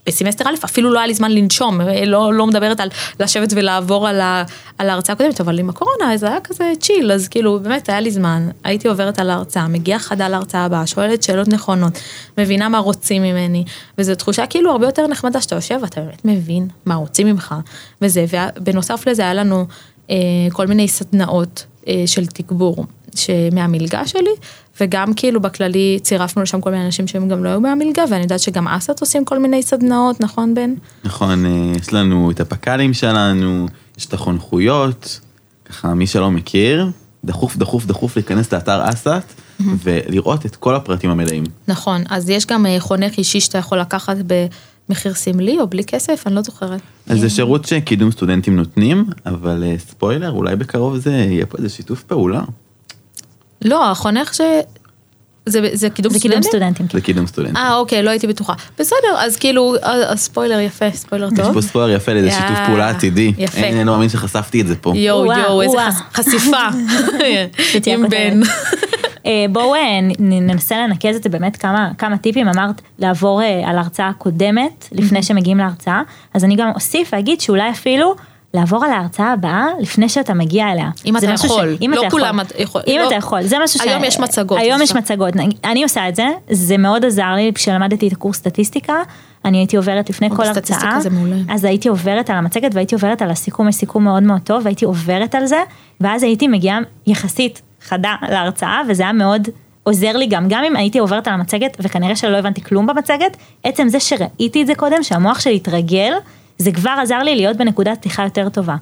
ובסמסטר 0.07 0.45
א' 0.49 0.65
אפילו 0.65 0.91
לא 0.93 0.99
היה 0.99 1.07
לי 1.07 1.13
זמן 1.13 1.31
לנשום, 1.31 1.81
לא, 2.05 2.33
לא 2.33 2.47
מדברת 2.47 2.79
על 2.79 2.89
לשבת 3.19 3.53
ולעבור 3.55 4.07
על, 4.07 4.21
ה- 4.21 4.43
על 4.77 4.89
ההרצאה 4.89 5.13
הקודמת, 5.13 5.41
אבל 5.41 5.59
עם 5.59 5.69
הקורונה 5.69 6.17
זה 6.17 6.27
היה 6.27 6.39
כזה 6.43 6.71
צ'יל, 6.79 7.11
אז 7.11 7.27
כאילו, 7.27 7.59
באמת 7.59 7.89
היה 7.89 7.99
לי 7.99 8.11
זמן, 8.11 8.49
הייתי 8.63 8.87
עוברת 8.87 9.19
על 9.19 9.29
ההרצאה, 9.29 9.67
מגיעה 9.67 9.99
חדה 9.99 10.29
להרצאה 10.29 10.65
הבאה, 10.65 10.87
שואלת 10.87 11.23
שאלות 11.23 11.47
נכונות, 11.47 11.99
מבינה 12.37 12.69
מה 12.69 12.77
רוצים 12.79 13.21
ממני, 13.23 13.63
וזו 13.97 14.15
תחושה 14.15 14.45
כאילו 14.45 14.71
הרבה 14.71 14.85
יותר 14.85 15.07
נחמדה 15.07 15.41
שאתה 15.41 15.55
יושב 15.55 15.79
ואתה 15.81 16.01
באמת 16.01 16.25
מבין 16.25 16.67
מה 16.85 16.95
רוצים 16.95 17.27
ממך, 17.27 17.55
וזה, 18.01 18.25
ובנוסף 18.57 19.07
לזה 19.07 19.21
היה 19.21 19.33
לנו 19.33 19.65
אה, 20.09 20.15
כל 20.53 20.67
מיני 20.67 20.87
סדנאות 20.87 21.65
אה, 21.87 22.03
של 22.05 22.25
תגבור 22.25 22.85
ש- 23.15 23.29
מהמלגה 23.51 24.07
שלי, 24.07 24.29
וגם 24.81 25.13
כאילו 25.13 25.41
בכללי 25.41 25.99
צירפנו 26.01 26.41
לשם 26.41 26.61
כל 26.61 26.71
מיני 26.71 26.85
אנשים 26.85 27.07
שהם 27.07 27.27
גם 27.27 27.43
לא 27.43 27.49
היו 27.49 27.61
מהמלגה, 27.61 28.03
ואני 28.09 28.21
יודעת 28.21 28.39
שגם 28.39 28.67
אסת 28.67 29.01
עושים 29.01 29.25
כל 29.25 29.39
מיני 29.39 29.63
סדנאות, 29.63 30.21
נכון 30.21 30.55
בן? 30.55 30.73
נכון, 31.03 31.45
אה, 31.45 31.71
יש 31.79 31.93
לנו 31.93 32.31
את 32.31 32.39
הפק"לים 32.39 32.93
שלנו, 32.93 33.67
יש 33.97 34.05
את 34.05 34.13
החונכויות, 34.13 35.19
ככה 35.65 35.93
מי 35.93 36.07
שלא 36.07 36.31
מכיר, 36.31 36.89
דחוף 37.25 37.57
דחוף 37.57 37.85
דחוף 37.85 38.15
להיכנס 38.15 38.53
לאתר 38.53 38.89
אסת 38.89 39.33
ולראות 39.83 40.45
את 40.45 40.55
כל 40.55 40.75
הפרטים 40.75 41.09
המלאים. 41.09 41.43
נכון, 41.67 42.03
אז 42.09 42.29
יש 42.29 42.45
גם 42.45 42.65
אה, 42.65 42.79
חונך 42.79 43.17
אישי 43.17 43.39
שאתה 43.39 43.57
יכול 43.57 43.79
לקחת 43.79 44.15
מחיר 44.89 45.13
סמלי 45.13 45.59
או 45.59 45.67
בלי 45.67 45.83
כסף, 45.83 46.23
אני 46.25 46.35
לא 46.35 46.41
זוכרת. 46.41 46.81
אז 47.07 47.19
זה 47.19 47.29
שירות 47.29 47.65
שקידום 47.65 48.11
סטודנטים 48.11 48.55
נותנים, 48.55 49.05
אבל 49.25 49.63
אה, 49.63 49.75
ספוילר, 49.79 50.31
אולי 50.31 50.55
בקרוב 50.55 50.97
זה 50.97 51.11
יהיה 51.11 51.45
פה 51.45 51.57
איזה 51.57 51.69
שיתוף 51.69 52.03
פעולה. 52.03 52.41
לא, 53.63 53.91
החונך 53.91 54.33
ש... 54.33 54.41
זה, 55.45 55.69
זה 55.73 55.89
קידום 55.89 56.13
זה 56.13 56.19
קידום 56.19 56.41
סטודנטים? 56.41 56.49
סטודנטים. 56.73 56.85
זה 56.93 57.01
קידום 57.01 57.27
סטודנטים. 57.27 57.57
אה, 57.57 57.75
אוקיי, 57.75 58.03
לא 58.03 58.09
הייתי 58.09 58.27
בטוחה. 58.27 58.53
בסדר, 58.79 58.97
אז 59.17 59.35
כאילו, 59.35 59.75
ה- 59.83 60.11
הספוילר 60.11 60.59
יפה, 60.59 60.85
ספוילר 60.93 61.29
יש 61.33 61.39
טוב. 61.39 61.53
פה 61.53 61.61
ספוילר 61.61 61.89
יפה 61.95 62.13
לאיזה 62.13 62.27
יא, 62.27 62.33
שיתוף 62.33 62.57
פעולה 62.67 62.89
עתידי. 62.89 63.33
יפה. 63.37 63.57
אין, 63.57 63.75
אני 63.77 63.85
לא 63.85 63.93
מאמין 63.93 64.09
שחשפתי 64.09 64.61
את 64.61 64.67
זה 64.67 64.75
פה. 64.75 64.93
יואו, 64.95 65.25
יואו, 65.25 65.61
איזה 65.61 65.73
וואו. 65.77 65.91
חש- 65.91 66.25
חשיפה. 66.27 66.57
עם 67.93 68.09
בן. 68.09 68.39
אה, 69.25 69.45
בואו 69.51 69.75
אה, 69.75 69.81
ננסה 70.19 70.75
לנקז 70.77 71.15
את 71.15 71.23
זה 71.23 71.29
באמת 71.29 71.57
כמה, 71.57 71.89
כמה 71.97 72.17
טיפים, 72.17 72.47
אמרת 72.47 72.81
לעבור 72.99 73.41
אה, 73.41 73.69
על 73.69 73.77
ההרצאה 73.77 74.07
הקודמת 74.09 74.87
לפני 74.91 75.23
שמגיעים 75.23 75.57
להרצאה, 75.57 76.01
אז 76.33 76.43
אני 76.43 76.55
גם 76.55 76.71
אוסיף 76.75 77.09
ואגיד 77.13 77.41
שאולי 77.41 77.69
אפילו 77.69 78.15
לעבור 78.53 78.85
על 78.85 78.91
ההרצאה 78.91 79.31
הבאה 79.31 79.67
לפני 79.79 80.09
שאתה 80.09 80.33
מגיע 80.33 80.71
אליה. 80.71 80.89
אם 81.05 81.17
אתה 81.17 81.25
יכול. 81.25 81.77
אם 81.81 81.91
לא 81.95 82.01
אתה 82.01 82.09
כולם 82.09 82.39
יכול. 82.59 82.81
אם 82.87 82.97
לא- 83.01 83.07
אתה 83.07 83.15
יכול, 83.15 83.43
זה 83.43 83.57
משהו 83.63 83.79
ש... 83.79 83.83
היום 83.83 84.03
יש 84.03 84.19
מצגות, 84.19 84.57
היום 84.57 84.81
יש 84.81 84.89
אפשר. 84.89 84.99
מצגות, 84.99 85.33
אני 85.63 85.83
עושה 85.83 86.09
את 86.09 86.15
זה, 86.15 86.27
זה 86.51 86.77
מאוד 86.77 87.05
עזר 87.05 87.33
לי 87.35 87.51
כשלמדתי 87.55 88.07
את 88.07 88.11
הקורס 88.13 88.37
סטטיסטיקה, 88.37 88.93
אני 89.45 89.57
הייתי 89.57 89.77
עוברת 89.77 90.09
לפני 90.09 90.27
או, 90.29 90.35
כל 90.35 90.43
הרצאה. 90.43 90.97
אז 91.49 91.63
הייתי 91.65 91.89
עוברת 91.89 92.29
על 92.29 92.35
המצגת 92.35 92.75
והייתי 92.75 92.95
עוברת 92.95 93.21
על 93.21 93.29
הסיכום, 93.31 93.69
יש 93.69 93.75
סיכום 93.75 94.03
מאוד 94.03 94.23
מאוד 94.23 94.41
טוב, 94.41 94.61
והייתי 94.65 94.85
עוברת 94.85 95.35
על 95.35 95.45
זה, 95.45 95.63
ואז 96.01 96.23
הייתי 96.23 96.47
מגיעה 96.47 96.79
יחסית 97.07 97.61
חדה 97.81 98.15
להרצאה, 98.29 98.81
וזה 98.89 99.03
היה 99.03 99.13
מאוד 99.13 99.47
עוזר 99.83 100.17
לי 100.17 100.25
גם, 100.27 100.45
גם 100.49 100.63
אם 100.63 100.75
הייתי 100.75 100.99
עוברת 100.99 101.27
על 101.27 101.33
המצגת, 101.33 101.77
וכנראה 101.79 102.15
שלא 102.15 102.37
הבנתי 102.37 102.61
כלום 102.61 102.87
במצגת, 102.87 103.37
עצם 103.63 103.87
זה 103.89 103.99
שראיתי 103.99 104.61
את 104.61 104.67
זה 104.67 104.75
קודם, 104.75 105.03
שהמוח 105.03 105.39
שלי 105.39 105.55
התרגל, 105.55 106.13
זה 106.63 106.71
כבר 106.71 106.95
עזר 107.01 107.19
לי 107.19 107.35
להיות 107.35 107.57
בנקודת 107.57 107.97
פתיחה 107.97 108.23
יותר 108.23 108.49
טובה. 108.49 108.75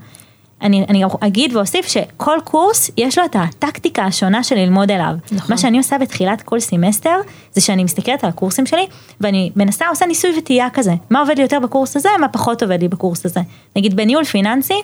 אני, 0.62 0.86
אני 0.90 1.02
גם 1.02 1.10
אגיד 1.20 1.56
ואוסיף 1.56 1.88
שכל 1.88 2.38
קורס 2.44 2.92
יש 2.98 3.18
לו 3.18 3.26
את 3.26 3.36
הטקטיקה 3.40 4.04
השונה 4.04 4.44
של 4.44 4.56
ללמוד 4.56 4.92
אליו. 4.92 5.14
נכון. 5.32 5.48
מה 5.50 5.58
שאני 5.58 5.78
עושה 5.78 5.98
בתחילת 5.98 6.42
כל 6.42 6.60
סמסטר 6.60 7.16
זה 7.54 7.62
שאני 7.62 7.84
מסתכלת 7.84 8.24
על 8.24 8.30
הקורסים 8.30 8.66
שלי 8.66 8.86
ואני 9.22 9.52
מנסה 9.56 9.88
עושה 9.90 10.06
ניסוי 10.06 10.32
וטעייה 10.38 10.70
כזה. 10.70 10.94
מה 11.10 11.20
עובד 11.20 11.38
לי 11.38 11.42
יותר 11.42 11.60
בקורס 11.60 11.96
הזה, 11.96 12.10
מה 12.20 12.28
פחות 12.28 12.64
עובד 12.64 12.82
לי 12.82 12.88
בקורס 12.88 13.26
הזה. 13.26 13.40
נגיד 13.76 13.96
בניהול 13.96 14.24
פיננסי 14.24 14.82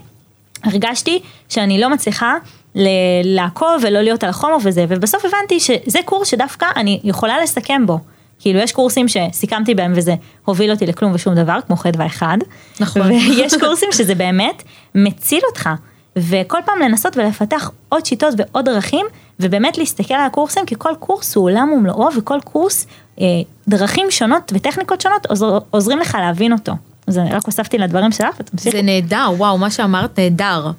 הרגשתי 0.63 1.19
שאני 1.49 1.81
לא 1.81 1.89
מצליחה 1.89 2.35
לעקוב 3.23 3.69
ולא 3.81 4.01
להיות 4.01 4.23
על 4.23 4.29
החומר 4.29 4.57
וזה 4.63 4.85
ובסוף 4.89 5.25
הבנתי 5.25 5.59
שזה 5.59 5.99
קורס 6.05 6.27
שדווקא 6.27 6.65
אני 6.75 6.99
יכולה 7.03 7.41
לסכם 7.43 7.85
בו. 7.85 7.99
כאילו 8.39 8.59
יש 8.59 8.71
קורסים 8.71 9.05
שסיכמתי 9.07 9.75
בהם 9.75 9.93
וזה 9.95 10.15
הוביל 10.45 10.71
אותי 10.71 10.85
לכלום 10.85 11.11
ושום 11.13 11.35
דבר 11.35 11.59
כמו 11.67 11.75
חדווה 11.75 12.05
אחד. 12.05 12.37
נכון. 12.79 13.01
ויש 13.01 13.53
קורסים 13.59 13.89
שזה 13.91 14.15
באמת 14.15 14.63
מציל 14.95 15.41
אותך. 15.49 15.69
וכל 16.17 16.57
פעם 16.65 16.79
לנסות 16.79 17.17
ולפתח 17.17 17.71
עוד 17.89 18.05
שיטות 18.05 18.33
ועוד 18.37 18.65
דרכים, 18.65 19.05
ובאמת 19.39 19.77
להסתכל 19.77 20.13
על 20.13 20.25
הקורסים, 20.25 20.65
כי 20.65 20.75
כל 20.77 20.93
קורס 20.99 21.35
הוא 21.35 21.45
עולם 21.45 21.71
ומלואו, 21.71 22.09
וכל 22.17 22.39
קורס, 22.43 22.87
אה, 23.21 23.25
דרכים 23.67 24.07
שונות 24.09 24.51
וטכניקות 24.55 25.01
שונות 25.01 25.25
עוזר, 25.25 25.57
עוזרים 25.71 25.99
לך 25.99 26.17
להבין 26.21 26.53
אותו. 26.53 26.73
אז 27.07 27.17
אני 27.17 27.31
רק 27.31 27.45
הוספתי 27.45 27.77
לדברים 27.77 28.11
שלך, 28.11 28.35
ותמשיכי. 28.39 28.71
זה 28.71 28.81
נהדר, 28.81 29.29
וואו, 29.37 29.57
מה 29.57 29.71
שאמרת 29.71 30.19
נהדר. 30.19 30.71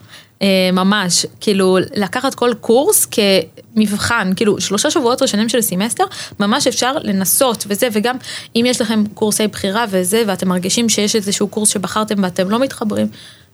אה, 0.42 0.70
ממש, 0.72 1.26
כאילו 1.40 1.78
לקחת 1.94 2.34
כל 2.34 2.54
קורס 2.60 3.06
כמבחן, 3.06 4.32
כאילו 4.36 4.60
שלושה 4.60 4.90
שבועות 4.90 5.22
ראשונים 5.22 5.48
של 5.48 5.60
סמסטר, 5.60 6.04
ממש 6.40 6.66
אפשר 6.66 6.92
לנסות 7.02 7.64
וזה, 7.68 7.88
וגם 7.92 8.16
אם 8.56 8.64
יש 8.66 8.80
לכם 8.80 9.04
קורסי 9.14 9.46
בחירה 9.46 9.84
וזה, 9.90 10.22
ואתם 10.26 10.48
מרגישים 10.48 10.88
שיש 10.88 11.16
איזשהו 11.16 11.48
קורס 11.48 11.68
שבחרתם 11.68 12.22
ואתם 12.22 12.50
לא 12.50 12.58
מתחברים, 12.58 13.06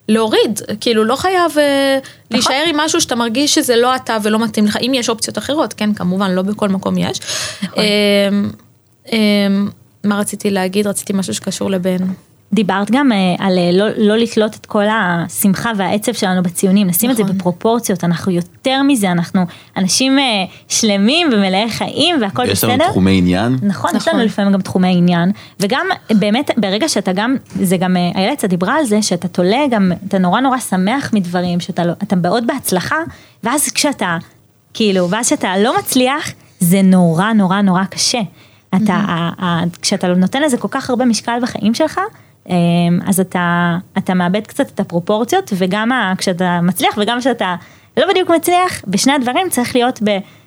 להוריד, 0.08 0.60
כאילו 0.80 1.04
לא 1.04 1.16
חייב 1.16 1.58
אה, 1.58 1.98
להישאר 2.30 2.64
עם 2.66 2.76
משהו 2.76 3.00
שאתה 3.00 3.14
מרגיש 3.14 3.54
שזה 3.54 3.76
לא 3.76 3.96
אתה 3.96 4.16
ולא 4.22 4.44
מתאים 4.44 4.64
לך, 4.64 4.76
אם 4.76 4.92
יש 4.94 5.08
אופציות 5.08 5.38
אחרות, 5.38 5.72
כן, 5.72 5.94
כמובן, 5.94 6.30
לא 6.30 6.42
בכל 6.42 6.68
מקום 6.68 6.98
יש. 6.98 7.20
אה, 7.76 7.82
אה, 9.12 9.18
מה 10.04 10.18
רציתי 10.18 10.50
להגיד? 10.50 10.86
רציתי 10.86 11.12
משהו 11.12 11.34
שקשור 11.34 11.70
לבן. 11.70 11.96
דיברת 12.54 12.90
גם 12.90 13.12
אה, 13.12 13.16
על 13.38 13.58
אה, 13.58 13.70
לא, 13.72 13.86
לא 13.96 14.16
לתלות 14.16 14.54
את 14.56 14.66
כל 14.66 14.84
השמחה 14.90 15.70
והעצב 15.76 16.12
שלנו 16.12 16.42
בציונים, 16.42 16.86
לשים 16.88 17.10
את 17.10 17.16
זה 17.16 17.22
נכון. 17.22 17.38
בפרופורציות, 17.38 18.04
אנחנו 18.04 18.32
יותר 18.32 18.82
מזה, 18.82 19.10
אנחנו 19.12 19.40
אנשים 19.76 20.18
אה, 20.18 20.24
שלמים 20.68 21.26
ומלאי 21.32 21.70
חיים 21.70 22.16
והכל 22.22 22.42
יש 22.44 22.50
בסדר. 22.50 22.72
לנו 22.72 22.84
תחומי 22.90 23.18
עניין. 23.18 23.56
נכון, 23.62 23.90
יש 23.90 23.96
נכון. 23.96 24.14
לנו 24.14 24.24
לפעמים 24.24 24.52
גם 24.52 24.60
תחומי 24.62 24.96
עניין, 24.96 25.32
וגם 25.60 25.86
באמת 26.10 26.50
ברגע 26.56 26.88
שאתה 26.88 27.12
גם, 27.12 27.36
זה 27.62 27.76
גם, 27.76 27.96
איילת 28.14 28.38
קצת 28.38 28.48
דיברה 28.48 28.74
על 28.78 28.84
זה, 28.84 29.02
שאתה 29.02 29.28
תולה 29.28 29.60
גם, 29.70 29.92
אתה 30.08 30.18
נורא 30.18 30.40
נורא 30.40 30.58
שמח 30.58 31.10
מדברים, 31.12 31.60
שאתה 31.60 31.84
לא- 31.84 31.92
אתה 32.02 32.16
מאוד 32.16 32.46
בהצלחה, 32.46 32.96
ואז 33.44 33.68
כשאתה, 33.70 34.16
כאילו, 34.74 35.10
ואז 35.10 35.26
כשאתה 35.26 35.58
לא 35.58 35.78
מצליח, 35.78 36.30
זה 36.60 36.82
נורא 36.82 37.32
נורא 37.32 37.60
נורא 37.60 37.84
קשה. 37.84 38.20
אתה, 38.76 38.94
ה- 38.94 39.44
ה- 39.44 39.64
כשאתה 39.82 40.06
נותן 40.08 40.42
לזה 40.42 40.56
כל 40.56 40.68
כך 40.70 40.90
הרבה 40.90 41.04
משקל 41.04 41.38
בחיים 41.42 41.74
שלך, 41.74 42.00
אז 43.06 43.20
אתה, 43.20 43.76
אתה 43.98 44.14
מאבד 44.14 44.46
קצת 44.46 44.70
את 44.70 44.80
הפרופורציות, 44.80 45.50
וגם 45.56 45.90
כשאתה 46.18 46.60
מצליח 46.62 46.98
וגם 46.98 47.20
כשאתה 47.20 47.54
לא 47.96 48.08
בדיוק 48.08 48.30
מצליח, 48.30 48.82
בשני 48.86 49.12
הדברים 49.12 49.48
צריך 49.50 49.76
להיות 49.76 50.00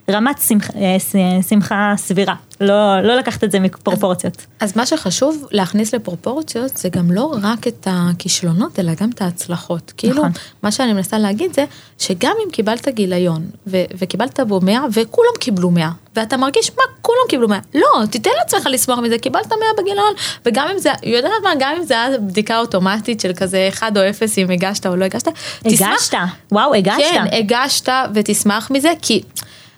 ברמת 0.07 0.37
שמח, 0.37 0.69
אה, 0.75 1.41
שמחה 1.49 1.93
סבירה, 1.97 2.35
לא, 2.61 3.01
לא 3.01 3.15
לקחת 3.15 3.43
את 3.43 3.51
זה 3.51 3.59
מפרופורציות. 3.59 4.45
אז 4.59 4.77
מה 4.77 4.85
שחשוב 4.85 5.47
להכניס 5.51 5.93
לפרופורציות 5.93 6.77
זה 6.77 6.89
גם 6.89 7.11
לא 7.11 7.35
רק 7.43 7.67
את 7.67 7.87
הכישלונות 7.91 8.79
אלא 8.79 8.91
גם 9.01 9.09
את 9.09 9.21
ההצלחות. 9.21 9.93
כאילו 9.97 10.15
נכון. 10.15 10.31
מה 10.63 10.71
שאני 10.71 10.93
מנסה 10.93 11.17
להגיד 11.17 11.53
זה 11.53 11.65
שגם 11.99 12.31
אם 12.45 12.51
קיבלת 12.51 12.87
גיליון 12.87 13.45
ו- 13.67 13.83
וקיבלת 13.97 14.39
בו 14.39 14.59
100 14.61 14.81
וכולם 14.93 15.31
קיבלו 15.39 15.71
100 15.71 15.89
ואתה 16.15 16.37
מרגיש 16.37 16.71
מה 16.77 16.83
כולם 17.01 17.19
קיבלו 17.29 17.47
100 17.47 17.59
לא 17.75 18.05
תיתן 18.11 18.29
לעצמך 18.37 18.67
לשמוח 18.71 18.99
מזה 18.99 19.17
קיבלת 19.17 19.47
100 19.47 19.57
בגיליון 19.77 20.13
וגם 20.45 20.67
אם 20.73 20.79
זה 20.79 20.89
יודעת 21.03 21.31
מה 21.43 21.49
גם 21.59 21.75
אם 21.77 21.83
זה 21.83 21.93
היה 21.93 22.17
בדיקה 22.17 22.59
אוטומטית 22.59 23.19
של 23.19 23.31
כזה 23.33 23.69
1 23.69 23.97
או 23.97 24.09
0 24.09 24.37
אם 24.37 24.51
הגשת 24.51 24.85
או 24.85 24.95
לא 24.95 25.05
הגשת. 25.05 25.27
תשמח. 25.63 25.89
הגשת, 25.91 26.13
וואו, 26.51 26.73
הגשת. 26.73 26.97
כן, 26.99 27.25
הגשת 27.31 27.89
ותשמח 28.13 28.71
מזה, 28.71 28.91
כי 29.01 29.21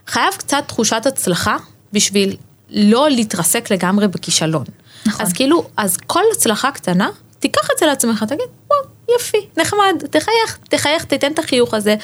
חייב 0.07 0.33
קצת 0.37 0.63
תחושת 0.67 1.05
הצלחה 1.05 1.57
בשביל 1.93 2.35
לא 2.69 3.09
להתרסק 3.09 3.71
לגמרי 3.71 4.07
בכישלון. 4.07 4.65
נכון. 5.05 5.25
אז 5.25 5.33
כאילו, 5.33 5.67
אז 5.77 5.97
כל 5.97 6.23
הצלחה 6.33 6.71
קטנה, 6.71 7.09
תיקח 7.39 7.67
את 7.73 7.77
זה 7.79 7.85
לעצמך, 7.85 8.23
תגיד, 8.23 8.45
וואו, 8.69 8.81
יפי, 9.15 9.47
נחמד, 9.57 10.03
תחייך, 10.11 10.57
תחייך, 10.69 11.03
תיתן 11.03 11.31
את 11.31 11.39
החיוך 11.39 11.73
הזה. 11.73 11.95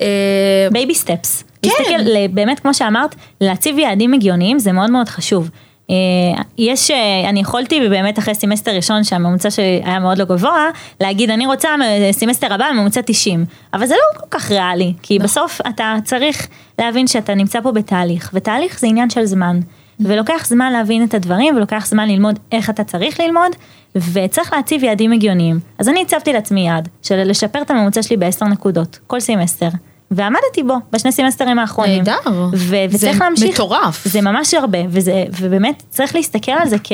אה, 0.00 0.68
baby 0.72 0.94
steps. 0.94 1.44
כן. 1.62 1.68
להסתכל, 1.68 2.26
באמת 2.34 2.60
כמו 2.60 2.74
שאמרת, 2.74 3.14
להציב 3.40 3.78
יעדים 3.78 4.14
הגיוניים 4.14 4.58
זה 4.58 4.72
מאוד 4.72 4.90
מאוד 4.90 5.08
חשוב. 5.08 5.50
אה, 5.90 6.42
יש, 6.58 6.90
אה, 6.90 7.28
אני 7.28 7.40
יכולתי 7.40 7.88
באמת 7.88 8.18
אחרי 8.18 8.34
סמסטר 8.34 8.70
ראשון 8.70 9.04
שהממוצע 9.04 9.50
שלי 9.50 9.82
היה 9.84 9.98
מאוד 9.98 10.18
לא 10.18 10.24
גבוה, 10.24 10.66
להגיד 11.00 11.30
אני 11.30 11.46
רוצה 11.46 11.68
סמסטר 12.12 12.54
הבא 12.54 12.66
ממוצע 12.74 13.00
90, 13.06 13.44
אבל 13.74 13.86
זה 13.86 13.94
לא 13.94 14.20
כל 14.20 14.26
כך 14.30 14.50
ריאלי, 14.50 14.92
כי 15.02 15.18
בסוף 15.18 15.60
אתה 15.68 15.94
צריך 16.04 16.48
להבין 16.78 17.06
שאתה 17.06 17.34
נמצא 17.34 17.60
פה 17.60 17.72
בתהליך, 17.72 18.30
ותהליך 18.34 18.80
זה 18.80 18.86
עניין 18.86 19.10
של 19.10 19.24
זמן, 19.24 19.60
ולוקח 20.00 20.46
זמן 20.46 20.72
להבין 20.72 21.04
את 21.04 21.14
הדברים, 21.14 21.56
ולוקח 21.56 21.86
זמן 21.86 22.08
ללמוד 22.08 22.38
איך 22.52 22.70
אתה 22.70 22.84
צריך 22.84 23.20
ללמוד, 23.20 23.52
וצריך 23.96 24.52
להציב 24.52 24.84
יעדים 24.84 25.12
הגיוניים. 25.12 25.60
אז 25.78 25.88
אני 25.88 26.02
הצבתי 26.02 26.32
לעצמי 26.32 26.66
יעד 26.66 26.88
של 27.02 27.22
לשפר 27.24 27.62
את 27.62 27.70
הממוצע 27.70 28.02
שלי 28.02 28.16
בעשר 28.16 28.46
נקודות, 28.46 28.98
כל 29.06 29.20
סמסטר. 29.20 29.68
ועמדתי 30.10 30.62
בו 30.66 30.74
בשני 30.92 31.12
סמסטרים 31.12 31.58
האחרונים. 31.58 31.98
נהדר. 31.98 32.18
ו- 32.52 32.56
זה 32.56 32.86
וצריך 32.90 33.20
להמשיך. 33.20 33.54
מטורף. 33.54 34.04
זה 34.08 34.20
ממש 34.20 34.54
הרבה, 34.54 34.78
וזה, 34.88 35.24
ובאמת 35.40 35.82
צריך 35.90 36.14
להסתכל 36.14 36.52
על 36.52 36.68
זה 36.68 36.76
כ, 36.84 36.92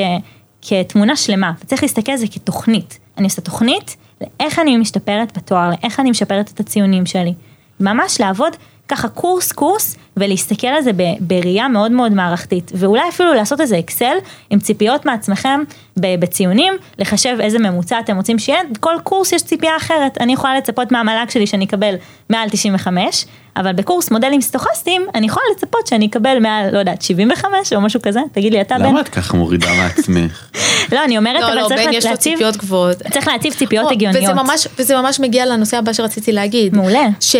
כתמונה 0.61 1.15
שלמה, 1.15 1.51
וצריך 1.63 1.83
להסתכל 1.83 2.11
על 2.11 2.17
זה 2.17 2.27
כתוכנית. 2.27 2.99
אני 3.17 3.25
עושה 3.25 3.41
תוכנית 3.41 3.97
לאיך 4.21 4.59
אני 4.59 4.77
משתפרת 4.77 5.37
בתואר, 5.37 5.69
לאיך 5.69 5.99
אני 5.99 6.11
משפרת 6.11 6.51
את 6.53 6.59
הציונים 6.59 7.05
שלי. 7.05 7.33
ממש 7.79 8.21
לעבוד 8.21 8.55
ככה 8.87 9.07
קורס 9.07 9.51
קורס 9.51 9.95
ולהסתכל 10.17 10.67
על 10.67 10.81
זה 10.81 10.91
בראייה 11.19 11.67
מאוד 11.67 11.91
מאוד 11.91 12.11
מערכתית 12.11 12.71
ואולי 12.75 13.09
אפילו 13.09 13.33
לעשות 13.33 13.61
איזה 13.61 13.79
אקסל 13.79 14.15
עם 14.49 14.59
ציפיות 14.59 15.05
מעצמכם 15.05 15.63
בציונים 15.97 16.73
לחשב 16.99 17.37
איזה 17.39 17.59
ממוצע 17.59 17.99
אתם 17.99 18.15
רוצים 18.15 18.39
שיהיה 18.39 18.59
כל 18.79 18.95
קורס 19.03 19.31
יש 19.31 19.43
ציפייה 19.43 19.77
אחרת 19.77 20.17
אני 20.19 20.33
יכולה 20.33 20.57
לצפות 20.57 20.91
מהמל"ג 20.91 21.29
שלי 21.29 21.47
שאני 21.47 21.65
אקבל 21.65 21.95
מעל 22.29 22.49
95 22.49 23.25
אבל 23.57 23.73
בקורס 23.73 24.11
מודלים 24.11 24.41
סטוכסטיים 24.41 25.05
אני 25.15 25.25
יכולה 25.25 25.45
לצפות 25.55 25.87
שאני 25.87 26.05
אקבל 26.05 26.39
מעל 26.39 26.69
לא 26.73 26.79
יודעת 26.79 27.01
75 27.01 27.73
או 27.73 27.81
משהו 27.81 28.01
כזה 28.01 28.19
תגיד 28.31 28.53
לי 28.53 28.61
אתה 28.61 28.75
בן 28.77 28.85
למה 28.85 29.01
את 29.01 29.09
ככה 29.09 29.37
מורידה 29.37 29.67
מעצמך? 29.77 30.49
לא 30.93 31.03
אני 31.03 31.17
אומרת 31.17 31.41
לא, 31.41 31.47
אבל 31.47 31.55
לא, 31.55 31.67
צריך 31.67 31.87
בן 31.87 31.93
יש 31.93 32.05
לו 32.05 32.11
להציב 32.11 32.33
ציפיות 32.33 32.57
גבוהות. 32.57 32.97
צריך 32.97 33.27
להציב 33.27 33.53
ציפיות 33.53 33.85
או, 33.85 33.91
הגיוניות 33.91 34.23
וזה 34.23 34.33
ממש, 34.33 34.67
וזה 34.79 34.97
ממש 34.97 35.19
מגיע 35.19 35.45
לנושא 35.45 35.77
הבא 35.77 35.93
שרציתי 35.93 36.31
להגיד. 36.31 36.75
מעולה. 36.75 37.07
ש... 37.19 37.35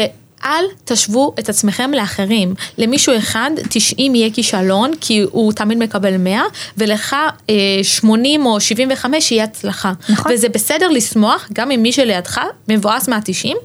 אל 0.45 0.65
תשוו 0.85 1.33
את 1.39 1.49
עצמכם 1.49 1.91
לאחרים. 1.93 2.53
למישהו 2.77 3.17
אחד 3.17 3.51
90 3.69 4.15
יהיה 4.15 4.29
כישלון, 4.29 4.91
כי 5.01 5.25
הוא 5.31 5.53
תמיד 5.53 5.77
מקבל 5.77 6.17
100, 6.17 6.41
ולך 6.77 7.15
אה, 7.49 7.55
80 7.83 8.45
או 8.45 8.61
75 8.61 9.31
יהיה 9.31 9.43
הצלחה. 9.43 9.93
נכון. 10.09 10.31
וזה 10.31 10.49
בסדר 10.49 10.87
לשמוח, 10.87 11.49
גם 11.53 11.71
אם 11.71 11.81
מי 11.81 11.91
שלידך 11.91 12.41
מבואס 12.67 13.07
מה-90, 13.07 13.55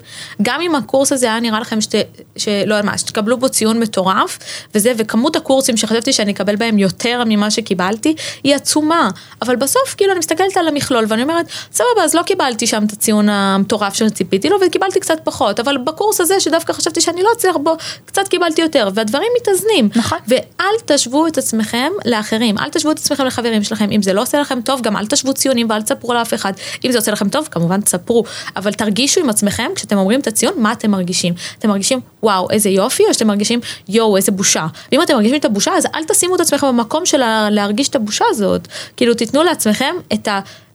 גם 0.41 0.61
אם 0.61 0.75
הקורס 0.75 1.11
הזה 1.11 1.25
היה 1.25 1.39
נראה 1.39 1.59
לכם 1.59 1.81
שת, 1.81 1.95
שלא 2.37 2.75
יודע 2.75 2.81
מה, 2.85 2.97
שתקבלו 2.97 3.37
בו 3.37 3.49
ציון 3.49 3.79
מטורף, 3.79 4.39
וזה, 4.75 4.93
וכמות 4.97 5.35
הקורסים 5.35 5.77
שחשבתי 5.77 6.13
שאני 6.13 6.31
אקבל 6.31 6.55
בהם 6.55 6.79
יותר 6.79 7.23
ממה 7.25 7.51
שקיבלתי, 7.51 8.15
היא 8.43 8.55
עצומה. 8.55 9.09
אבל 9.41 9.55
בסוף, 9.55 9.95
כאילו, 9.97 10.11
אני 10.11 10.19
מסתכלת 10.19 10.57
על 10.57 10.67
המכלול, 10.67 11.05
ואני 11.07 11.23
אומרת, 11.23 11.45
סבבה, 11.71 12.03
אז 12.03 12.13
לא 12.13 12.23
קיבלתי 12.23 12.67
שם 12.67 12.83
את 12.87 12.91
הציון 12.91 13.29
המטורף 13.29 13.93
שציפיתי 13.93 14.49
לו, 14.49 14.57
וקיבלתי 14.67 14.99
קצת 14.99 15.19
פחות, 15.23 15.59
אבל 15.59 15.77
בקורס 15.77 16.21
הזה, 16.21 16.39
שדווקא 16.39 16.70
חשבתי 16.73 17.01
שאני 17.01 17.23
לא 17.23 17.29
אצליח 17.37 17.55
בו, 17.63 17.73
קצת 18.05 18.27
קיבלתי 18.27 18.61
יותר, 18.61 18.89
והדברים 18.93 19.27
מתאזנים. 19.41 19.89
נכון. 19.95 20.17
ואל 20.27 20.75
תשוו 20.85 21.27
את 21.27 21.37
עצמכם 21.37 21.91
לאחרים, 22.05 22.57
אל 22.57 22.69
תשוו 22.69 22.91
את 22.91 22.97
עצמכם 22.97 23.25
לחברים 23.25 23.63
שלכם, 23.63 23.91
אם 23.91 24.01
זה 24.01 24.13
לא 24.13 24.21
עושה 24.21 24.39
לכם 24.39 24.61
טוב, 24.61 24.81
גם 24.81 24.97
אל 24.97 25.05
תשוו 25.05 25.33
ציונים 25.33 25.67
ואל 25.69 25.81
תספרו 25.81 26.13
לאף 26.13 26.33
אחד. 26.33 26.53
אם 26.85 26.91
זה 26.91 26.97
עושה 26.97 27.11
לכם 27.11 27.29
טוב, 27.29 27.47
כמובן 27.51 27.81
תספרו, 27.81 28.23
אבל 28.55 28.73
תרגישו 28.73 29.21
עם 29.21 29.29
עצמכם, 29.29 29.71
כשאתם 29.75 29.97
אומרים 29.97 30.19
את 30.19 30.27
הציון, 30.27 30.53
מה 30.57 30.71
אתם 30.71 30.91
מרגישים. 30.91 31.33
אתם 31.59 31.69
מרגישים, 31.69 31.99
וואו, 32.23 32.49
איזה 32.49 32.69
יופי, 32.69 33.03
או 33.09 33.13
שאתם 33.13 33.27
מרגישים, 33.27 33.59
יואו, 33.89 34.17
איזה 34.17 34.31
בושה. 34.31 34.67
ואם 34.91 35.01
אתם 35.01 35.13
מרגישים 35.13 35.35
את 35.35 35.45
הבושה, 35.45 35.71
אז 35.77 35.85
אל 35.95 36.03
תשימו 36.03 36.35
את 36.35 36.41
עצמכם 36.41 36.67
במקום 36.67 37.05
של 37.05 37.49
להרגיש 37.49 37.87
את 37.89 37.95
הבושה 37.95 38.25
הזאת. 38.29 38.67
כאילו, 38.97 39.13
תיתנו 39.13 39.43
לעצמכם 39.43 39.95
את 40.13 40.27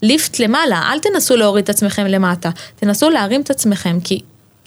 הליפט 0.03 0.39
למעלה, 0.39 0.83
אל 0.93 0.99
תנסו 0.99 1.37
להוריד 1.37 1.63
את 1.63 1.71
עצמכם 1.71 2.07
למטה, 2.07 2.51
תנסו 2.77 3.11
להרים 3.11 3.41
את 3.41 3.51
עצמכם, 3.51 3.99
כי 4.05 4.21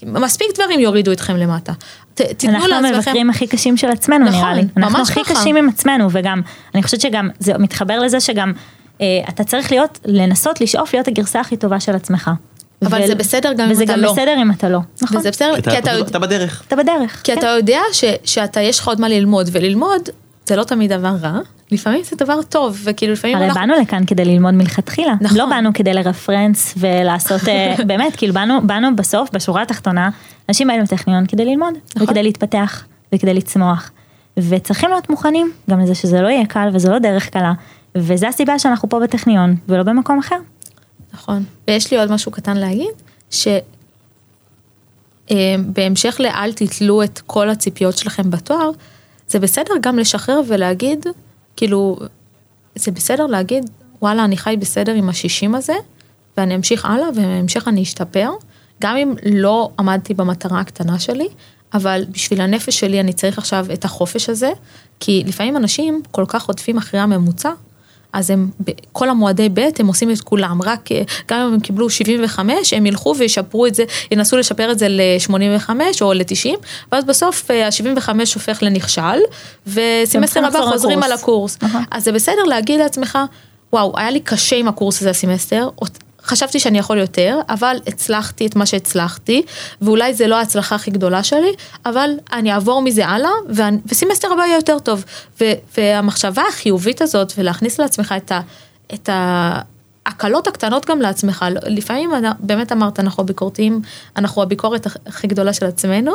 מספיק 0.05 0.47
דברים 0.55 0.79
יורידו 0.79 1.11
אתכם 1.11 1.35
למטה. 1.37 1.73
ת, 2.13 2.21
תיתנו 2.21 2.51
אנחנו 2.51 2.67
לעצמכם... 2.67 2.93
המבקרים 2.95 3.29
הכי 3.29 3.47
קשים 3.47 3.77
של 3.77 3.87
עצמנו 3.89 4.25
נכון, 4.25 4.39
נראה 4.39 4.53
לי. 4.53 4.63
אנחנו 4.77 4.97
ממש 4.99 5.09
הכי 5.09 5.23
ככה. 5.23 5.33
קשים 5.35 5.55
עם 5.55 5.69
עצמנו 5.69 6.07
וגם, 6.11 6.41
אני 6.75 6.83
חושבת 6.83 7.01
שגם, 7.01 7.29
זה 7.39 7.57
מתחבר 7.57 7.99
לזה 7.99 8.19
שגם, 8.19 8.53
אה, 9.01 9.05
אתה 9.29 9.43
צריך 9.43 9.71
להיות, 9.71 9.99
לנסות 10.05 10.61
לשאוף 10.61 10.93
להיות 10.93 11.07
הגרסה 11.07 11.39
הכי 11.39 11.57
טובה 11.57 11.79
של 11.79 11.95
עצמך. 11.95 12.31
אבל 12.85 13.07
זה 13.07 13.15
בסדר 13.15 13.53
גם 13.53 13.65
אם 13.65 13.71
וזה 13.71 13.83
אתה 13.83 13.93
גם 13.93 13.99
לא. 13.99 14.11
בסדר 14.13 14.35
אם 14.41 14.51
אתה 14.51 14.69
לא. 14.69 14.79
נכון. 15.01 15.17
וזה 15.17 15.31
בסדר, 15.31 15.57
אתה, 15.57 15.71
כי 15.71 15.77
אתה, 15.77 15.87
פשוט- 15.89 15.97
יודע- 15.99 16.09
אתה 16.09 16.19
בדרך. 16.19 16.63
אתה 16.67 16.75
בדרך. 16.75 17.21
כי 17.23 17.31
כן. 17.33 17.37
אתה 17.39 17.47
יודע 17.47 17.79
ש, 17.93 18.03
שאתה, 18.23 18.61
יש 18.61 18.79
לך 18.79 18.87
עוד 18.87 19.01
מה 19.01 19.09
ללמוד, 19.09 19.49
וללמוד 19.51 20.09
זה 20.49 20.55
לא 20.55 20.63
תמיד 20.63 20.93
דבר 20.93 21.15
רע, 21.21 21.39
לפעמים 21.71 22.03
זה 22.03 22.15
דבר 22.15 22.41
טוב, 22.41 22.81
וכאילו 22.83 23.13
לפעמים 23.13 23.37
הרי 23.37 23.45
אנחנו... 23.45 23.61
באנו 23.61 23.73
לכאן 23.81 24.05
כדי 24.05 24.25
ללמוד 24.25 24.53
מלכתחילה, 24.53 25.13
נכון. 25.21 25.37
לא 25.37 25.45
באנו 25.45 25.73
כדי 25.73 25.93
לרפרנס 25.93 26.73
ולעשות, 26.77 27.47
אה, 27.47 27.75
באמת, 27.87 28.15
כאילו 28.15 28.33
באנו, 28.33 28.67
באנו 28.67 28.95
בסוף, 28.95 29.29
בשורה 29.33 29.61
התחתונה, 29.61 30.09
אנשים 30.49 30.67
באים 30.67 30.81
לטכניון 30.81 31.25
כדי 31.25 31.45
ללמוד, 31.45 31.73
נכון. 31.95 32.03
וכדי 32.03 32.23
להתפתח, 32.23 32.85
וכדי 33.15 33.33
לצמוח, 33.33 33.91
וצריכים 34.37 34.89
להיות 34.89 35.09
מוכנים 35.09 35.51
גם 35.69 35.79
לזה 35.79 35.95
שזה 35.95 36.21
לא 36.21 36.27
יהיה 36.27 36.45
קל 36.45 36.69
וזו 36.73 36.91
לא 36.91 36.99
דרך 36.99 37.29
קלה, 37.29 37.53
וזה 37.95 38.27
הסיבה 38.27 38.59
שאנחנו 38.59 38.89
פה 38.89 38.99
בטכניון, 38.99 39.55
ולא 39.67 39.83
במקום 39.83 40.19
אחר. 40.19 40.37
נכון. 41.13 41.43
ויש 41.67 41.91
לי 41.91 41.99
עוד 41.99 42.11
משהו 42.11 42.31
קטן 42.31 42.57
להגיד, 42.57 42.93
שבהמשך 45.31 46.19
לאל 46.19 46.53
תתלו 46.53 47.03
את 47.03 47.21
כל 47.25 47.49
הציפיות 47.49 47.97
שלכם 47.97 48.29
בתואר, 48.29 48.71
זה 49.29 49.39
בסדר 49.39 49.73
גם 49.81 49.99
לשחרר 49.99 50.41
ולהגיד, 50.47 51.05
כאילו, 51.55 51.97
זה 52.75 52.91
בסדר 52.91 53.25
להגיד, 53.25 53.69
וואלה, 54.01 54.25
אני 54.25 54.37
חי 54.37 54.55
בסדר 54.59 54.93
עם 54.93 55.09
השישים 55.09 55.55
הזה, 55.55 55.73
ואני 56.37 56.55
אמשיך 56.55 56.85
הלאה, 56.85 57.09
ובהמשך 57.09 57.67
אני 57.67 57.83
אשתפר, 57.83 58.29
גם 58.81 58.97
אם 58.97 59.13
לא 59.33 59.71
עמדתי 59.79 60.13
במטרה 60.13 60.59
הקטנה 60.59 60.99
שלי, 60.99 61.27
אבל 61.73 62.05
בשביל 62.11 62.41
הנפש 62.41 62.79
שלי 62.79 62.99
אני 62.99 63.13
צריך 63.13 63.37
עכשיו 63.37 63.65
את 63.73 63.85
החופש 63.85 64.29
הזה, 64.29 64.51
כי 64.99 65.23
לפעמים 65.27 65.57
אנשים 65.57 66.01
כל 66.11 66.25
כך 66.27 66.43
רודפים 66.43 66.77
אחרי 66.77 66.99
הממוצע, 66.99 67.51
אז 68.13 68.29
הם, 68.29 68.49
כל 68.91 69.09
המועדי 69.09 69.49
ב' 69.49 69.59
הם 69.79 69.87
עושים 69.87 70.11
את 70.11 70.21
כולם, 70.21 70.61
רק 70.61 70.91
אה, 70.91 71.01
גם 71.27 71.39
אם 71.39 71.53
הם 71.53 71.59
קיבלו 71.59 71.89
75, 71.89 72.73
הם 72.73 72.85
ילכו 72.85 73.15
וישפרו 73.17 73.65
את 73.65 73.75
זה, 73.75 73.83
ינסו 74.11 74.37
לשפר 74.37 74.71
את 74.71 74.79
זה 74.79 74.87
ל-85 74.89 75.69
או 76.01 76.13
ל-90, 76.13 76.49
ואז 76.91 77.05
בסוף 77.05 77.51
ה-75 77.51 78.09
הופך 78.33 78.63
לנכשל, 78.63 79.19
וסמסטר 79.67 80.45
הבא 80.45 80.61
חוזרים 80.71 81.03
על. 81.03 81.11
הקורס. 81.11 81.57
נכון. 81.61 81.83
אז 81.91 82.03
זה 82.03 82.11
בסדר 82.11 82.43
להגיד 82.43 82.79
לעצמך, 82.79 83.17
וואו, 83.73 83.93
היה 83.97 84.11
לי 84.11 84.19
קשה 84.19 84.55
עם 84.55 84.67
הקורס 84.67 85.01
הזה 85.01 85.09
הסמסטר, 85.09 85.69
חשבתי 86.23 86.59
שאני 86.59 86.77
יכול 86.79 86.97
יותר, 86.97 87.39
אבל 87.49 87.77
הצלחתי 87.87 88.45
את 88.47 88.55
מה 88.55 88.65
שהצלחתי, 88.65 89.41
ואולי 89.81 90.13
זה 90.13 90.27
לא 90.27 90.35
ההצלחה 90.35 90.75
הכי 90.75 90.91
גדולה 90.91 91.23
שלי, 91.23 91.51
אבל 91.85 92.09
אני 92.33 92.53
אעבור 92.53 92.81
מזה 92.81 93.05
הלאה, 93.07 93.29
ואני- 93.49 93.77
וסמסטר 93.85 94.33
הבא 94.33 94.41
יהיה 94.41 94.55
יותר 94.55 94.79
טוב. 94.79 95.05
ו- 95.41 95.51
והמחשבה 95.77 96.41
החיובית 96.49 97.01
הזאת, 97.01 97.33
ולהכניס 97.37 97.79
לעצמך 97.79 98.13
את 98.17 98.31
ה... 98.31 98.41
את 98.93 99.09
ה 99.09 99.59
הקלות 100.05 100.47
הקטנות 100.47 100.85
גם 100.85 101.01
לעצמך, 101.01 101.45
לפעמים 101.65 102.11
אנ- 102.13 102.33
באמת 102.39 102.71
אמרת, 102.71 102.99
אנחנו 102.99 103.23
ביקורתיים, 103.25 103.81
אנחנו 104.17 104.41
הביקורת 104.41 104.87
הכ- 104.87 104.99
הכי 105.07 105.27
גדולה 105.27 105.53
של 105.53 105.65
עצמנו, 105.65 106.11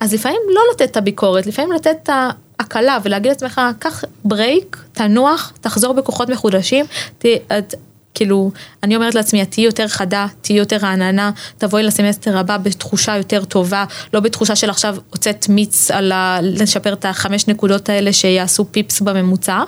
אז 0.00 0.14
לפעמים 0.14 0.40
לא 0.54 0.60
לתת 0.72 0.90
את 0.90 0.96
הביקורת, 0.96 1.46
לפעמים 1.46 1.72
לתת 1.72 1.96
את 2.02 2.10
ההקלה 2.58 2.98
ולהגיד 3.02 3.28
לעצמך, 3.28 3.60
קח 3.78 4.04
break, 4.24 4.76
תנוח, 4.92 5.52
תחזור 5.60 5.92
בכוחות 5.94 6.28
מחודשים, 6.30 6.86
ת, 7.18 7.24
את, 7.58 7.74
כאילו, 8.14 8.50
אני 8.82 8.96
אומרת 8.96 9.14
לעצמי, 9.14 9.42
את 9.42 9.50
תהיי 9.50 9.64
יותר 9.64 9.88
חדה, 9.88 10.26
תהיי 10.40 10.58
יותר 10.58 10.76
רעננה, 10.76 11.30
תבואי 11.58 11.82
לסמסטר 11.82 12.38
הבא 12.38 12.56
בתחושה 12.56 13.16
יותר 13.16 13.44
טובה, 13.44 13.84
לא 14.14 14.20
בתחושה 14.20 14.56
של 14.56 14.70
עכשיו 14.70 14.96
הוצאת 15.10 15.48
מיץ 15.48 15.90
על 15.90 16.12
ה... 16.12 16.38
לשפר 16.42 16.92
את 16.92 17.04
החמש 17.04 17.48
נקודות 17.48 17.88
האלה 17.88 18.12
שיעשו 18.12 18.64
פיפס 18.70 19.00
בממוצע. 19.00 19.62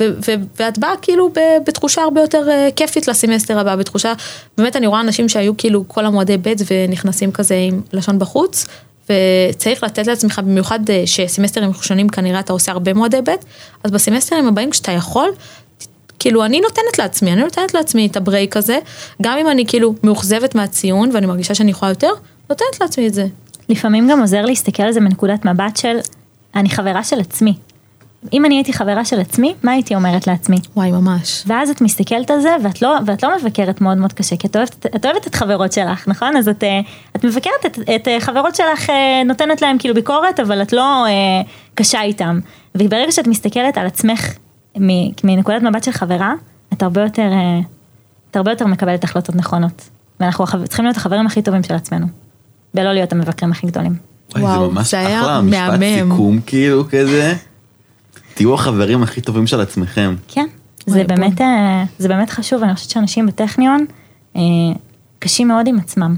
ו- 0.00 0.14
ו- 0.28 0.44
ואת 0.58 0.78
באה 0.78 0.92
כאילו 1.02 1.28
ב- 1.28 1.58
בתחושה 1.66 2.02
הרבה 2.02 2.20
יותר 2.20 2.48
אה, 2.50 2.68
כיפית 2.76 3.08
לסמסטר 3.08 3.58
הבא, 3.58 3.76
בתחושה, 3.76 4.12
באמת 4.58 4.76
אני 4.76 4.86
רואה 4.86 5.00
אנשים 5.00 5.28
שהיו 5.28 5.56
כאילו 5.56 5.84
כל 5.88 6.06
המועדי 6.06 6.36
ב' 6.36 6.52
ונכנסים 6.70 7.32
כזה 7.32 7.54
עם 7.54 7.82
לשון 7.92 8.18
בחוץ, 8.18 8.66
וצריך 9.10 9.82
לתת 9.82 10.06
לעצמך 10.06 10.40
במיוחד 10.44 10.90
אה, 10.90 11.02
שסמסטרים 11.06 11.70
ראשונים 11.70 12.08
כנראה 12.08 12.40
אתה 12.40 12.52
עושה 12.52 12.72
הרבה 12.72 12.94
מועדי 12.94 13.20
ב', 13.24 13.30
אז 13.84 13.90
בסמסטרים 13.90 14.48
הבאים 14.48 14.70
כשאתה 14.70 14.92
יכול, 14.92 15.28
כאילו 16.18 16.44
אני 16.44 16.60
נותנת 16.60 16.98
לעצמי, 16.98 17.32
אני 17.32 17.42
נותנת 17.42 17.74
לעצמי 17.74 18.06
את 18.06 18.16
הברייק 18.16 18.56
הזה, 18.56 18.78
גם 19.22 19.38
אם 19.38 19.48
אני 19.48 19.66
כאילו 19.66 19.94
מאוכזבת 20.02 20.54
מהציון 20.54 21.10
ואני 21.12 21.26
מרגישה 21.26 21.54
שאני 21.54 21.70
יכולה 21.70 21.90
יותר, 21.90 22.10
נותנת 22.50 22.80
לעצמי 22.80 23.06
את 23.06 23.14
זה. 23.14 23.26
לפעמים 23.68 24.08
גם 24.10 24.20
עוזר 24.20 24.44
להסתכל 24.44 24.82
על 24.82 24.92
זה 24.92 25.00
מנקודת 25.00 25.44
מבט 25.44 25.76
של, 25.76 25.98
אני 26.54 26.70
חברה 26.70 27.04
של 27.04 27.20
עצמי. 27.20 27.54
אם 28.32 28.44
אני 28.44 28.54
הייתי 28.54 28.72
חברה 28.72 29.04
של 29.04 29.20
עצמי, 29.20 29.54
מה 29.62 29.72
הייתי 29.72 29.94
אומרת 29.94 30.26
לעצמי? 30.26 30.56
וואי 30.76 30.90
ממש. 30.90 31.44
ואז 31.46 31.70
את 31.70 31.80
מסתכלת 31.80 32.30
על 32.30 32.40
זה 32.40 32.56
ואת 32.64 32.82
לא, 32.82 32.96
ואת 33.06 33.22
לא 33.22 33.36
מבקרת 33.36 33.80
מאוד 33.80 33.98
מאוד 33.98 34.12
קשה, 34.12 34.36
כי 34.36 34.46
את 34.46 34.56
אוהבת, 34.56 34.86
את 34.86 35.06
אוהבת 35.06 35.26
את 35.26 35.34
חברות 35.34 35.72
שלך, 35.72 36.08
נכון? 36.08 36.36
אז 36.36 36.48
את, 36.48 36.64
אה, 36.64 36.80
את 37.16 37.24
מבקרת 37.24 37.66
את, 37.66 37.78
את 37.94 38.08
אה, 38.08 38.20
חברות 38.20 38.54
שלך, 38.54 38.90
אה, 38.90 39.22
נותנת 39.24 39.62
להם 39.62 39.78
כאילו 39.78 39.94
ביקורת, 39.94 40.40
אבל 40.40 40.62
את 40.62 40.72
לא 40.72 41.06
אה, 41.06 41.10
קשה 41.74 42.02
איתם. 42.02 42.40
וברגע 42.74 43.12
שאת 43.12 43.26
מסתכלת 43.26 43.78
על 43.78 43.86
עצמך 43.86 44.32
מנקודת 45.24 45.62
מבט 45.62 45.84
של 45.84 45.92
חברה, 45.92 46.32
את 46.72 46.82
הרבה 46.82 47.02
יותר, 47.02 47.30
אה, 47.32 47.60
את 48.30 48.36
הרבה 48.36 48.50
יותר 48.50 48.66
מקבלת 48.66 49.04
החלטות 49.04 49.36
נכונות. 49.36 49.88
ואנחנו 50.20 50.44
צריכים 50.64 50.84
להיות 50.84 50.96
החברים 50.96 51.26
הכי 51.26 51.42
טובים 51.42 51.62
של 51.62 51.74
עצמנו, 51.74 52.06
ולא 52.74 52.92
להיות 52.92 53.12
המבקרים 53.12 53.52
הכי 53.52 53.66
גדולים. 53.66 53.94
וואי, 54.32 54.42
וואו, 54.42 54.68
זה 54.68 54.74
ממש 54.74 54.90
זה 54.90 54.98
היה 54.98 55.20
אחלה, 55.20 55.40
משפט 55.40 55.78
מהמם. 55.78 56.12
סיכום 56.12 56.40
כאילו 56.46 56.84
כזה. 56.88 57.34
תהיו 58.34 58.54
החברים 58.54 59.02
הכי 59.02 59.20
טובים 59.20 59.46
של 59.46 59.60
עצמכם. 59.60 60.14
כן, 60.28 60.46
וואי, 60.88 60.98
זה. 60.98 61.04
באמת, 61.04 61.40
אה, 61.40 61.84
זה 61.98 62.08
באמת 62.08 62.30
חשוב, 62.30 62.62
אני 62.62 62.74
חושבת 62.74 62.90
שאנשים 62.90 63.26
בטכניון 63.26 63.84
אה, 64.36 64.42
קשים 65.18 65.48
מאוד 65.48 65.66
עם 65.66 65.78
עצמם. 65.78 66.16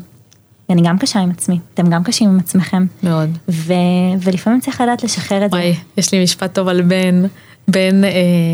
אני 0.70 0.82
גם 0.84 0.98
קשה 0.98 1.20
עם 1.20 1.30
עצמי, 1.30 1.58
אתם 1.74 1.90
גם 1.90 2.02
קשים 2.04 2.28
עם 2.28 2.38
עצמכם. 2.38 2.86
מאוד. 3.02 3.30
ו, 3.48 3.72
ולפעמים 4.20 4.60
צריך 4.60 4.80
לדעת 4.80 5.02
לשחרר 5.04 5.44
את 5.44 5.50
זה. 5.50 5.56
וואי, 5.56 5.74
יש 5.96 6.12
לי 6.12 6.22
משפט 6.22 6.54
טוב 6.54 6.68
על 6.68 6.82
בן. 6.82 7.22
בן, 7.70 8.04
אה, 8.04 8.10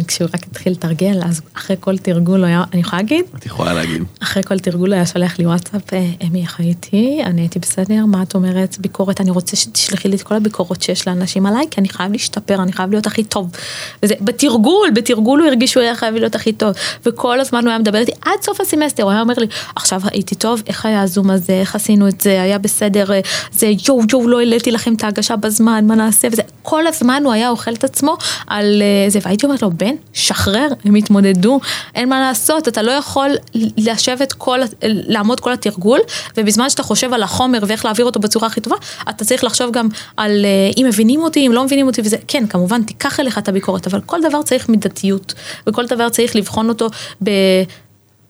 כשהוא 0.07 0.29
רק 0.35 0.47
התחיל 0.51 0.73
לתרגל, 0.73 1.21
אז 1.25 1.41
אחרי 1.55 1.77
כל 1.81 1.99
תרגול 1.99 2.41
הוא 2.41 2.47
היה, 2.47 2.65
אני 2.73 2.81
יכולה 2.81 3.03
להגיד? 3.03 3.25
את 3.39 3.47
יכולה 3.47 3.73
להגיד. 3.75 4.03
אחרי 4.23 4.43
כל 4.43 4.59
תרגול 4.59 4.89
הוא 4.89 4.95
היה 4.95 5.07
שולח 5.07 5.39
לי 5.39 5.47
וואטסאפ, 5.47 5.93
אה, 5.93 6.07
אמי, 6.27 6.43
איך 6.43 6.61
הייתי? 6.61 7.21
אני 7.25 7.41
הייתי 7.41 7.59
בסדר, 7.59 8.07
מה 8.07 8.23
את 8.23 8.35
אומרת? 8.35 8.77
ביקורת, 8.79 9.21
אני 9.21 9.31
רוצה 9.31 9.57
שתשלחי 9.57 10.09
לי 10.09 10.17
את 10.17 10.23
כל 10.23 10.35
הביקורות 10.35 10.83
שיש 10.83 11.09
לאנשים 11.09 11.47
עליי, 11.47 11.67
כי 11.71 11.81
אני 11.81 11.89
חייב 11.89 12.13
להשתפר, 12.13 12.63
אני 12.63 12.73
חייב 12.73 12.91
להיות 12.91 13.07
הכי 13.07 13.25
טוב. 13.25 13.51
וזה, 14.03 14.15
בתרגול, 14.21 14.91
בתרגול 14.95 15.41
הוא 15.41 15.49
הרגיש 15.49 15.73
שהוא 15.73 15.83
היה 15.83 15.95
חייב 15.95 16.15
להיות 16.15 16.35
הכי 16.35 16.53
טוב. 16.53 16.73
וכל 17.07 17.41
הזמן 17.41 17.63
הוא 17.63 17.69
היה 17.69 17.79
מדבר 17.79 17.99
איתי, 17.99 18.13
עד 18.25 18.43
סוף 18.43 18.61
הסמסטר, 18.61 19.03
הוא 19.03 19.11
היה 19.11 19.21
אומר 19.21 19.35
לי, 19.37 19.47
עכשיו 19.77 20.01
הייתי 20.05 20.35
טוב, 20.35 20.63
איך 20.67 20.87
היה 20.87 21.03
הזום 21.03 21.31
הזה, 21.31 21.53
איך 21.53 21.75
עשינו 21.75 22.09
את 22.09 22.21
זה, 22.21 22.43
היה 22.43 22.59
בסדר, 22.59 23.13
אה, 23.13 23.21
זה 23.53 23.67
יואו 23.89 24.01
יואו, 24.13 24.29
לא 24.29 24.39
העליתי 24.39 24.71
לכם 24.71 24.95
את 24.95 25.05
ההגשה 25.05 25.37
בזמן, 25.37 25.85
מה 25.87 25.95
נעשה 25.95 26.29
וזה. 26.33 26.43
כל 26.63 26.87
הזמן 26.87 27.23
הוא 27.25 27.33
היה 27.33 27.49
אוכל 27.49 27.73
את 27.73 27.85
עצמו 27.85 28.17
על 28.47 28.83
וזה, 29.07 29.19
והייתי 29.23 29.47
אומרת 29.47 29.63
לו, 29.63 29.71
בן, 29.71 29.95
שחרר, 30.13 30.69
הם 30.85 30.95
התמודדו, 30.95 31.61
אין 31.95 32.09
מה 32.09 32.21
לעשות, 32.21 32.69
אתה 32.69 32.83
לא 32.83 32.93
יכול 32.93 33.31
לשבת 33.77 34.33
כל, 34.33 34.61
לעמוד 34.83 35.41
כל 35.41 35.53
התרגול, 35.53 36.01
ובזמן 36.37 36.71
שאתה 36.71 36.83
חושב 36.83 37.13
על 37.13 37.23
החומר 37.23 37.59
ואיך 37.67 37.85
להעביר 37.85 38.07
אותו 38.07 38.21
בצורה 38.21 38.47
הכי 38.47 38.61
טובה, 38.61 38.77
אתה 39.09 39.25
צריך 39.25 39.45
לחשוב 39.45 39.71
גם 39.73 39.89
על 40.17 40.45
אה, 40.45 40.71
אם 40.77 40.87
מבינים 40.89 41.23
אותי, 41.23 41.47
אם 41.47 41.53
לא 41.53 41.65
מבינים 41.65 41.87
אותי, 41.87 42.01
וזה, 42.05 42.17
כן, 42.29 42.47
כמובן, 42.47 42.83
תיקח 42.83 43.21
אליך 43.21 43.39
את 43.39 43.49
הביקורת, 43.49 43.87
אבל 43.87 44.01
כל 44.01 44.21
דבר 44.29 44.43
צריך 44.43 44.69
מידתיות, 44.69 45.35
וכל 45.67 45.87
דבר 45.87 46.09
צריך 46.09 46.37
לבחון 46.37 46.69
אותו 46.69 46.89
ב... 47.25 47.31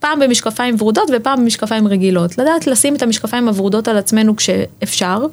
פעם 0.01 0.21
במשקפיים 0.21 0.77
ורודות 0.79 1.11
ופעם 1.13 1.41
במשקפיים 1.41 1.89
רגילות. 1.89 2.39
לדעת 2.39 2.67
לשים 2.67 2.95
את 2.95 3.03
המשקפיים 3.03 3.49
הוורודות 3.49 3.89
על 3.89 3.97
עצמנו 3.97 4.37
כשאפשר, 4.37 5.27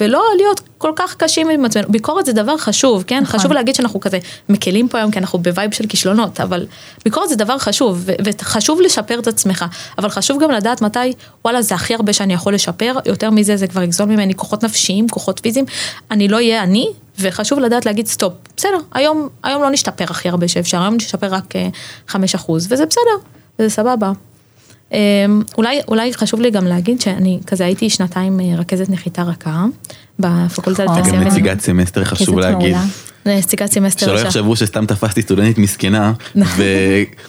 ולא 0.00 0.22
להיות 0.36 0.60
כל 0.78 0.92
כך 0.96 1.14
קשים 1.16 1.50
עם 1.50 1.64
עצמנו. 1.64 1.88
ביקורת 1.88 2.26
זה 2.26 2.32
דבר 2.32 2.56
חשוב, 2.56 3.04
כן? 3.06 3.20
נכון. 3.22 3.40
חשוב 3.40 3.52
להגיד 3.52 3.74
שאנחנו 3.74 4.00
כזה 4.00 4.18
מקלים 4.48 4.88
פה 4.88 4.98
היום 4.98 5.10
כי 5.10 5.18
אנחנו 5.18 5.38
ב 5.38 5.45
vibe 5.45 5.74
של 5.74 5.86
כישלונות, 5.86 6.40
אבל 6.40 6.66
ביקורת 7.04 7.28
זה 7.28 7.36
דבר 7.36 7.58
חשוב, 7.58 8.08
וחשוב 8.24 8.80
לשפר 8.80 9.18
את 9.18 9.26
עצמך, 9.26 9.64
אבל 9.98 10.08
חשוב 10.08 10.42
גם 10.42 10.50
לדעת 10.50 10.82
מתי, 10.82 11.12
וואלה, 11.44 11.62
זה 11.62 11.74
הכי 11.74 11.94
הרבה 11.94 12.12
שאני 12.12 12.34
יכול 12.34 12.54
לשפר, 12.54 12.94
יותר 13.06 13.30
מזה 13.30 13.56
זה 13.56 13.66
כבר 13.66 13.82
יגזול 13.82 14.06
ממני 14.06 14.34
כוחות 14.34 14.64
נפשיים, 14.64 15.08
כוחות 15.08 15.40
פיזיים, 15.42 15.64
אני 16.10 16.28
לא 16.28 16.36
אהיה 16.36 16.62
אני, 16.62 16.88
וחשוב 17.18 17.58
לדעת 17.58 17.86
להגיד 17.86 18.06
stop, 18.06 18.32
בסדר, 18.56 18.78
היום, 18.94 19.28
היום 19.42 19.62
לא 19.62 19.70
נשתפר 19.70 20.04
הכי 20.04 20.28
הרבה 20.28 20.48
שאפשר, 20.48 20.82
היום 20.82 20.94
נשתפר 20.94 21.26
רק 21.26 21.54
5%, 22.08 22.14
אה, 22.14 22.54
וזה 22.54 22.86
בסדר. 22.86 23.38
וזה 23.58 23.70
סבבה. 23.70 24.12
אמ, 24.92 24.98
אולי, 25.58 25.80
אולי 25.88 26.12
חשוב 26.14 26.40
לי 26.40 26.50
גם 26.50 26.66
להגיד 26.66 27.00
שאני 27.00 27.38
כזה 27.46 27.64
הייתי 27.64 27.90
שנתיים 27.90 28.40
אה, 28.40 28.56
רכזת 28.58 28.88
נחיתה 28.88 29.22
רכה 29.22 29.64
בפקולטה 30.18 30.84
נכון. 30.84 30.98
לתעשייה. 30.98 31.20
גם 31.20 31.26
נציגת 31.26 31.60
סמסטר 31.60 32.04
חשוב 32.04 32.38
להגיד. 32.38 32.76
נציגת 33.26 33.72
סמסטר. 33.72 34.06
שלא 34.06 34.18
יחשבו 34.18 34.56
שסתם 34.56 34.86
תפסתי 34.86 35.22
סטודנטית 35.22 35.58
מסכנה 35.58 36.12
נכון. 36.34 36.64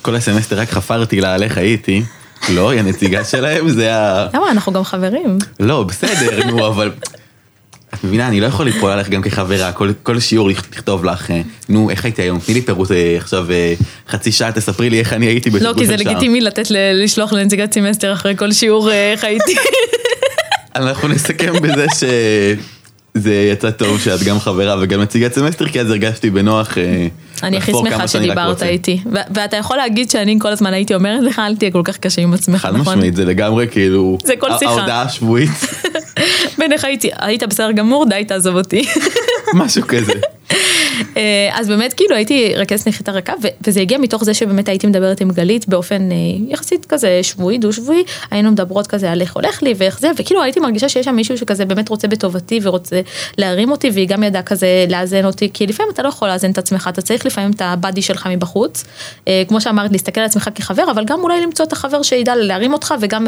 וכל 0.01 0.15
הסמסטר 0.15 0.59
רק 0.59 0.69
חפרתי 0.69 1.21
לה 1.21 1.33
על 1.33 1.43
איך 1.43 1.57
הייתי. 1.57 2.03
לא, 2.49 2.69
היא 2.69 2.79
הנציגה 2.79 3.23
שלהם, 3.23 3.69
זה 3.69 3.95
ה... 3.95 4.27
למה? 4.33 4.51
אנחנו 4.51 4.73
גם 4.73 4.83
חברים. 4.83 5.37
לא, 5.59 5.83
בסדר, 5.83 6.45
נו, 6.45 6.67
אבל 6.67 6.91
את 7.93 8.03
מבינה, 8.03 8.27
אני 8.27 8.41
לא 8.41 8.45
יכול 8.45 8.65
ליפול 8.65 8.91
עליך 8.91 9.09
גם 9.09 9.21
כחברה, 9.21 9.71
כל, 9.71 9.91
כל 10.03 10.19
שיעור 10.19 10.49
לכתוב 10.49 11.05
לך, 11.05 11.31
אה, 11.31 11.41
נו, 11.69 11.89
איך 11.89 12.05
הייתי 12.05 12.21
היום? 12.21 12.39
תני 12.39 12.53
לי 12.53 12.61
פירוט 12.61 12.91
אה, 12.91 13.17
עכשיו 13.17 13.51
אה, 13.51 13.73
חצי 14.09 14.31
שעה, 14.31 14.51
תספרי 14.51 14.89
לי 14.89 14.99
איך 14.99 15.13
אני 15.13 15.25
הייתי 15.25 15.49
בשבוע 15.49 15.59
של 15.59 15.65
שעה. 15.65 15.73
לא, 15.73 15.97
כי 15.97 16.03
זה 16.03 16.09
לגיטימי 16.09 16.41
לתת, 16.41 16.67
לשלוח 16.93 17.33
לנציגת 17.33 17.73
סמסטר 17.73 18.13
אחרי 18.13 18.37
כל 18.37 18.51
שיעור 18.51 18.91
איך 18.91 19.23
הייתי. 19.23 19.55
אנחנו 20.75 21.07
נסכם 21.07 21.53
בזה 21.61 21.85
ש... 21.99 22.03
זה 23.13 23.49
יצא 23.53 23.71
טוב 23.71 23.99
שאת 23.99 24.23
גם 24.23 24.39
חברה 24.39 24.75
וגם 24.81 25.01
נציגת 25.01 25.33
סמסטר, 25.33 25.67
כי 25.67 25.81
אז 25.81 25.89
הרגשתי 25.89 26.29
בנוח 26.29 26.77
אני 27.43 27.57
הכי 27.57 27.71
שמחה 27.71 28.07
שדיברת 28.07 28.63
איתי, 28.63 29.01
ואתה 29.33 29.57
יכול 29.57 29.77
להגיד 29.77 30.09
שאני 30.09 30.37
כל 30.39 30.47
הזמן 30.47 30.73
הייתי 30.73 30.95
אומרת 30.95 31.23
לך, 31.23 31.39
אל 31.39 31.55
תהיה 31.55 31.71
כל 31.71 31.81
כך 31.83 31.97
קשה 31.97 32.21
עם 32.21 32.33
עצמך, 32.33 32.65
נכון? 32.65 32.83
חד 32.83 32.91
משמעית, 32.91 33.15
זה 33.15 33.25
לגמרי 33.25 33.67
כאילו, 33.71 34.17
זה 34.23 34.33
כל 34.39 34.49
שיחה. 34.59 34.71
ההודעה 34.71 35.01
השבועית. 35.01 35.49
הייתי, 36.83 37.09
היית 37.17 37.43
בסדר 37.43 37.71
גמור, 37.71 38.05
די 38.09 38.25
תעזוב 38.27 38.55
אותי. 38.55 38.85
משהו 39.53 39.83
כזה. 39.87 40.13
אה, 41.17 41.49
אז 41.53 41.67
באמת 41.67 41.93
כאילו 41.93 42.15
הייתי 42.15 42.53
רכזת 42.55 42.87
נחיתה 42.87 43.11
רכה 43.11 43.33
וזה 43.67 43.81
הגיע 43.81 43.97
מתוך 43.97 44.23
זה 44.23 44.33
שבאמת 44.33 44.69
הייתי 44.69 44.87
מדברת 44.87 45.21
עם 45.21 45.31
גלית 45.31 45.67
באופן 45.67 46.11
אה, 46.11 46.17
יחסית 46.47 46.85
כזה 46.85 47.19
שבועי 47.23 47.57
דו 47.57 47.73
שבועי 47.73 48.03
היינו 48.31 48.51
מדברות 48.51 48.87
כזה 48.87 49.11
על 49.11 49.21
איך 49.21 49.35
הולך 49.35 49.63
לי 49.63 49.73
ואיך 49.77 49.99
זה 49.99 50.11
וכאילו 50.17 50.43
הייתי 50.43 50.59
מרגישה 50.59 50.89
שיש 50.89 51.05
שם 51.05 51.15
מישהו 51.15 51.37
שכזה 51.37 51.65
באמת 51.65 51.89
רוצה 51.89 52.07
בטובתי 52.07 52.59
ורוצה 52.63 53.01
להרים 53.37 53.71
אותי 53.71 53.89
והיא 53.89 54.07
גם 54.07 54.23
ידעה 54.23 54.41
כזה 54.41 54.85
לאזן 54.89 55.25
אותי 55.25 55.49
כי 55.53 55.67
לפעמים 55.67 55.91
אתה 55.93 56.03
לא 56.03 56.07
יכול 56.07 56.27
לאזן 56.27 56.51
את 56.51 56.57
עצמך 56.57 56.89
אתה 56.93 57.01
צריך 57.01 57.25
לפעמים 57.25 57.51
את 57.51 57.61
הבאדי 57.61 58.01
שלך 58.01 58.27
מבחוץ. 58.31 58.83
אה, 59.27 59.43
כמו 59.47 59.61
שאמרת 59.61 59.91
להסתכל 59.91 60.21
על 60.21 60.25
עצמך 60.25 60.49
כחבר 60.55 60.91
אבל 60.91 61.05
גם 61.05 61.19
אולי 61.19 61.41
למצוא 61.41 61.65
את 61.65 61.73
החבר 61.73 62.01
שידע 62.01 62.35
להרים 62.35 62.73
אותך 62.73 62.93
וגם 63.01 63.27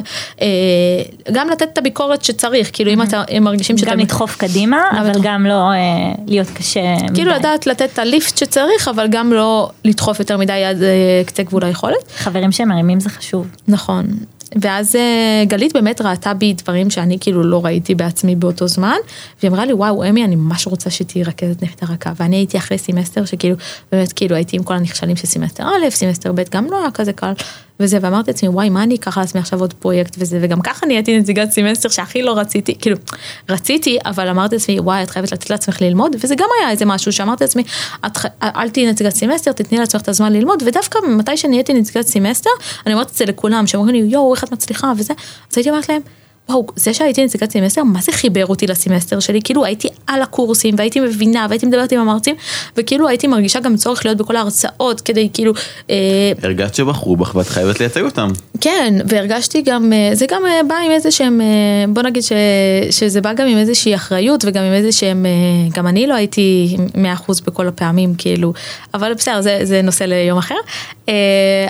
גם 1.32 1.49
לתת 1.49 1.67
את 1.74 1.78
הביקורת 1.78 2.24
שצריך. 2.24 2.69
כאילו 2.74 2.91
אם 2.91 3.01
אתה 3.01 3.24
מרגישים 3.41 3.78
שאתה 3.78 3.91
גם 3.91 3.99
לדחוף 3.99 4.36
קדימה 4.36 4.82
אבל 4.99 5.11
גם 5.22 5.45
לא 5.45 5.61
להיות 6.28 6.47
קשה. 6.49 6.95
כאילו 7.14 7.32
לדעת 7.32 7.68
לתת 7.68 7.89
את 7.93 7.99
ה 7.99 8.07
lift 8.07 8.38
שצריך, 8.38 8.88
אבל 8.88 9.07
גם 9.09 9.34
לא 9.34 9.70
לדחוף 9.86 10.20
יותר 10.20 10.38
מדי 10.38 10.53
עד 10.53 10.84
אה, 10.84 11.22
קצה 11.26 11.43
גבול 11.43 11.64
היכולת. 11.64 12.12
חברים 12.18 12.51
שמרימים 12.51 12.99
זה 12.99 13.09
חשוב. 13.09 13.47
נכון. 13.68 14.05
ואז 14.62 14.95
אה, 14.95 15.43
גלית 15.47 15.74
באמת 15.74 16.01
ראתה 16.01 16.34
בי 16.34 16.53
דברים 16.53 16.89
שאני 16.89 17.18
כאילו 17.20 17.43
לא 17.43 17.66
ראיתי 17.66 17.95
בעצמי 17.95 18.36
באותו 18.36 18.68
זמן, 18.68 18.97
והיא 19.39 19.51
אמרה 19.51 19.66
לי 19.66 19.74
וואו 19.74 20.09
אמי 20.09 20.26
אני 20.26 20.36
ממש 20.36 20.68
רוצה 20.68 20.89
שתהיי 20.89 21.24
רכזת 21.24 21.64
נחיתה 21.64 21.86
רכה, 21.86 22.12
ואני 22.16 22.36
הייתי 22.36 22.57
אחרי 22.57 22.78
סמסטר 22.78 23.26
שכאילו, 23.26 23.55
באמת 23.91 24.14
כאילו 24.14 24.36
הייתי 24.36 24.57
עם 24.57 24.64
כל 24.64 24.74
הנכשלים 24.74 25.16
של 25.16 25.28
סמסטר 25.28 25.64
א', 25.64 25.89
סמסטר 25.89 26.32
ב' 26.32 26.41
גם 26.51 26.66
לא 26.72 26.82
היה 26.82 26.91
כזה 26.91 27.14
קל, 27.14 27.34
וזה, 27.82 27.97
ואמרתי 28.01 28.32
לעצמי, 28.32 28.49
וואי, 28.49 28.69
מה 28.69 28.84
אני 28.84 28.95
אקח 28.95 29.17
לעצמי 29.17 29.41
עכשיו 29.41 29.59
עוד 29.59 29.73
פרויקט 29.73 30.15
וזה, 30.17 30.39
וגם 30.41 30.61
ככה 30.61 30.86
נהייתי 30.86 31.19
נציגת 31.19 31.51
סמסטר 31.51 31.89
שהכי 31.89 32.21
לא 32.21 32.38
רציתי, 32.38 32.75
כאילו, 32.79 32.97
רציתי, 33.49 33.97
אבל 34.05 34.27
אמרתי 34.27 34.55
לעצמי, 34.55 34.79
וואי, 34.79 35.03
את 35.03 35.09
חייבת 35.09 35.32
לתת 35.32 35.49
לעצמך 35.49 35.82
ללמוד, 35.82 36.15
וזה 36.19 36.36
גם 36.36 36.47
היה 36.59 36.71
איזה 36.71 36.86
משהו 36.86 37.11
שאמרתי 37.11 37.43
לעצמי, 37.43 37.63
אל 38.43 38.69
תהיי 38.69 38.86
נציגת 38.91 39.15
סמסטר, 39.15 39.51
תתני 39.51 39.77
לעצמך 39.77 40.01
את 40.01 40.09
הזמן 40.09 40.34
ללמוד, 40.34 40.63
ודווקא 40.65 40.99
מתי 41.07 41.38
שנהייתי 41.38 41.73
נציגת 41.73 42.07
סמסטר, 42.07 42.49
אני 42.86 42.93
אומרת 42.93 43.09
את 43.09 43.15
זה 43.15 43.25
לכולם, 43.25 43.67
שאומרים 43.67 43.95
לי, 43.95 44.01
יואו, 44.01 44.34
איך 44.34 44.43
את 44.43 44.51
מצליחה? 44.51 44.93
וזה, 44.97 45.13
אז 45.51 45.57
הייתי 45.57 45.69
אומרת 45.69 45.89
להם, 45.89 46.01
וואו, 46.49 46.65
זה 46.75 46.93
שהייתי 46.93 47.25
נציגת 47.25 47.51
סמסטר, 47.51 47.83
מה 47.83 48.01
זה 48.01 48.11
חיבר 48.11 48.45
אותי 48.45 48.67
לסמסטר 48.67 49.19
שלי? 49.19 49.39
כאילו 49.43 49.65
הייתי 49.65 49.87
על 50.07 50.21
הקורסים 50.21 50.75
והייתי 50.77 50.99
מבינה 50.99 51.45
והייתי 51.49 51.65
מדברת 51.65 51.91
עם 51.91 51.99
המרצים, 51.99 52.35
וכאילו 52.77 53.07
הייתי 53.07 53.27
מרגישה 53.27 53.59
גם 53.59 53.75
צורך 53.75 54.05
להיות 54.05 54.17
בכל 54.17 54.35
ההרצאות 54.35 55.01
כדי 55.01 55.29
כאילו... 55.33 55.53
אה, 55.89 55.95
הרגשת 56.43 56.75
שבחרו 56.75 57.15
בך 57.15 57.35
ואת 57.35 57.47
חייבת 57.47 57.79
לייצג 57.79 58.01
אותם. 58.01 58.29
כן, 58.61 58.93
והרגשתי 59.05 59.61
גם, 59.61 59.93
אה, 59.93 60.09
זה 60.13 60.25
גם 60.29 60.41
אה, 60.45 60.61
בא 60.67 60.75
עם 60.85 60.91
איזה 60.91 61.11
שהם, 61.11 61.41
בוא 61.89 62.03
נגיד 62.03 62.23
ש, 62.23 62.31
שזה 62.91 63.21
בא 63.21 63.33
גם 63.33 63.47
עם 63.47 63.57
איזושהי 63.57 63.95
אחריות 63.95 64.45
וגם 64.47 64.63
עם 64.63 64.73
איזה 64.73 64.91
שהם, 64.91 65.25
גם 65.73 65.87
אני 65.87 66.07
לא 66.07 66.13
הייתי 66.13 66.77
100% 67.27 67.31
בכל 67.45 67.67
הפעמים, 67.67 68.15
כאילו, 68.17 68.53
אבל 68.93 69.13
בסדר, 69.13 69.41
זה, 69.41 69.59
זה 69.63 69.81
נושא 69.81 70.03
ליום 70.03 70.37
אחר. 70.37 70.55
אבל, 71.05 71.15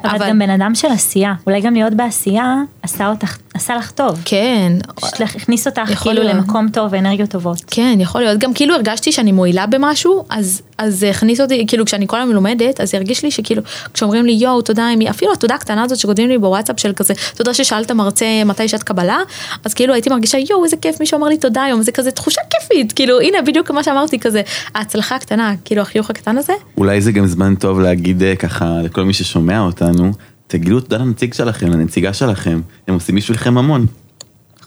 אבל 0.03 0.29
גם 0.29 0.39
בן 0.39 0.49
אדם 0.49 0.75
של 0.75 0.87
עשייה, 0.87 1.33
אולי 1.47 1.61
גם 1.61 1.73
להיות 1.73 1.93
בעשייה 1.93 2.55
עשה 2.83 3.09
אותך, 3.09 3.37
עשה 3.53 3.75
לך 3.75 3.91
טוב. 3.91 4.21
כן. 4.25 4.60
כן. 4.61 5.23
הכניס 5.23 5.67
אותך 5.67 5.81
כאילו 6.01 6.23
להיות. 6.23 6.35
למקום 6.35 6.69
טוב 6.69 6.87
ואנרגיות 6.91 7.29
טובות. 7.29 7.61
כן, 7.67 7.97
יכול 8.01 8.21
להיות. 8.21 8.39
גם 8.39 8.53
כאילו 8.53 8.75
הרגשתי 8.75 9.11
שאני 9.11 9.31
מועילה 9.31 9.65
במשהו, 9.65 10.25
אז, 10.29 10.61
אז 10.77 10.99
זה 10.99 11.09
הכניס 11.09 11.41
אותי, 11.41 11.65
כאילו 11.67 11.85
כשאני 11.85 12.07
כל 12.07 12.17
היום 12.17 12.31
לומדת, 12.31 12.81
אז 12.81 12.95
הרגיש 12.95 13.23
לי 13.23 13.31
שכאילו, 13.31 13.61
כשאומרים 13.93 14.25
לי 14.25 14.31
יואו, 14.31 14.61
תודה, 14.61 14.87
אפילו 15.09 15.33
התודה 15.33 15.55
הקטנה 15.55 15.83
הזאת 15.83 15.97
שכותבים 15.97 16.29
לי 16.29 16.37
בוואטסאפ 16.37 16.79
של 16.79 16.93
כזה, 16.93 17.13
תודה 17.35 17.53
ששאלת 17.53 17.91
מרצה 17.91 18.25
מתי 18.45 18.67
שעת 18.67 18.83
קבלה, 18.83 19.17
אז 19.65 19.73
כאילו 19.73 19.93
הייתי 19.93 20.09
מרגישה 20.09 20.37
יואו, 20.49 20.63
איזה 20.63 20.77
כיף, 20.77 20.99
מישהו 20.99 21.17
אמר 21.17 21.27
לי 21.27 21.37
תודה 21.37 21.63
היום, 21.63 21.81
זה 21.81 21.91
כזה 21.91 22.11
תחושה 22.11 22.41
כיפית, 22.49 22.91
כאילו 22.91 23.19
הנה 23.19 23.41
בדיוק 23.41 23.71
מה 23.71 23.83
שאמרתי 23.83 24.19
כזה, 24.19 24.41
ההצלחה 24.75 25.15
הקטנה, 25.15 25.53
כאילו 25.65 25.81
החיוך 25.81 26.09
הקטן 26.09 26.37
הזה. 26.37 26.53
אולי 26.77 27.01
זה 27.01 27.11
גם 27.11 27.25
זמן 27.25 27.55
טוב 27.55 27.79
להגיד 27.79 28.23
אה, 28.23 28.35
ככה 28.35 28.81
לכל 28.83 29.03
מי 29.03 29.13
ששומע 29.13 29.59
אותנו, 29.59 30.11
תגידו 30.47 30.79
תודה 30.79 30.97
לנציג 30.97 31.33
שלכם, 31.33 31.71
לנציגה 31.71 32.13
שלכם, 32.13 32.61
הם 32.87 32.93
עושים 32.93 33.15
בשבילכם 33.15 33.57
המון. 33.57 33.85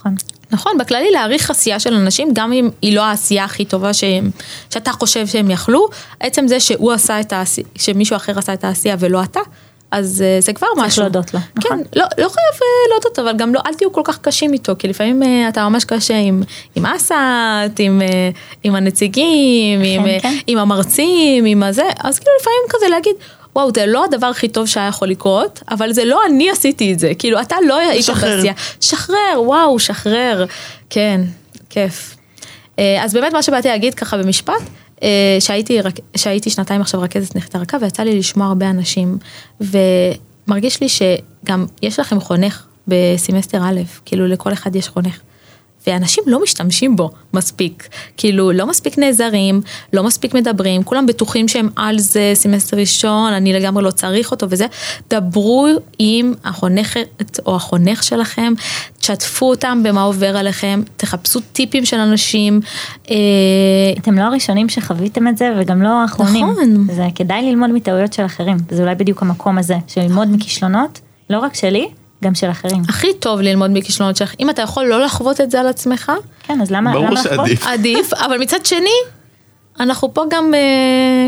נכון. 0.05 0.17
נכון, 0.51 0.73
בכללי 0.79 1.11
להעריך 1.11 1.51
עשייה 1.51 1.81
של 1.81 1.95
אנשים, 1.95 2.29
גם 2.33 2.53
אם 2.53 2.71
היא 2.83 2.97
לא 2.97 3.03
העשייה 3.03 3.45
הכי 3.45 3.65
טובה 3.65 3.93
שהם, 3.93 4.31
שאתה 4.71 4.93
חושב 4.93 5.27
שהם 5.27 5.51
יכלו, 5.51 5.89
עצם 6.21 6.49
זה 6.49 6.61
שהוא 6.61 6.93
עשה 6.93 7.21
את 7.21 7.33
העשייה, 7.33 7.67
שמישהו 7.79 8.17
אחר 8.17 8.39
עשה 8.39 8.55
את 8.55 8.65
העשייה 8.65 8.97
ולא 8.99 9.23
אתה, 9.23 9.41
אז 9.91 10.25
uh, 10.25 10.45
זה 10.45 10.53
כבר 10.53 10.67
צריך 10.67 10.87
משהו. 10.87 11.03
צריך 11.03 11.15
להודות 11.15 11.35
לו, 11.35 11.41
כן, 11.41 11.51
נכון. 11.57 11.79
לא, 11.97 12.05
לא 12.05 12.29
חייב 12.29 12.55
uh, 12.55 12.91
להודות, 12.91 13.19
אבל 13.19 13.37
גם 13.37 13.55
לא, 13.55 13.61
אל 13.67 13.75
תהיו 13.75 13.93
כל 13.93 14.01
כך 14.05 14.19
קשים 14.19 14.53
איתו, 14.53 14.73
כי 14.79 14.89
לפעמים 14.89 15.23
uh, 15.23 15.27
אתה 15.49 15.69
ממש 15.69 15.85
קשה 15.85 16.17
עם, 16.17 16.43
עם 16.75 16.87
אסת, 16.87 17.15
עם, 17.79 18.03
עם 18.65 18.75
הנציגים, 18.75 19.81
כן, 19.81 19.87
עם, 19.87 20.21
כן. 20.21 20.29
Uh, 20.29 20.43
עם 20.47 20.59
המרצים, 20.59 21.45
עם 21.45 21.63
הזה, 21.63 21.89
אז 21.99 22.19
כאילו 22.19 22.33
לפעמים 22.41 22.61
כזה 22.69 22.87
להגיד, 22.89 23.15
וואו, 23.57 23.71
זה 23.75 23.87
לא 23.87 24.05
הדבר 24.05 24.27
הכי 24.27 24.49
טוב 24.49 24.67
שהיה 24.67 24.89
יכול 24.89 25.09
לקרות, 25.09 25.63
אבל 25.71 25.93
זה 25.93 26.05
לא 26.05 26.21
אני 26.29 26.51
עשיתי 26.51 26.93
את 26.93 26.99
זה, 26.99 27.13
כאילו, 27.19 27.41
אתה 27.41 27.57
לא 27.67 27.79
היית 27.79 28.11
בעשייה. 28.11 28.53
שחרר, 28.81 29.37
וואו, 29.37 29.79
שחרר. 29.79 30.47
כן, 30.91 31.21
כיף. 31.71 32.17
אה, 32.79 33.05
אז 33.05 33.15
באמת 33.15 33.33
מה 33.33 33.43
שבאתי 33.43 33.69
להגיד 33.69 33.95
ככה 33.95 34.17
במשפט, 34.17 34.53
אה, 35.03 35.37
שהייתי, 35.41 35.79
שהייתי 36.17 36.51
שנתיים 36.51 36.81
עכשיו 36.81 37.01
רכזת 37.01 37.37
נכתה 37.37 37.59
רכה 37.59 37.77
ויצא 37.81 38.03
לי 38.03 38.19
לשמוע 38.19 38.47
הרבה 38.47 38.71
אנשים 38.71 39.19
ומרגיש 39.61 40.81
לי 40.81 40.89
שגם 40.89 41.67
יש 41.83 41.99
לכם 41.99 42.21
חונך 42.21 42.65
בסמסטר 42.89 43.63
א', 43.63 43.81
כאילו 44.05 44.27
לכל 44.27 44.53
אחד 44.53 44.77
יש 44.77 44.89
חונך. 44.89 45.21
ואנשים 45.87 46.25
לא 46.27 46.43
משתמשים 46.43 46.97
בו 46.97 47.11
מספיק. 47.35 47.89
כאילו, 48.17 48.53
לא 48.53 48.67
מספיק 48.67 48.99
נעזרים, 48.99 49.61
לא 49.93 50.05
מספיק 50.05 50.35
מדברים, 50.35 50.83
כולם 50.83 51.07
בטוחים 51.07 51.49
שהם 51.49 51.69
על 51.77 51.99
זה, 51.99 52.31
סמסטר 52.35 52.77
ראשון, 52.77 53.33
אני 53.33 53.53
לגמרי 53.53 53.85
לא 53.85 53.91
צריך 53.91 54.31
אותו 54.31 54.47
וזה. 54.51 54.67
דברו 55.11 55.69
עם 55.99 56.35
החונכת 56.45 57.39
או 57.47 57.57
החונך 57.57 58.03
שלכם, 58.03 58.53
תשתפו 58.99 59.51
אותם 59.51 59.83
במה 59.85 60.03
עובר 60.03 60.37
עליכם, 60.37 60.83
תחפשו 60.97 61.41
טיפים 61.53 61.85
של 61.85 61.97
אנשים. 61.97 62.61
אה, 63.11 63.17
אתם 63.99 64.19
לא 64.19 64.23
הראשונים 64.23 64.69
שחוויתם 64.69 65.29
את 65.29 65.39
זה 65.39 65.53
וגם 65.59 65.83
לא 65.83 65.89
האחרונים. 65.89 66.51
נכון. 66.51 66.87
זה 66.95 67.07
כדאי 67.15 67.43
ללמוד 67.43 67.71
מטעויות 67.71 68.13
של 68.13 68.25
אחרים, 68.25 68.57
זה 68.71 68.83
אולי 68.83 68.95
בדיוק 68.95 69.23
המקום 69.23 69.59
הזה, 69.59 69.77
של 69.89 70.01
ללמוד 70.01 70.29
מכישלונות, 70.33 71.01
לא 71.31 71.39
רק 71.39 71.55
שלי, 71.55 71.89
גם 72.25 72.35
של 72.35 72.51
אחרים. 72.51 72.83
הכי 72.89 73.15
טוב 73.21 73.41
ללמוד 73.41 73.71
מכישלונות 73.75 74.17
שלך, 74.17 74.35
אם 74.41 74.51
אתה 74.51 74.63
יכול 74.63 74.85
לא 74.85 75.05
לחוות 75.05 75.41
את 75.41 75.51
זה 75.51 75.61
על 75.61 75.67
עצמך, 75.69 76.13
כן, 76.43 76.61
אז 76.61 76.71
למה 76.71 76.93
ברור 76.93 77.05
למה 77.05 77.15
לחוות? 77.15 77.37
שעדיף. 77.47 77.67
עדיף, 77.67 78.13
אבל 78.15 78.39
מצד 78.39 78.67
שני, 78.67 78.91
אנחנו 79.81 80.15
פה 80.15 80.23
גם 80.31 80.55
אה, 80.55 80.61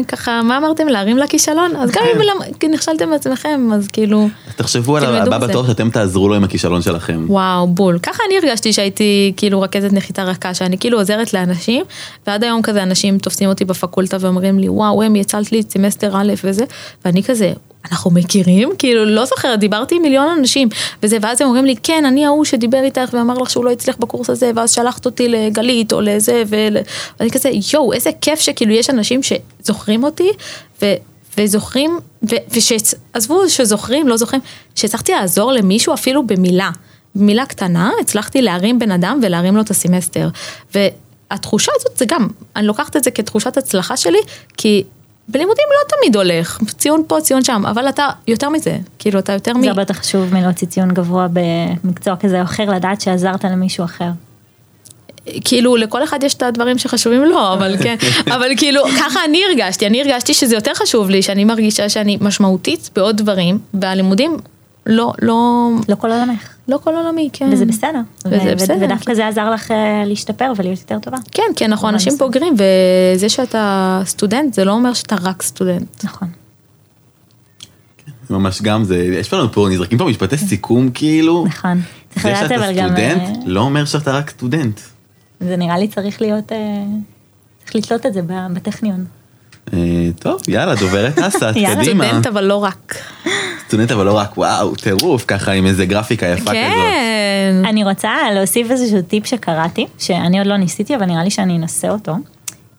ככה, 0.08 0.42
מה 0.42 0.56
אמרתם? 0.58 0.86
להרים 0.88 1.18
לכישלון? 1.18 1.76
אז 1.76 1.90
גם 1.90 2.02
אם 2.14 2.20
למ- 2.20 2.72
נכשלתם 2.74 3.10
בעצמכם, 3.10 3.70
אז 3.74 3.88
כאילו, 3.88 4.28
אז 4.48 4.54
תחשבו 4.56 4.96
על 4.96 5.04
הבא. 5.04 5.38
בתור 5.38 5.66
שאתם 5.66 5.90
תעזרו 5.90 6.28
לו 6.28 6.34
עם 6.34 6.44
הכישלון 6.44 6.82
שלכם. 6.82 7.24
וואו, 7.28 7.66
בול. 7.66 7.98
ככה 7.98 8.22
אני 8.26 8.38
הרגשתי 8.38 8.72
שהייתי 8.72 9.32
כאילו 9.36 9.60
רכזת 9.60 9.92
נחיתה 9.92 10.22
רכה, 10.24 10.54
שאני 10.54 10.78
כאילו 10.78 10.98
עוזרת 10.98 11.34
לאנשים, 11.34 11.84
ועד 12.26 12.44
היום 12.44 12.62
כזה 12.62 12.82
אנשים 12.82 13.18
תופסים 13.18 13.48
אותי 13.48 13.64
בפקולטה 13.64 14.16
ואומרים 14.20 14.58
לי, 14.58 14.68
וואו, 14.68 15.02
אמי, 15.06 15.20
הצלת 15.20 15.52
לי 15.52 15.60
את 15.60 15.70
סמסטר 15.70 16.10
א' 16.16 16.32
וזה, 16.44 16.64
ואני 17.04 17.22
כזה, 17.22 17.52
אנחנו 17.92 18.10
מכירים? 18.10 18.70
כאילו, 18.78 19.04
לא 19.04 19.24
זוכרת, 19.24 19.58
דיברתי 19.58 19.94
עם 19.94 20.02
מיליון 20.02 20.28
אנשים, 20.38 20.68
וזה, 21.02 21.18
ואז 21.22 21.40
הם 21.40 21.48
אומרים 21.48 21.64
לי, 21.64 21.74
כן, 21.82 22.04
אני 22.04 22.26
ההוא 22.26 22.44
שדיבר 22.44 22.84
איתך 22.84 23.10
ואמר 23.12 23.34
לך 23.34 23.50
שהוא 23.50 23.64
לא 23.64 23.70
הצליח 23.70 23.96
בקורס 23.98 24.30
הזה, 24.30 24.50
ואז 24.56 24.70
שלחת 24.70 25.06
אותי 25.06 25.28
לגלית 25.28 25.92
או 25.92 26.00
לזה. 26.00 26.42
ואני 27.18 27.30
כזה, 27.30 27.50
יואו, 27.72 27.92
איזה 27.92 28.10
כיף 28.20 28.40
שכאילו 28.40 28.72
יש 28.72 28.90
אנשים 28.90 29.20
שזוכרים 29.22 30.04
אותי, 30.04 30.30
ו... 30.82 30.86
וזוכרים, 31.38 31.98
ועזבו 32.22 33.48
שזוכרים, 33.48 34.08
לא 34.08 34.16
זוכרים, 34.16 34.40
שהצלחתי 34.74 35.12
לעזור 35.12 35.52
למישהו 35.52 35.94
אפילו 35.94 36.26
במילה. 36.26 36.70
במילה 37.14 37.46
קטנה, 37.46 37.90
הצלחתי 38.00 38.42
להרים 38.42 38.78
בן 38.78 38.90
אדם 38.90 39.20
ולהרים 39.22 39.56
לו 39.56 39.62
את 39.62 39.70
הסמסטר. 39.70 40.28
והתחושה 40.74 41.72
הזאת 41.80 41.96
זה 41.96 42.04
גם, 42.08 42.28
אני 42.56 42.66
לוקחת 42.66 42.96
את 42.96 43.04
זה 43.04 43.10
כתחושת 43.10 43.56
הצלחה 43.56 43.96
שלי, 43.96 44.18
כי 44.56 44.84
בלימודים 45.28 45.64
לא 45.70 45.96
תמיד 45.96 46.16
הולך, 46.16 46.58
ציון 46.78 47.02
פה, 47.06 47.20
ציון 47.20 47.44
שם, 47.44 47.62
אבל 47.66 47.88
אתה 47.88 48.08
יותר 48.28 48.48
מזה, 48.48 48.76
כאילו 48.98 49.18
אתה 49.18 49.32
יותר 49.32 49.52
מ... 49.54 49.62
זה 49.62 49.68
הרבה 49.68 49.82
יותר 49.82 49.94
חשוב 49.94 50.34
מלהוציא 50.34 50.66
ציון 50.66 50.94
גבוה 50.94 51.26
במקצוע 51.32 52.16
כזה 52.16 52.38
או 52.38 52.44
אחר, 52.44 52.64
לדעת 52.64 53.00
שעזרת 53.00 53.44
למישהו 53.44 53.84
אחר. 53.84 54.10
כאילו 55.44 55.76
לכל 55.76 56.04
אחד 56.04 56.22
יש 56.22 56.34
את 56.34 56.42
הדברים 56.42 56.78
שחשובים 56.78 57.24
לו, 57.24 57.52
אבל 57.52 57.76
כן, 57.82 57.96
אבל 58.34 58.48
כאילו 58.56 58.82
ככה 58.98 59.24
אני 59.24 59.42
הרגשתי, 59.50 59.86
אני 59.86 60.02
הרגשתי 60.02 60.34
שזה 60.34 60.54
יותר 60.54 60.74
חשוב 60.74 61.10
לי, 61.10 61.22
שאני 61.22 61.44
מרגישה 61.44 61.88
שאני 61.88 62.18
משמעותית 62.20 62.90
בעוד 62.96 63.16
דברים, 63.16 63.58
והלימודים 63.74 64.36
לא, 64.86 65.12
לא, 65.22 65.70
לא 65.88 65.94
כל 65.94 66.12
עולמך. 66.12 66.48
לא 66.68 66.78
כל 66.84 66.94
עולמי, 66.94 67.30
כן. 67.32 67.48
וזה 67.52 67.66
בסדר. 67.66 68.00
וזה 68.24 68.52
ו- 68.52 68.56
בסדר. 68.56 68.84
ודווקא 68.84 69.14
זה 69.14 69.26
עזר 69.28 69.50
לך 69.50 69.70
אה, 69.70 70.02
להשתפר 70.06 70.52
ולהיות 70.56 70.80
יותר 70.80 70.98
טובה. 70.98 71.16
כן, 71.30 71.42
כי 71.56 71.64
אנחנו 71.64 71.88
אבל 71.88 71.94
אנשים 71.94 72.12
בסדר. 72.12 72.26
בוגרים, 72.26 72.54
וזה 73.14 73.28
שאתה 73.28 74.02
סטודנט, 74.04 74.54
זה 74.54 74.64
לא 74.64 74.72
אומר 74.72 74.92
שאתה 74.92 75.16
רק 75.22 75.42
סטודנט. 75.42 76.04
נכון. 76.04 76.28
ממש 78.30 78.62
גם 78.62 78.84
זה, 78.84 78.98
יש 78.98 79.32
לנו 79.32 79.52
פה, 79.52 79.68
נזרקים 79.70 79.98
פה 79.98 80.04
משפטי 80.04 80.38
סיכום 80.38 80.90
כאילו. 80.90 81.44
נכון. 81.46 81.80
זה 82.14 82.20
שאתה 82.20 82.54
אבל 82.56 82.72
גם... 82.76 82.88
סטודנט 82.88 83.22
אה, 83.22 83.32
לא 83.46 83.60
אומר 83.60 83.84
שאתה 83.84 84.12
רק 84.12 84.30
סטודנט. 84.30 84.80
זה 85.40 85.56
נראה 85.56 85.78
לי 85.78 85.88
צריך 85.88 86.20
להיות... 86.20 86.52
אה, 86.52 86.58
צריך 87.64 87.76
לתלות 87.76 88.06
את 88.06 88.14
זה 88.14 88.20
בטכניון. 88.52 89.04
אה, 89.72 89.78
טוב, 90.18 90.40
יאללה, 90.48 90.74
דוברת 90.74 91.18
אס״ט, 91.18 91.42
יאללה, 91.56 91.82
קדימה. 91.82 92.04
סטודנט, 92.06 92.26
אבל 92.26 92.44
לא 92.44 92.64
רק. 92.64 92.98
סטודנט 93.66 93.90
אבל 93.92 94.06
לא 94.06 94.12
רק, 94.12 94.38
וואו, 94.38 94.74
טירוף, 94.74 95.24
ככה 95.28 95.52
עם 95.52 95.66
איזה 95.66 95.86
גרפיקה 95.86 96.26
יפה 96.26 96.42
כזאת. 96.42 96.52
כן. 96.52 97.62
אני 97.64 97.84
רוצה 97.84 98.12
להוסיף 98.34 98.70
איזשהו 98.70 99.02
טיפ 99.02 99.26
שקראתי, 99.26 99.86
שאני 99.98 100.38
עוד 100.38 100.46
לא 100.46 100.56
ניסיתי, 100.56 100.96
אבל 100.96 101.06
נראה 101.06 101.24
לי 101.24 101.30
שאני 101.30 101.56
אנסה 101.56 101.90
אותו. 101.90 102.12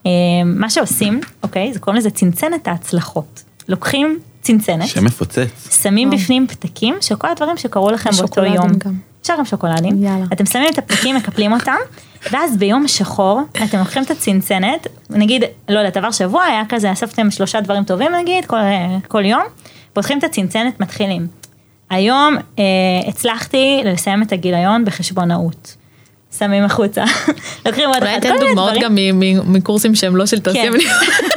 אה, 0.06 0.12
מה 0.46 0.70
שעושים, 0.70 1.22
אוקיי, 1.44 1.74
זה 1.74 1.80
קוראים 1.80 2.00
לזה 2.00 2.10
צנצנת 2.10 2.68
ההצלחות. 2.68 3.44
לוקחים 3.68 4.20
צנצנת, 4.42 4.88
שם 4.88 5.06
מפוצץ. 5.06 5.82
שמים. 5.84 6.10
בפנים 6.10 6.48
פתקים 6.48 6.96
של 7.02 7.16
כל 7.16 7.28
הדברים 7.30 7.58
שקרו 7.58 7.92
לכם 7.92 8.10
באותו 8.18 8.44
יום. 8.46 8.68
גם. 9.34 9.38
גם 9.40 9.46
שוקולדים. 9.46 10.04
יאללה. 10.04 10.26
אתם 10.34 10.46
שמים 10.46 10.68
את 10.74 10.78
הפתקים, 10.78 11.16
מקפלים 11.16 11.54
אותם, 11.54 11.76
ואז 12.32 12.58
ביום 12.58 12.88
שחור 12.88 13.42
אתם 13.64 13.80
לוקחים 13.80 14.04
את 14.04 14.12
הצנצנת, 14.12 14.88
נגיד, 15.10 15.44
לא 15.70 15.80
יודעת, 15.80 15.98
עבר 15.98 16.12
שבוע, 16.12 16.44
היה 16.44 16.64
כזה, 16.70 16.92
אספתם 16.92 17.32
שלושה 17.32 17.62
דברים 17.62 17.84
טובים 17.84 18.12
נגיד, 18.22 18.46
כל, 18.46 18.58
כל 19.08 19.26
יום, 19.26 19.44
פותחים 19.94 20.18
את 20.18 20.24
הצנצנת, 20.24 20.80
מתחילים. 20.80 21.28
היום 21.90 22.36
אה, 22.60 22.64
הצלחתי 23.08 23.82
לסיים 23.86 24.24
את 24.24 24.32
הגיליון 24.32 24.86
בחשבונאות. 24.86 25.76
שמים 26.38 26.64
החוצה, 26.64 27.04
לוקחים 27.66 27.90
עוד 27.90 27.98
אולי 27.98 28.18
אחד, 28.18 28.22
כל 28.24 28.34
מיני 28.34 28.46
דוגמאות 28.48 28.70
דברים. 28.70 28.82
גם 28.84 28.96
מ- 28.96 29.20
מ- 29.20 29.54
מקורסים 29.54 29.96
שהם 29.96 30.16
לא 30.16 30.26
של 30.26 30.40
תעשייה. 30.40 30.72
כן. 30.72 30.78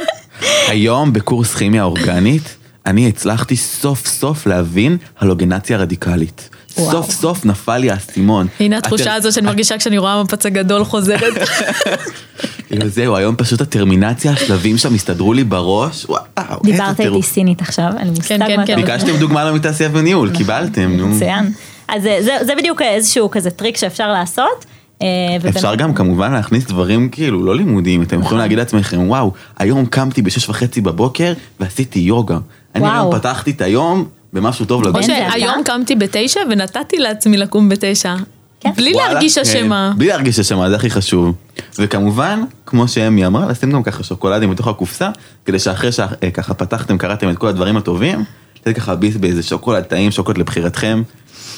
היום 0.71 1.13
בקורס 1.13 1.55
כימיה 1.55 1.83
אורגנית, 1.83 2.57
אני 2.85 3.07
הצלחתי 3.07 3.55
סוף 3.55 4.07
סוף 4.07 4.47
להבין 4.47 4.97
הלוגנציה 5.19 5.77
רדיקלית. 5.77 6.49
וואו. 6.77 6.91
סוף 6.91 7.11
סוף 7.11 7.45
נפל 7.45 7.77
לי 7.77 7.91
האסימון. 7.91 8.47
הנה 8.59 8.77
התחושה 8.77 9.13
הזו 9.13 9.31
שאני 9.31 9.45
מרגישה 9.45 9.77
כשאני 9.77 9.97
רואה 9.97 10.13
המפץ 10.13 10.45
הגדול 10.45 10.83
חוזרת. 10.83 11.33
כאילו, 12.67 12.87
זהו, 12.87 13.15
היום 13.15 13.35
פשוט 13.37 13.61
הטרמינציה, 13.61 14.31
השלבים 14.31 14.77
שם 14.77 14.93
הסתדרו 14.93 15.33
לי 15.33 15.43
בראש, 15.43 16.05
וואו, 16.05 16.23
איזה 16.37 16.55
דיברת 16.63 16.89
איתי 16.89 17.03
טירוף. 17.03 17.25
סינית 17.25 17.61
עכשיו, 17.61 17.91
אין 17.97 18.07
לי 18.07 18.09
מושג 18.09 18.27
כן, 18.27 18.47
כן, 18.47 18.59
מה 18.59 18.65
כן. 18.65 18.73
אתה 18.73 18.81
ביקשתם 18.81 19.17
דוגמה 19.19 19.45
לא 19.45 19.55
מתעשייה 19.55 19.89
וניהול, 19.93 20.29
קיבלתם, 20.37 20.97
נו. 20.97 21.07
מצוין. 21.07 21.51
אז 21.87 22.03
זה, 22.03 22.37
זה, 22.41 22.53
בדיוק 22.57 22.81
איזשהו 22.81 23.31
כזה 23.31 23.49
טריק 23.49 23.77
שאפשר 23.77 24.11
לעשות. 24.11 24.65
אה, 25.01 25.07
אפשר 25.49 25.75
גם 25.75 25.93
כמובן 25.93 26.31
להכניס 26.31 26.65
דברים 26.65 27.09
כאילו 27.09 27.43
לא 27.43 27.55
לימודיים, 27.55 28.01
אתם 28.01 28.15
נכון. 28.15 28.25
יכולים 28.25 28.39
להגיד 28.39 28.57
לעצמכם, 28.57 29.09
וואו, 29.09 29.31
היום 29.57 29.85
קמתי 29.85 30.21
בשש 30.21 30.49
וחצי 30.49 30.81
בבוקר 30.81 31.33
ועשיתי 31.59 31.99
יוגה. 31.99 32.37
אני. 32.75 32.89
היום 32.89 33.15
פתחתי 33.15 33.51
את 33.51 33.61
היום 33.61 34.05
במשהו 34.33 34.65
טוב 34.65 34.83
או 34.83 34.89
לגוף. 34.89 35.05
זה 35.05 35.27
אתה? 35.27 35.31
שהיום 35.31 35.63
קמתי 35.63 35.95
בתשע 35.95 36.39
ונתתי 36.49 36.97
לעצמי 36.97 37.37
לקום 37.37 37.69
בתשע. 37.69 38.15
כן. 38.59 38.69
בלי 38.77 38.93
וואלה, 38.93 39.13
להרגיש 39.13 39.35
כן, 39.35 39.41
אשמה. 39.41 39.93
בלי 39.97 40.07
להרגיש 40.07 40.39
אשמה, 40.39 40.69
זה 40.69 40.75
הכי 40.75 40.89
חשוב. 40.89 41.35
וכמובן, 41.79 42.43
כמו 42.65 42.87
שאמי 42.87 43.25
אמרה, 43.25 43.45
לשים 43.45 43.71
גם 43.71 43.83
ככה 43.83 44.03
שוקולדים 44.03 44.51
בתוך 44.51 44.67
הקופסה, 44.67 45.09
כדי 45.45 45.59
שאחרי 45.59 45.91
שככה 45.91 46.53
פתחתם, 46.53 46.97
קראתם 46.97 47.29
את 47.29 47.37
כל 47.37 47.47
הדברים 47.47 47.77
הטובים, 47.77 48.23
לתת 48.61 48.75
ככה 48.75 48.95
ביס 48.95 49.15
באיזה 49.15 49.43
שוקולד 49.43 49.83
טעים, 49.83 50.11
שוקולד 50.11 50.37
לבחירתכם. 50.37 51.03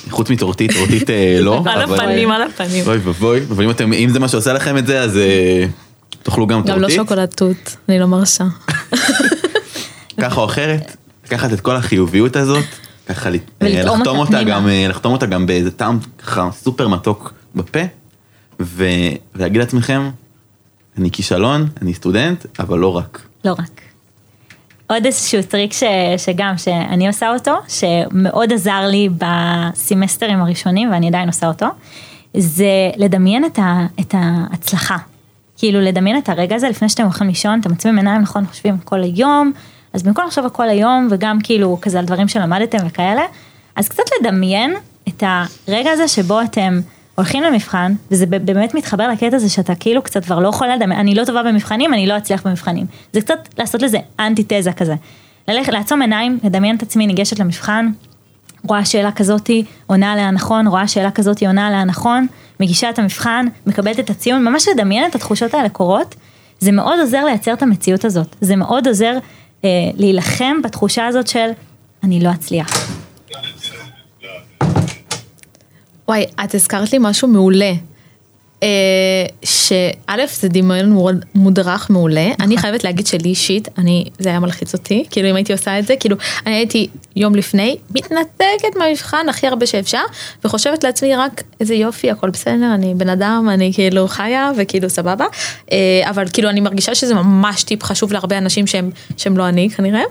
חוץ 0.10 0.30
מטורטית, 0.30 0.72
טורטית 0.74 1.10
אה, 1.10 1.38
לא. 1.42 1.64
על 1.66 1.82
הפנים, 1.82 2.32
על 2.32 2.42
הפנים. 2.42 2.88
אוי 2.88 2.98
ואבוי, 2.98 3.40
אבל 3.50 3.64
אם 3.64 3.70
אתם, 3.70 3.94
אם 3.94 4.10
זה 4.10 4.20
מה 4.20 4.28
שעושה 4.28 4.54
לכם 4.54 4.78
את 4.78 4.88
זה, 4.88 5.02
אז 5.02 5.18
אה, 5.18 5.66
תאכלו 6.24 6.48
גם 6.48 6.62
גם 6.62 6.68
לא 6.68 6.88
טורטית. 6.88 6.96
שוקולד 6.96 7.30
תות, 7.30 7.76
אני 7.90 8.00
לא 8.00 8.06
מרשה. 8.06 8.44
ככה 10.22 10.42
או 10.42 10.46
אחרת, 10.46 10.98
לקחת 11.26 11.54
את 11.54 11.62
כל 11.62 11.76
החיוביות 11.76 12.36
הזאת, 12.36 12.66
ככה 13.06 13.30
לחתום 13.62 14.18
אותה. 14.18 14.44
גם, 14.44 14.68
אה, 14.68 14.86
לחתום 14.90 15.14
אותה 15.14 15.26
גם 15.26 15.46
באיזה 15.46 15.72
טעם 15.72 16.00
ככה 16.18 16.50
סופר 16.52 16.88
מתוק 16.88 17.34
בפה, 17.56 17.80
ו- 18.60 18.84
ולהגיד 19.36 19.62
לעצמכם, 19.62 20.10
אני 20.98 21.12
כישלון, 21.12 21.68
אני 21.82 21.94
סטודנט, 21.94 22.46
אבל 22.60 22.80
לא 22.80 22.98
רק. 22.98 23.22
לא 23.46 23.52
רק. 23.52 23.82
עוד 24.88 25.06
איזשהו 25.06 25.44
טריק 25.44 25.74
ש, 25.74 25.84
שגם, 26.18 26.58
שאני 26.58 27.08
עושה 27.08 27.34
אותו, 27.34 27.52
שמאוד 27.68 28.54
עזר 28.54 28.88
לי 28.88 29.10
בסמסטרים 29.18 30.42
הראשונים, 30.42 30.92
ואני 30.92 31.08
עדיין 31.08 31.28
עושה 31.28 31.48
אותו, 31.48 31.66
זה 32.38 32.92
לדמיין 32.98 33.46
את, 33.46 33.60
ה, 33.60 33.86
את 34.00 34.16
ההצלחה. 34.18 34.98
כאילו 35.58 35.82
לדמיין 35.82 36.18
את 36.18 36.30
הרגע 36.30 36.56
הזה 36.56 36.70
לפני 36.70 36.90
שאתם 36.90 37.04
הולכים 37.04 37.28
לישון, 37.28 37.60
אתם 37.60 37.70
עוצמים 37.70 37.98
עיניים, 37.98 38.22
נכון, 38.22 38.46
חושבים 38.46 38.78
כל 38.78 39.04
היום, 39.04 39.52
אז 39.94 40.04
במקום 40.04 40.26
לחשוב 40.26 40.44
על 40.44 40.50
כל 40.50 40.70
היום, 40.70 41.08
וגם 41.12 41.38
כאילו 41.44 41.78
כזה 41.82 42.00
על 42.00 42.06
דברים 42.06 42.28
שלמדתם 42.28 42.78
וכאלה, 42.88 43.22
אז 43.76 43.89
קצת 43.89 44.04
לדמיין 44.20 44.76
את 45.08 45.24
הרגע 45.68 45.91
הזה 45.91 46.08
שבו 46.08 46.41
אתם 46.41 46.80
הולכים 47.16 47.44
למבחן, 47.44 47.94
וזה 48.12 48.26
באמת 48.26 48.76
מתחבר 48.76 49.08
לקטע 49.08 49.36
הזה 49.36 49.50
שאתה 49.50 49.76
כאילו 49.76 50.02
קצת 50.02 50.26
כבר 50.26 50.39
לא 50.39 50.48
יכול 50.48 50.68
לדמיין, 50.68 51.00
אני 51.00 51.16
לא 51.16 51.26
טובה 51.26 51.44
במבחנים, 51.44 51.94
אני 51.94 52.08
לא 52.08 52.18
אצליח 52.18 52.48
במבחנים. 52.48 52.86
זה 53.14 53.22
קצת 53.22 53.50
לעשות 53.58 53.82
לזה 53.82 53.98
אנטיתזה 54.20 54.72
כזה. 54.72 54.96
ללכת, 55.48 55.74
לעצום 55.74 56.02
עיניים, 56.02 56.39
לדמיין 56.44 56.76
את 56.76 56.82
עצמי 56.82 57.08
ניגשת 57.08 57.39
למבחן, 57.39 57.91
רואה 58.68 58.86
שאלה 58.86 59.12
כזאתי, 59.12 59.64
עונה 59.88 60.14
עליה 60.14 60.32
נכון, 60.32 60.68
רואה 60.68 60.88
שאלה 60.88 61.12
כזאתי, 61.12 61.48
עונה 61.48 61.68
עליה 61.68 61.84
נכון, 61.84 62.28
מגישה 62.60 62.89
את 62.89 63.00
המבחן, 63.00 63.46
מקבלת 63.68 64.00
את 64.00 64.10
הציון, 64.10 64.44
ממש 64.44 64.68
לדמיין 64.68 65.10
את 65.10 65.16
התחושות 65.16 65.54
האלה 65.54 65.70
קורות, 65.70 66.16
זה 66.60 66.72
מאוד 66.72 67.00
עוזר 67.00 67.26
לייצר 67.26 67.54
את 67.54 67.64
המציאות 67.64 68.06
הזאת, 68.06 68.36
זה 68.41 68.56
מאוד 68.56 68.88
עוזר 68.88 69.18
להילחם 69.97 70.61
בתחושה 70.64 71.07
הזאת 71.07 71.28
של 71.28 71.49
אני 72.03 72.20
לא 72.20 72.32
אצליח. 72.32 72.89
וואי, 76.07 76.26
את 76.43 76.55
הזכרת 76.55 76.93
לי 76.93 76.97
משהו 77.01 77.28
מעולה. 77.28 77.74
אה, 78.64 79.26
שא' 79.43 80.26
זה 80.34 80.49
דמיון 80.49 81.20
מודרך 81.36 81.89
מעולה, 81.89 82.32
אני 82.39 82.57
חייבת 82.57 82.84
להגיד 82.84 83.07
שלי 83.07 83.30
אישית, 83.30 83.68
אני, 83.78 84.05
זה 84.20 84.30
היה 84.30 84.39
מלחיץ 84.39 84.74
אותי, 84.74 85.05
כאילו 85.09 85.30
אם 85.30 85.36
הייתי 85.36 85.53
עושה 85.53 85.80
את 85.80 85.88
זה, 85.88 85.95
כאילו 85.99 86.16
אני 86.45 86.55
הייתי 86.55 86.88
יום 87.16 87.36
לפני, 87.36 87.78
מתנתקת 87.95 88.76
מהמבחן 88.76 89.30
הכי 89.30 89.47
הרבה 89.47 89.66
שאפשר, 89.66 90.01
וחושבת 90.45 90.84
לעצמי 90.84 91.16
רק 91.16 91.43
איזה 91.59 91.76
יופי, 91.76 92.11
הכל 92.11 92.30
בסדר, 92.30 92.74
אני 92.74 92.93
בן 92.97 93.09
אדם, 93.09 93.49
אני 93.53 93.72
כאילו 93.74 94.07
חיה 94.07 94.51
וכאילו 94.57 94.89
סבבה, 94.89 95.26
אה, 95.72 96.01
אבל 96.09 96.26
כאילו 96.34 96.49
אני 96.49 96.59
מרגישה 96.59 96.95
שזה 96.95 97.16
ממש 97.16 97.64
טיפ 97.64 97.84
חשוב 97.84 98.14
להרבה 98.14 98.38
אנשים 98.38 98.68
שהם, 98.68 98.89
שהם 99.18 99.38
לא 99.38 99.47
אני 99.47 99.70
כנראה, 99.70 100.03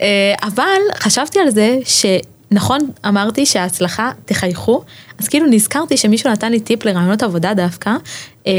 אה, 0.00 0.34
אבל 0.42 0.80
חשבתי 0.98 1.38
על 1.38 1.50
זה 1.50 1.78
ש... 1.84 2.06
נכון, 2.52 2.80
אמרתי 3.08 3.46
שההצלחה 3.46 4.10
תחייכו, 4.24 4.82
אז 5.18 5.28
כאילו 5.28 5.46
נזכרתי 5.46 5.96
שמישהו 5.96 6.30
נתן 6.30 6.52
לי 6.52 6.60
טיפ 6.60 6.84
לראיונות 6.84 7.22
עבודה 7.22 7.54
דווקא, 7.54 7.90
אה, 8.46 8.52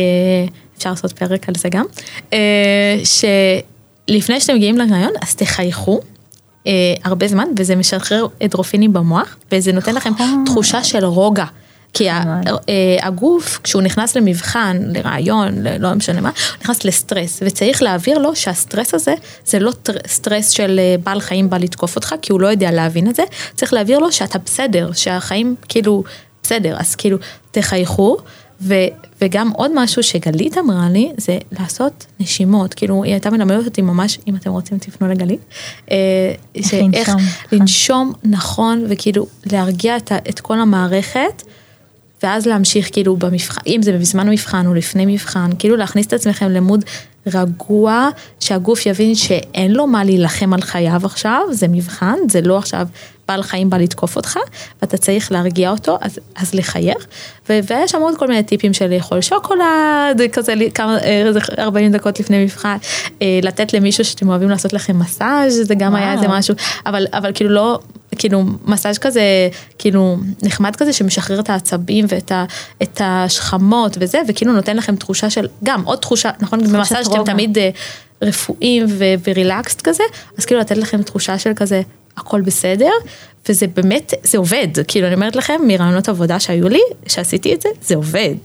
אפשר 0.77 0.89
לעשות 0.89 1.11
פרק 1.11 1.49
על 1.49 1.55
זה 1.57 1.69
גם, 1.69 1.85
אה, 2.33 2.97
שלפני 3.03 4.41
שאתם 4.41 4.55
מגיעים 4.55 4.77
לראיון, 4.77 5.11
אז 5.21 5.35
תחייכו. 5.35 5.99
אה, 6.67 6.71
הרבה 7.03 7.27
זמן 7.27 7.47
וזה 7.57 7.75
משחרר 7.75 8.27
אנדורפינים 8.43 8.93
במוח 8.93 9.35
וזה 9.51 9.71
נותן 9.71 9.95
לכם 9.95 10.09
נכון. 10.09 10.43
תחושה 10.45 10.83
של 10.83 11.05
רוגע. 11.05 11.45
כי 11.93 12.07
ממש. 12.11 12.47
אה, 12.69 13.07
הגוף 13.07 13.59
כשהוא 13.63 13.81
נכנס 13.81 14.15
למבחן, 14.17 14.77
לראיון, 14.93 15.63
לא 15.79 15.93
משנה 15.93 16.21
מה, 16.21 16.29
הוא 16.29 16.57
נכנס 16.61 16.85
לסטרס 16.85 17.39
וצריך 17.45 17.83
להעביר 17.83 18.17
לו 18.17 18.35
שהסטרס 18.35 18.93
הזה 18.93 19.13
זה 19.45 19.59
לא 19.59 19.71
טר- 19.83 19.97
סטרס 20.07 20.49
של 20.49 20.79
אה, 20.79 20.95
בעל 21.03 21.19
חיים 21.21 21.49
בא 21.49 21.57
לתקוף 21.57 21.95
אותך 21.95 22.15
כי 22.21 22.31
הוא 22.31 22.41
לא 22.41 22.47
יודע 22.47 22.71
להבין 22.71 23.09
את 23.09 23.15
זה, 23.15 23.23
צריך 23.55 23.73
להעביר 23.73 23.99
לו 23.99 24.11
שאתה 24.11 24.39
בסדר, 24.39 24.91
שהחיים 24.93 25.55
כאילו 25.69 26.03
בסדר, 26.43 26.75
אז 26.79 26.95
כאילו 26.95 27.17
תחייכו. 27.51 28.17
ו, 28.61 28.73
וגם 29.21 29.51
עוד 29.51 29.71
משהו 29.75 30.03
שגלית 30.03 30.57
אמרה 30.57 30.89
לי 30.89 31.11
זה 31.17 31.37
לעשות 31.59 32.05
נשימות 32.19 32.73
כאילו 32.73 33.03
היא 33.03 33.13
הייתה 33.13 33.29
מלמדת 33.29 33.65
אותי 33.65 33.81
ממש 33.81 34.19
אם 34.27 34.35
אתם 34.35 34.51
רוצים 34.51 34.77
תפנו 34.77 35.07
לגלית. 35.07 35.39
אה, 35.91 35.97
איך 36.55 36.69
שאיך 36.69 36.83
לנשום, 37.09 37.15
נכון. 37.15 37.59
לנשום 37.59 38.13
נכון 38.23 38.85
וכאילו 38.89 39.27
להרגיע 39.51 39.97
את, 39.97 40.11
את 40.29 40.39
כל 40.39 40.59
המערכת. 40.59 41.43
ואז 42.23 42.45
להמשיך 42.45 42.89
כאילו 42.91 43.15
במבחן, 43.15 43.61
אם 43.67 43.81
זה 43.81 43.97
בזמן 43.97 44.29
מבחן 44.29 44.67
או 44.67 44.73
לפני 44.73 45.05
מבחן, 45.05 45.49
כאילו 45.59 45.75
להכניס 45.75 46.07
את 46.07 46.13
עצמכם 46.13 46.49
למוד 46.49 46.85
רגוע, 47.33 48.09
שהגוף 48.39 48.85
יבין 48.85 49.15
שאין 49.15 49.71
לו 49.71 49.87
מה 49.87 50.03
להילחם 50.03 50.53
על 50.53 50.61
חייו 50.61 51.01
עכשיו, 51.05 51.41
זה 51.51 51.67
מבחן, 51.67 52.15
זה 52.29 52.41
לא 52.41 52.57
עכשיו 52.57 52.87
בעל 53.27 53.43
חיים 53.43 53.69
בא 53.69 53.77
לתקוף 53.77 54.15
אותך, 54.15 54.37
ואתה 54.81 54.97
צריך 54.97 55.31
להרגיע 55.31 55.69
אותו, 55.69 55.97
אז, 56.01 56.19
אז 56.35 56.53
לחייך. 56.53 57.07
ו- 57.49 57.59
ויש 57.67 57.91
שם 57.91 58.01
עוד 58.01 58.17
כל 58.17 58.27
מיני 58.27 58.43
טיפים 58.43 58.73
של 58.73 58.87
לאכול 58.95 59.21
שוקולד, 59.21 60.21
כזה 60.31 60.53
כמה, 60.73 60.97
אה, 60.97 61.27
איזה 61.27 61.39
40 61.59 61.91
דקות 61.91 62.19
לפני 62.19 62.43
מבחן, 62.43 62.77
אה, 63.21 63.39
לתת 63.43 63.73
למישהו 63.73 64.05
שאתם 64.05 64.29
אוהבים 64.29 64.49
לעשות 64.49 64.73
לכם 64.73 64.99
מסאז', 64.99 65.67
זה 65.67 65.75
גם 65.75 65.95
היה 65.95 66.13
איזה 66.13 66.25
וואו. 66.25 66.37
משהו, 66.37 66.55
אבל, 66.85 67.05
אבל 67.13 67.31
כאילו 67.33 67.49
לא, 67.49 67.79
כאילו 68.15 68.43
מסאז' 68.65 68.97
כזה, 68.97 69.21
כאילו 69.77 70.17
נחמד 70.43 70.75
כזה 70.75 70.93
שמשחרר 70.93 71.39
את 71.39 71.49
העצבים 71.49 72.05
ואת 72.07 72.31
ה, 72.31 72.45
את 72.83 73.01
השכמות 73.03 73.97
וזה, 73.99 74.21
וכאילו 74.27 74.53
נותן 74.53 74.77
לכם 74.77 74.95
תחושה 74.95 75.29
של, 75.29 75.47
גם 75.63 75.83
עוד 75.83 75.99
תחושה, 75.99 76.29
נכון, 76.39 76.63
במסאז' 76.63 77.07
רוגע. 77.07 77.33
תמיד 77.33 77.57
אה, 77.57 77.69
רפואיים 78.21 78.85
ו- 78.89 79.13
ורילקסט 79.27 79.81
כזה, 79.81 80.03
אז 80.37 80.45
כאילו 80.45 80.61
לתת 80.61 80.77
לכם 80.77 81.01
תחושה 81.01 81.39
של 81.39 81.51
כזה, 81.55 81.81
הכל 82.17 82.41
בסדר, 82.41 82.91
וזה 83.49 83.67
באמת, 83.67 84.13
זה 84.23 84.37
עובד, 84.37 84.67
כאילו 84.87 85.07
אני 85.07 85.15
אומרת 85.15 85.35
לכם, 85.35 85.61
מרעיונות 85.67 86.09
עבודה 86.09 86.39
שהיו 86.39 86.69
לי, 86.69 86.81
שעשיתי 87.07 87.53
את 87.53 87.61
זה, 87.61 87.69
זה 87.81 87.95
עובד, 87.95 88.35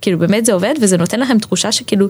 כאילו 0.00 0.18
באמת 0.18 0.44
זה 0.44 0.52
עובד, 0.52 0.74
וזה 0.80 0.96
נותן 0.96 1.20
לכם 1.20 1.38
תחושה 1.38 1.72
שכאילו, 1.72 2.08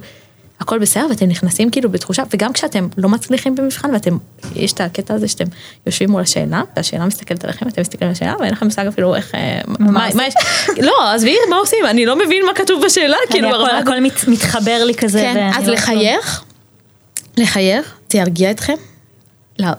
הכל 0.61 0.79
בסדר 0.79 1.07
ואתם 1.11 1.27
נכנסים 1.29 1.71
כאילו 1.71 1.91
בתחושה 1.91 2.23
וגם 2.35 2.53
כשאתם 2.53 2.89
לא 2.97 3.09
מצליחים 3.09 3.55
במבחן 3.55 3.91
ואתם 3.93 4.17
יש 4.55 4.73
את 4.73 4.81
הקטע 4.81 5.15
הזה 5.15 5.29
שאתם 5.29 5.45
יושבים 5.87 6.11
מול 6.11 6.23
השאלה 6.23 6.63
והשאלה 6.77 7.07
מסתכלת 7.07 7.45
עליכם 7.45 7.69
אתם 7.69 7.81
מסתכלים 7.81 8.09
על 8.09 8.13
השאלה 8.13 8.35
ואין 8.41 8.53
לכם 8.53 8.67
מושג 8.67 8.87
אפילו 8.87 9.15
איך 9.15 9.35
אה, 9.35 9.61
מה, 9.79 10.09
יש 10.27 10.35
לא 10.81 11.11
עזבי 11.15 11.37
מה 11.51 11.57
עושים 11.57 11.79
אני 11.87 12.07
לא 12.07 12.17
מבין 12.27 12.47
מה 12.47 12.55
כתוב 12.55 12.83
בשאלה 12.85 13.17
כאילו 13.31 13.49
הכל, 13.49 13.59
ברמה- 13.59 13.79
הכל 13.79 14.01
מת, 14.01 14.29
מתחבר 14.29 14.85
לי 14.85 14.95
כזה. 14.95 15.21
כן, 15.35 15.51
אז 15.57 15.69
לא- 15.69 15.75
לחייך 15.75 16.43
לחייך 17.37 17.95
זה 18.13 18.19
ירגיע 18.19 18.51
אתכם. 18.51 18.75
לה- 19.59 19.73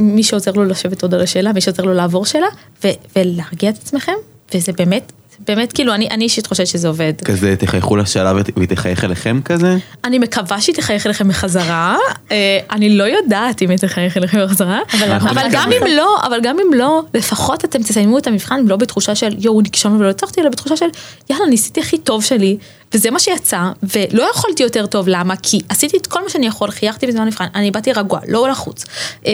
מי 0.00 0.22
שעוזר 0.22 0.50
לו 0.52 0.64
לשבת 0.64 1.02
עוד 1.02 1.14
על 1.14 1.20
השאלה 1.22 1.52
מי 1.52 1.60
שעוזר 1.60 1.82
לו 1.82 1.94
לעבור 1.94 2.26
שאלה 2.26 2.46
ו- 2.84 2.88
ולהרגיע 3.16 3.70
את 3.70 3.76
עצמכם 3.82 4.12
וזה 4.54 4.72
באמת 4.72 5.12
באמת 5.48 5.72
כאילו 5.72 5.94
אני 5.94 6.08
אני 6.10 6.24
אישית 6.24 6.46
חושבת 6.46 6.66
שזה 6.66 6.88
עובד. 6.88 7.12
כזה 7.24 7.56
תחייכו 7.56 7.96
לשאלה 7.96 8.32
והיא 8.56 8.68
תחייך 8.68 9.04
אליכם 9.04 9.40
כזה? 9.44 9.76
אני 10.04 10.18
מקווה 10.18 10.60
שהיא 10.60 10.74
תחייך 10.74 11.06
אליכם 11.06 11.28
בחזרה, 11.28 11.96
אה, 12.32 12.58
אני 12.70 12.90
לא 12.96 13.04
יודעת 13.04 13.62
אם 13.62 13.70
היא 13.70 13.78
תחייך 13.78 14.16
אליכם 14.16 14.38
בחזרה, 14.44 14.80
אבל. 14.94 15.48
גם 15.52 15.70
אם 15.72 15.86
לא, 15.96 16.16
אבל 16.26 16.40
גם 16.42 16.56
אם 16.58 16.74
לא, 16.74 17.02
לפחות 17.14 17.64
אתם 17.64 17.82
תסיימו 17.82 18.18
את 18.18 18.26
המבחן 18.26 18.64
לא 18.66 18.76
בתחושה 18.76 19.14
של 19.14 19.34
יואו 19.38 19.60
נכשלנו 19.60 19.98
ולא 19.98 20.10
הצלחתי, 20.10 20.40
אלא 20.40 20.48
בתחושה 20.48 20.76
של 20.76 20.86
יאללה 21.30 21.46
ניסיתי 21.46 21.80
הכי 21.80 21.98
טוב 21.98 22.24
שלי, 22.24 22.56
וזה 22.94 23.10
מה 23.10 23.18
שיצא, 23.18 23.60
ולא 23.82 24.30
יכולתי 24.30 24.62
יותר 24.62 24.86
טוב, 24.86 25.08
למה? 25.08 25.34
כי 25.36 25.60
עשיתי 25.68 25.96
את 25.96 26.06
כל 26.06 26.22
מה 26.22 26.28
שאני 26.28 26.46
יכול, 26.46 26.70
חייכתי 26.70 27.06
בזמן 27.06 27.22
המבחן, 27.22 27.46
אני 27.54 27.70
באתי 27.70 27.92
רגוע, 27.92 28.20
לא 28.28 28.48
לחוץ, 28.48 28.84
אה, 29.26 29.32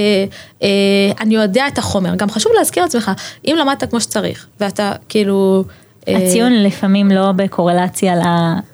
אה, 0.62 0.68
אני 1.20 1.34
יודע 1.34 1.68
את 1.68 1.78
החומר, 1.78 2.14
גם 2.14 2.30
חשוב 2.30 2.52
להזכיר 2.58 2.82
לעצמך, 2.82 3.10
אם 3.46 3.56
למדת 3.58 3.90
כמו 3.90 4.00
שצריך, 4.00 4.46
ואתה 4.60 4.92
כאילו... 5.08 5.64
אה, 6.08 6.16
הציון 6.16 6.52
לפעמים 6.52 7.10
לא 7.10 7.32
בקורלציה 7.32 8.14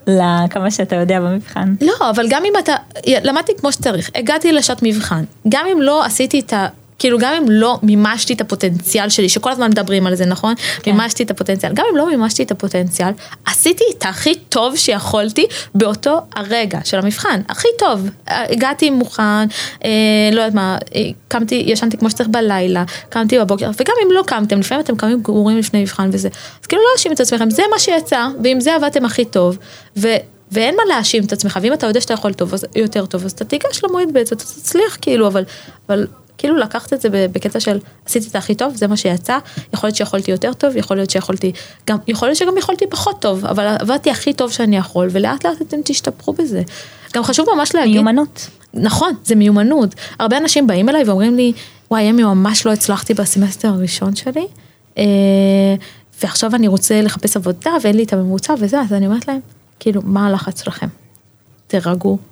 לכמה 0.06 0.70
שאתה 0.70 0.96
יודע 0.96 1.20
במבחן. 1.20 1.74
לא, 1.80 2.10
אבל 2.10 2.26
גם 2.30 2.42
אם 2.44 2.52
אתה, 2.58 2.74
למדתי 3.06 3.52
כמו 3.56 3.72
שצריך, 3.72 4.10
הגעתי 4.14 4.52
לשעת 4.52 4.80
מבחן, 4.82 5.24
גם 5.48 5.66
אם 5.72 5.82
לא 5.82 6.04
עשיתי 6.04 6.40
את 6.40 6.52
ה... 6.52 6.66
כאילו 7.00 7.18
גם 7.18 7.34
אם 7.34 7.44
לא 7.48 7.78
מימשתי 7.82 8.32
את 8.32 8.40
הפוטנציאל 8.40 9.08
שלי, 9.08 9.28
שכל 9.28 9.52
הזמן 9.52 9.70
מדברים 9.70 10.06
על 10.06 10.14
זה, 10.14 10.26
נכון? 10.26 10.54
כן. 10.82 10.90
מימשתי 10.92 11.22
את 11.22 11.30
הפוטנציאל. 11.30 11.72
גם 11.74 11.84
אם 11.90 11.96
לא 11.96 12.06
מימשתי 12.06 12.42
את 12.42 12.50
הפוטנציאל, 12.50 13.10
עשיתי 13.44 13.84
את 13.98 14.04
הכי 14.06 14.34
טוב 14.34 14.76
שיכולתי 14.76 15.46
באותו 15.74 16.20
הרגע 16.36 16.78
של 16.84 16.98
המבחן. 16.98 17.40
הכי 17.48 17.68
טוב. 17.78 18.08
הגעתי 18.26 18.90
מוכן, 18.90 19.22
אה, 19.84 19.90
לא 20.32 20.40
יודעת 20.40 20.54
מה, 20.54 20.78
אה, 20.94 21.00
קמתי, 21.28 21.64
ישנתי 21.66 21.96
כמו 21.96 22.10
שצריך 22.10 22.28
בלילה, 22.28 22.84
קמתי 23.08 23.38
בבוקר, 23.38 23.70
וגם 23.80 23.94
אם 24.02 24.12
לא 24.12 24.22
קמתם, 24.26 24.60
לפעמים 24.60 24.84
אתם 24.84 24.96
קמים 24.96 25.22
גמורים 25.22 25.58
לפני 25.58 25.82
מבחן 25.82 26.10
וזה. 26.12 26.28
אז 26.62 26.66
כאילו 26.66 26.82
לא 26.82 26.88
להאשים 26.94 27.12
את 27.12 27.20
עצמכם, 27.20 27.50
זה 27.50 27.62
מה 27.70 27.78
שיצא, 27.78 28.26
ועם 28.44 28.60
זה 28.60 28.74
עבדתם 28.74 29.04
הכי 29.04 29.24
טוב. 29.24 29.58
ו... 29.96 30.08
ואין 30.52 30.76
מה 30.76 30.82
להאשים 30.88 31.24
את 31.24 31.32
עצמך, 31.32 31.58
ואם 31.62 31.72
אתה 31.72 31.86
יודע 31.86 32.00
שאתה 32.00 32.14
יכול 32.14 32.32
טוב, 32.32 32.54
אז 32.54 32.66
יותר 32.76 33.06
טוב, 33.06 33.24
אז 33.24 33.32
אתה 33.32 33.44
תיגש 33.44 33.84
למועד 33.84 34.08
ב' 34.12 34.16
ואתה 34.16 34.36
תצליח, 34.36 34.98
כאילו, 35.00 35.26
אבל, 35.26 35.44
אבל 35.88 36.06
כאילו 36.40 36.56
לקחת 36.56 36.92
את 36.92 37.00
זה 37.00 37.08
בקטע 37.10 37.60
של 37.60 37.78
עשיתי 38.06 38.28
את 38.28 38.36
הכי 38.36 38.54
טוב, 38.54 38.76
זה 38.76 38.86
מה 38.86 38.96
שיצא, 38.96 39.38
יכול 39.74 39.86
להיות 39.86 39.96
שיכולתי 39.96 40.30
יותר 40.30 40.52
טוב, 40.52 40.76
יכול 40.76 40.96
להיות 40.96 41.10
שיכולתי, 41.10 41.52
גם, 41.86 41.96
יכול 42.06 42.28
להיות 42.28 42.38
שגם 42.38 42.58
יכולתי 42.58 42.84
פחות 42.90 43.20
טוב, 43.20 43.46
אבל 43.46 43.76
עבדתי 43.78 44.10
הכי 44.10 44.32
טוב 44.32 44.52
שאני 44.52 44.76
יכול, 44.76 45.08
ולאט 45.10 45.46
לאט 45.46 45.62
אתם 45.62 45.76
תשתפרו 45.84 46.32
בזה. 46.32 46.62
גם 47.14 47.24
חשוב 47.24 47.46
ממש 47.56 47.74
להגיד, 47.74 47.94
מיומנות. 47.94 48.48
נכון, 48.74 49.14
זה 49.24 49.34
מיומנות. 49.34 49.94
הרבה 50.18 50.36
אנשים 50.36 50.66
באים 50.66 50.88
אליי 50.88 51.02
ואומרים 51.06 51.36
לי, 51.36 51.52
וואי, 51.90 52.10
אמי, 52.10 52.22
ממש 52.22 52.66
לא 52.66 52.72
הצלחתי 52.72 53.14
בסמסטר 53.14 53.68
הראשון 53.68 54.16
שלי, 54.16 54.46
אה, 54.98 55.04
ועכשיו 56.22 56.54
אני 56.54 56.68
רוצה 56.68 57.02
לחפש 57.02 57.36
עבודה 57.36 57.70
ואין 57.82 57.96
לי 57.96 58.02
את 58.02 58.12
הממוצע 58.12 58.54
וזה, 58.58 58.80
אז 58.80 58.92
אני 58.92 59.06
אומרת 59.06 59.28
להם, 59.28 59.40
כאילו, 59.80 60.00
מה 60.04 60.26
הלחץ 60.26 60.64
שלכם? 60.64 60.86
תירגעו. 61.66 62.29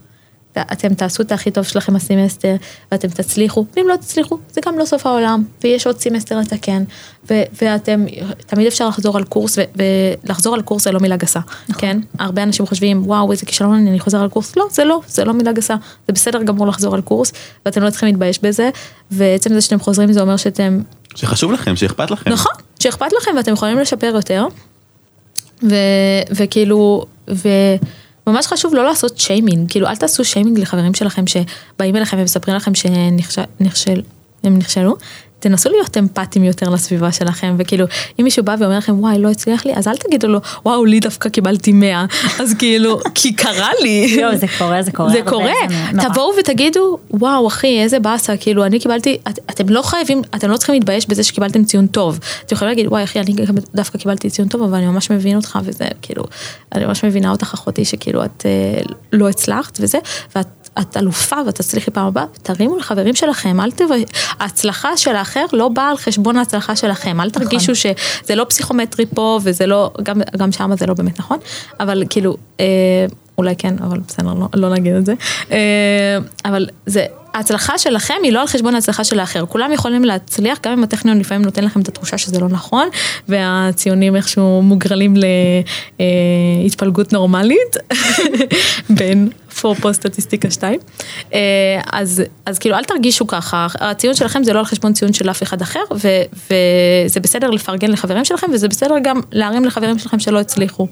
אתם 0.72 0.94
תעשו 0.94 1.22
את 1.22 1.32
הכי 1.32 1.50
טוב 1.50 1.64
שלכם 1.64 1.96
הסמסטר 1.96 2.56
ואתם 2.92 3.08
תצליחו, 3.08 3.66
ואם 3.76 3.86
לא 3.88 3.96
תצליחו 3.96 4.38
זה 4.52 4.60
גם 4.66 4.78
לא 4.78 4.84
סוף 4.84 5.06
העולם 5.06 5.44
ויש 5.64 5.86
עוד 5.86 6.00
סמסטר 6.00 6.38
לתקן. 6.38 6.84
ו- 7.30 7.42
ואתם, 7.62 8.04
תמיד 8.46 8.66
אפשר 8.66 8.88
לחזור 8.88 9.16
על 9.16 9.24
קורס 9.24 9.58
ו- 9.58 9.82
ולחזור 10.24 10.54
על 10.54 10.62
קורס 10.62 10.84
זה 10.84 10.92
לא 10.92 11.00
מילה 11.00 11.16
גסה, 11.16 11.40
כן? 11.78 12.00
הרבה 12.18 12.42
אנשים 12.42 12.66
חושבים 12.66 13.02
וואו 13.06 13.32
איזה 13.32 13.46
כישלון 13.46 13.74
אני, 13.74 13.90
אני 13.90 14.00
חוזר 14.00 14.22
על 14.22 14.28
קורס, 14.28 14.56
לא 14.56 14.64
זה 14.70 14.84
לא, 14.84 15.00
זה 15.06 15.24
לא 15.24 15.34
מילה 15.34 15.52
גסה, 15.52 15.74
זה 16.06 16.12
בסדר 16.12 16.42
גמור 16.42 16.66
לחזור 16.66 16.94
על 16.94 17.00
קורס 17.00 17.32
ואתם 17.66 17.82
לא 17.82 17.90
צריכים 17.90 18.08
להתבייש 18.08 18.38
בזה 18.42 18.70
ועצם 19.10 19.54
זה 19.54 19.60
שאתם 19.60 19.80
חוזרים 19.80 20.12
זה 20.12 20.20
אומר 20.20 20.36
שאתם, 20.36 20.80
שחשוב 21.14 21.52
לכם, 21.52 21.76
שאכפת 21.76 22.10
לכם. 22.10 22.30
נכון, 22.30 22.52
שאכפת 22.78 23.12
לכם 23.20 23.30
ואתם 23.36 23.52
יכולים 23.52 23.78
לשפר 23.78 24.12
יותר. 24.14 24.46
ו- 25.62 26.22
וכאילו, 26.30 27.04
ו... 27.30 27.48
ממש 28.28 28.46
חשוב 28.46 28.74
לא 28.74 28.84
לעשות 28.84 29.18
שיימינג, 29.18 29.70
כאילו 29.70 29.86
אל 29.86 29.96
תעשו 29.96 30.24
שיימינג 30.24 30.58
לחברים 30.58 30.94
שלכם 30.94 31.24
שבאים 31.26 31.96
אליכם 31.96 32.16
ומספרים 32.20 32.56
לכם 32.56 32.74
שהם 32.74 33.16
נכשלו, 34.40 34.96
תנסו 35.40 35.70
להיות 35.70 35.96
אמפתיים 35.96 36.44
יותר 36.44 36.68
לסביבה 36.68 37.12
שלכם, 37.12 37.54
וכאילו, 37.58 37.86
אם 38.20 38.24
מישהו 38.24 38.44
בא 38.44 38.56
ואומר 38.58 38.78
לכם, 38.78 39.00
וואי, 39.00 39.18
לא 39.18 39.30
הצליח 39.30 39.66
לי, 39.66 39.72
אז 39.74 39.88
אל 39.88 39.96
תגידו 39.96 40.28
לו, 40.28 40.40
וואו, 40.64 40.84
לי 40.84 41.00
דווקא 41.00 41.28
קיבלתי 41.28 41.72
100, 41.72 42.04
אז 42.42 42.54
כאילו, 42.58 42.98
כי 43.14 43.32
קרה 43.32 43.70
לי. 43.82 44.06
יואו, 44.20 44.36
זה 44.36 44.46
קורה, 44.58 44.82
זה 44.82 44.92
קורה. 44.92 45.10
זה 45.10 45.20
קורה, 45.24 45.52
נורא. 45.92 46.08
תבואו 46.08 46.30
ותגידו, 46.38 46.98
וואו 47.10 47.46
אחי, 47.46 47.82
איזה 47.82 47.98
באסה, 47.98 48.36
כאילו 48.36 48.64
אני 48.64 48.80
קיבלתי, 48.80 49.18
את, 49.28 49.38
אתם 49.50 49.68
לא 49.68 49.82
חייבים, 49.82 50.22
אתם 50.34 50.50
לא 50.50 50.56
צריכים 50.56 50.74
להתבייש 50.74 51.08
בזה 51.08 51.22
שקיבלתם 51.22 51.64
ציון 51.64 51.86
טוב. 51.86 52.18
אתם 52.46 52.54
יכולים 52.54 52.70
להגיד, 52.70 52.86
וואי 52.86 53.04
אחי, 53.04 53.20
אני 53.20 53.34
דווקא 53.74 53.98
קיבלתי 53.98 54.30
ציון 54.30 54.48
טוב, 54.48 54.62
אבל 54.62 54.74
אני 54.74 54.86
ממש 54.86 55.10
מבין 55.10 55.36
אותך, 55.36 55.58
וזה 55.64 55.84
כאילו, 56.02 56.24
אני 56.74 56.84
ממש 56.84 57.04
מבינה 57.04 57.30
אותך 57.30 57.54
אחותי, 57.54 57.84
שכאילו 57.84 58.24
את 58.24 58.46
אה, 58.46 58.80
לא 59.12 59.28
הצלחת 59.28 59.78
וזה, 59.80 59.98
ואת 60.36 60.67
את 60.80 60.96
אלופה 60.96 61.36
ואת 61.46 61.54
תצליחי 61.54 61.90
פעם 61.90 62.06
הבאה, 62.06 62.24
תרימו 62.42 62.76
לחברים 62.76 63.14
שלכם, 63.14 63.60
אל 63.60 63.70
תבואי, 63.70 64.04
ההצלחה 64.40 64.96
של 64.96 65.16
האחר 65.16 65.44
לא 65.52 65.68
באה 65.68 65.90
על 65.90 65.96
חשבון 65.96 66.36
ההצלחה 66.36 66.76
שלכם, 66.76 67.20
אל 67.20 67.30
תרגישו 67.30 67.74
שזה 67.74 68.34
לא 68.34 68.44
פסיכומטרי 68.48 69.06
פה, 69.14 69.40
וזה 69.42 69.66
לא, 69.66 69.90
גם, 70.02 70.20
גם 70.36 70.52
שמה 70.52 70.76
זה 70.76 70.86
לא 70.86 70.94
באמת 70.94 71.18
נכון, 71.18 71.38
אבל 71.80 72.04
כאילו, 72.10 72.36
אה, 72.60 72.66
אולי 73.38 73.56
כן, 73.56 73.74
אבל 73.80 73.98
בסדר, 74.08 74.34
לא, 74.34 74.48
לא 74.54 74.68
נגיד 74.68 74.94
את 74.94 75.06
זה. 75.06 75.14
אה, 75.50 76.18
אבל 76.44 76.68
זה, 76.86 77.06
ההצלחה 77.38 77.78
שלכם 77.78 78.14
היא 78.22 78.32
לא 78.32 78.40
על 78.40 78.46
חשבון 78.46 78.74
ההצלחה 78.74 79.04
של 79.04 79.20
האחר. 79.20 79.46
כולם 79.46 79.72
יכולים 79.72 80.04
להצליח, 80.04 80.58
גם 80.62 80.72
אם 80.72 80.84
הטכניון 80.84 81.18
לפעמים 81.18 81.44
נותן 81.44 81.64
לכם 81.64 81.80
את 81.80 81.88
התחושה 81.88 82.18
שזה 82.18 82.40
לא 82.40 82.48
נכון, 82.48 82.88
והציונים 83.28 84.16
איכשהו 84.16 84.62
מוגרלים 84.62 85.14
להתפלגות 86.64 87.12
נורמלית, 87.12 87.76
בין 88.98 89.28
אפרופו 89.52 89.94
סטטיסטיקה 89.94 90.50
2. 90.50 90.80
אה, 91.34 91.38
אז, 91.92 92.22
אז 92.46 92.58
כאילו 92.58 92.76
אל 92.76 92.84
תרגישו 92.84 93.26
ככה, 93.26 93.66
הציון 93.80 94.14
שלכם 94.14 94.44
זה 94.44 94.52
לא 94.52 94.58
על 94.58 94.64
חשבון 94.64 94.92
ציון 94.92 95.12
של 95.12 95.30
אף 95.30 95.42
אחד 95.42 95.62
אחר, 95.62 95.80
ו, 95.94 96.08
וזה 96.32 97.20
בסדר 97.20 97.50
לפרגן 97.50 97.90
לחברים 97.90 98.24
שלכם, 98.24 98.46
וזה 98.52 98.68
בסדר 98.68 98.94
גם 99.02 99.20
להרים 99.32 99.64
לחברים 99.64 99.98
שלכם 99.98 100.18
שלא 100.18 100.40
הצליחו. 100.40 100.86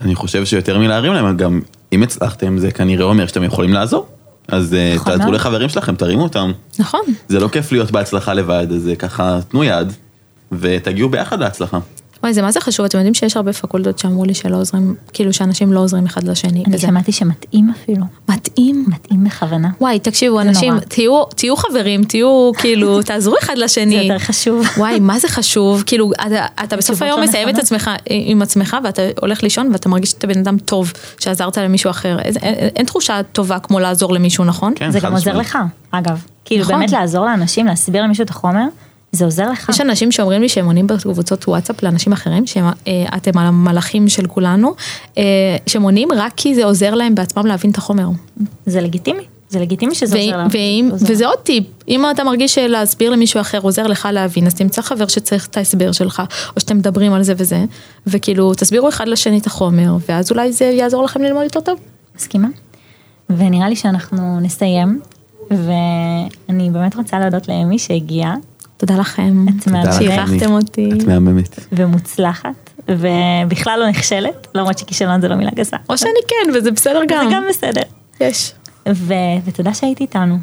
אני 0.00 0.14
חושב 0.14 0.44
שיותר 0.44 0.78
מלהרים 0.78 1.12
להם, 1.12 1.36
גם 1.36 1.60
אם 1.92 2.02
הצלחתם, 2.02 2.58
זה 2.58 2.70
כנראה 2.70 3.04
אומר 3.04 3.26
שאתם 3.26 3.42
יכולים 3.42 3.72
לעזור. 3.72 4.06
אז 4.52 4.74
אה, 4.74 4.92
נכון 4.94 5.12
תעזרו. 5.18 5.32
לחברים 5.32 5.68
שלכם, 5.68 5.94
תרימו 5.94 6.22
אותם. 6.22 6.52
נכון. 6.78 7.00
זה 7.28 7.40
לא 7.40 7.48
כיף 7.48 7.72
להיות 7.72 7.90
בהצלחה 7.90 8.34
לבד, 8.34 8.66
אז 8.74 8.88
אה, 8.88 8.96
ככה 8.96 9.38
תנו 9.48 9.64
יד, 9.64 9.92
ותגיעו 10.52 11.08
ביחד 11.08 11.40
להצלחה. 11.40 11.78
וואי, 12.22 12.34
זה 12.34 12.42
מה 12.42 12.52
זה 12.52 12.60
חשוב, 12.60 12.86
אתם 12.86 12.98
יודעים 12.98 13.14
שיש 13.14 13.36
הרבה 13.36 13.52
פקולטות 13.52 13.98
שאמרו 13.98 14.24
לי 14.24 14.34
שלא 14.34 14.56
עוזרים, 14.56 14.94
כאילו 15.12 15.32
שאנשים 15.32 15.72
לא 15.72 15.80
עוזרים 15.80 16.06
אחד 16.06 16.24
לשני. 16.24 16.62
אני 16.66 16.76
וזה 16.76 16.86
שמעתי 16.86 17.12
שמתאים 17.12 17.70
אפילו. 17.70 18.04
מתאים. 18.28 18.84
מתאים 18.88 19.24
בכוונה. 19.24 19.68
וואי, 19.80 19.98
תקשיבו, 19.98 20.42
זה 20.42 20.48
אנשים. 20.48 20.80
תהיו, 20.80 21.24
תהיו 21.24 21.56
חברים, 21.56 22.04
תהיו, 22.04 22.50
כאילו, 22.58 23.02
תעזרו 23.02 23.34
אחד 23.42 23.54
זה 23.56 23.64
לשני. 23.64 23.94
יותר 23.94 24.18
חשוב. 24.18 24.66
וואי, 24.76 25.00
מה 25.00 25.18
זה 25.18 25.28
חשוב? 25.28 25.82
כאילו, 25.86 26.12
אתה, 26.12 26.46
אתה 26.64 26.76
בסוף 26.76 27.02
היום 27.02 27.20
לא 27.20 27.26
מסיים 27.26 27.48
את. 27.48 27.58
עצמך 27.58 27.90
עם 28.06 28.42
עצמך, 28.42 28.76
ואתה 28.84 29.02
הולך 29.20 29.42
לישון, 29.42 29.72
ואתה 29.72 29.88
מרגיש 29.88 30.10
שאתה 30.10 30.26
בן 30.26 30.38
אדם 30.38 30.58
טוב, 30.58 30.92
שעזרת 31.18 31.58
למישהו 31.58 31.90
אחר. 31.90 32.18
אין, 32.18 32.34
אין, 32.42 32.68
אין 32.76 32.86
תחושה 32.86 33.20
טובה 33.32 33.58
כמו 33.58 33.80
לעזור 33.80 34.12
למישהו, 34.12 34.44
נכון? 34.44 34.72
כן, 34.76 34.90
זה 34.90 35.00
גם 35.00 35.12
עוזר. 35.12 35.36
לך, 35.36 35.58
אגב. 35.90 36.24
כאילו 36.44 36.62
נכון. 36.62 36.74
באמת 36.74 36.92
לעזור 36.92 37.24
לאנשים, 37.24 37.66
להסביר 37.66 38.02
למישהו 38.02 38.24
את 38.24 38.30
החומר, 38.30 38.64
זה 39.12 39.24
עוזר 39.24 39.50
לך. 39.50 39.68
יש 39.68 39.80
אנשים 39.80 40.12
שאומרים 40.12 40.42
לי 40.42 40.48
שהם 40.48 40.66
עונים 40.66 40.86
בקבוצות 40.86 41.48
וואטסאפ 41.48 41.82
לאנשים 41.82 42.12
אחרים, 42.12 42.46
שאתם 42.46 43.38
המלאכים 43.38 44.08
של 44.08 44.26
כולנו, 44.26 44.74
אה, 45.18 45.22
שהם 45.66 45.82
עונים 45.82 46.08
רק 46.12 46.32
כי 46.36 46.54
זה 46.54 46.64
עוזר 46.64 46.94
להם 46.94 47.14
בעצמם 47.14 47.46
להבין 47.46 47.70
את 47.70 47.78
החומר. 47.78 48.08
זה 48.66 48.80
לגיטימי. 48.80 49.22
זה 49.48 49.60
לגיטימי 49.60 49.94
שזה 49.94 50.18
עוזר 50.18 50.46
עוזר. 50.92 51.06
וזה 51.12 51.26
עוד 51.26 51.38
טיפ, 51.38 51.64
אם 51.88 52.10
אתה 52.10 52.24
מרגיש 52.24 52.54
שלהסביר 52.54 53.10
למישהו 53.10 53.40
אחר 53.40 53.58
עוזר 53.62 53.86
לך 53.86 54.08
להבין, 54.12 54.46
אז 54.46 54.54
תמצא 54.54 54.82
חבר 54.82 55.06
שצריך 55.06 55.46
את 55.46 55.56
ההסבר 55.56 55.92
שלך, 55.92 56.22
או 56.56 56.60
שאתם 56.60 56.76
מדברים 56.76 57.12
על 57.12 57.22
זה 57.22 57.34
וזה, 57.36 57.64
וכאילו 58.06 58.54
תסבירו 58.54 58.88
אחד 58.88 59.08
לשני 59.08 59.38
את 59.38 59.46
החומר, 59.46 59.96
ואז 60.08 60.30
אולי 60.30 60.52
זה 60.52 60.64
יעזור 60.64 61.04
לכם 61.04 61.22
ללמוד 61.22 61.44
יותר 61.44 61.60
טוב. 61.60 61.78
מסכימה. 62.16 62.48
ונראה 63.30 63.68
לי 63.68 63.76
שאנחנו 63.76 64.40
נסיים, 64.40 65.00
ואני 65.50 66.70
באמת 66.70 66.96
רוצה 66.96 67.18
להודות 67.18 67.48
לאמי 67.48 67.78
שהגיעה, 67.78 68.34
תודה 68.86 68.96
לכם, 68.96 69.46
את. 69.48 69.68
שאירחתם 69.98 70.52
אותי. 70.52 70.90
את 70.92 71.04
מהממת. 71.04 71.60
ומוצלחת, 71.72 72.70
ובכלל 72.88 73.78
לא 73.80 73.88
נכשלת, 73.88 74.46
למרות 74.54 74.78
שכישלון 74.78 75.20
זה 75.20 75.28
לא 75.28 75.36
מילה 75.36 75.50
גסה. 75.54 75.76
או 75.90 75.98
שאני 75.98 76.10
כן, 76.28 76.50
וזה 76.58 76.70
בסדר 76.70 77.00
גם. 77.08 77.28
זה 77.28 77.34
גם 77.34 77.42
בסדר. 77.48 77.82
יש. 78.20 78.52
ו- 78.88 79.14
ותודה 79.44 79.74
שהיית 79.74 80.00
איתנו. 80.00 80.38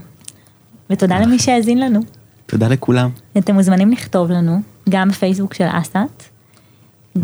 ותודה 0.89 1.19
למי 1.19 1.39
שהאזין 1.39 1.79
לנו. 1.79 1.99
תודה 2.45 2.67
לכולם. 2.67 3.09
אתם 3.37 3.55
מוזמנים 3.55 3.91
לכתוב 3.91 4.31
לנו, 4.31 4.61
גם 4.89 5.09
בפייסבוק 5.09 5.53
של 5.53 5.67
אסת, 5.71 6.23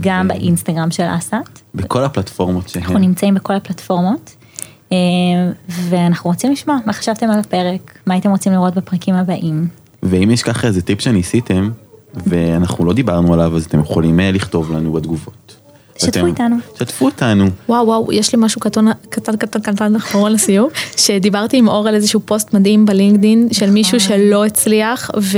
גם 0.01 0.27
באינסטגרם 0.27 0.91
של 0.91 1.05
אסת. 1.17 1.59
בכל 1.75 2.03
הפלטפורמות 2.03 2.71
אנחנו 2.75 2.93
שהן. 2.93 3.01
נמצאים 3.01 3.33
בכל 3.33 3.53
הפלטפורמות. 3.53 4.35
אה, 4.91 4.97
ואנחנו 5.69 6.29
רוצים 6.29 6.51
לשמוע 6.51 6.77
מה 6.85 6.93
חשבתם 6.93 7.31
על 7.31 7.39
הפרק, 7.39 7.99
מה 8.05 8.13
הייתם 8.13 8.29
רוצים 8.29 8.53
לראות 8.53 8.73
בפרקים 8.75 9.15
הבאים. 9.15 9.67
ואם 10.05 10.31
יש 10.31 10.43
ככה 10.43 10.67
איזה 10.67 10.81
טיפ 10.81 11.01
שניסיתם, 11.01 11.69
ואנחנו 12.27 12.85
לא 12.85 12.93
דיברנו 12.93 13.33
עליו, 13.33 13.55
אז 13.55 13.65
אתם 13.65 13.79
יכולים 13.79 14.19
אה, 14.19 14.31
לכתוב 14.31 14.71
לנו 14.71 14.93
בתגובות. 14.93 15.55
שתפו 15.97 16.25
איתנו. 16.25 16.55
שתפו 16.79 17.05
אותנו. 17.05 17.45
וואו 17.69 17.85
וואו, 17.87 18.13
יש 18.13 18.35
לי 18.35 18.41
משהו 18.41 18.61
קטן 18.61 18.85
קטן 19.09 19.35
קטן 19.35 19.61
קטן 19.61 19.95
אחרון 19.95 20.31
לסיום, 20.31 20.69
שדיברתי 20.97 21.57
עם 21.57 21.67
אור 21.67 21.87
על 21.87 21.95
איזשהו 21.95 22.19
פוסט 22.25 22.53
מדהים 22.53 22.85
בלינקדין 22.85 23.47
של 23.51 23.69
מישהו 23.69 23.99
שלא 23.99 24.45
הצליח 24.45 25.11
ו- 25.17 25.37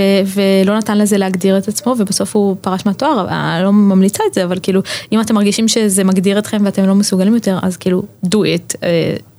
ולא 0.65 0.77
נתן 0.77 0.97
לזה 0.97 1.17
להגדיר 1.17 1.57
את 1.57 1.67
עצמו 1.67 1.95
ובסוף 1.97 2.35
הוא 2.35 2.55
פרש 2.61 2.85
מהתואר, 2.85 3.27
אני 3.29 3.63
לא 3.63 3.73
ממליצה 3.73 4.23
את 4.29 4.33
זה, 4.33 4.43
אבל 4.43 4.59
כאילו 4.63 4.81
אם 5.11 5.21
אתם 5.21 5.35
מרגישים 5.35 5.67
שזה 5.67 6.03
מגדיר 6.03 6.39
אתכם 6.39 6.61
ואתם 6.65 6.85
לא 6.85 6.95
מסוגלים 6.95 7.33
יותר, 7.33 7.59
אז 7.61 7.77
כאילו 7.77 8.03
do 8.25 8.37
it. 8.37 8.75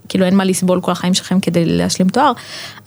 כאילו 0.08 0.24
אין 0.24 0.36
מה 0.36 0.44
לסבול 0.44 0.80
כל 0.80 0.92
החיים 0.92 1.14
שלכם 1.14 1.40
כדי 1.40 1.64
להשלים 1.64 2.08
תואר, 2.08 2.32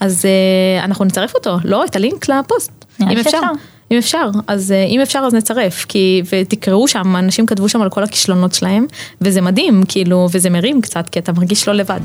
אז 0.00 0.24
אה, 0.24 0.84
אנחנו 0.84 1.04
נצרף 1.04 1.34
אותו, 1.34 1.56
לא 1.64 1.84
את 1.84 1.96
הלינק 1.96 2.28
לפוסט, 2.28 2.84
אם 3.00 3.08
אפשר. 3.08 3.30
שאפשר. 3.30 3.46
אם 3.92 3.98
אפשר, 3.98 4.30
אז 4.46 4.72
אה, 4.72 4.84
אם 4.84 5.00
אפשר 5.00 5.18
אז 5.18 5.34
נצרף, 5.34 5.84
כי, 5.88 6.22
ותקראו 6.32 6.88
שם, 6.88 7.16
אנשים 7.16 7.46
כתבו 7.46 7.68
שם 7.68 7.82
על 7.82 7.90
כל 7.90 8.02
הכישלונות 8.02 8.54
שלהם, 8.54 8.86
וזה 9.20 9.40
מדהים, 9.40 9.82
כאילו, 9.88 10.28
וזה 10.32 10.50
מרים 10.50 10.80
קצת, 10.80 11.08
כי 11.08 11.18
אתה 11.18 11.32
מרגיש 11.32 11.68
לא 11.68 11.74
לבד. 11.74 12.00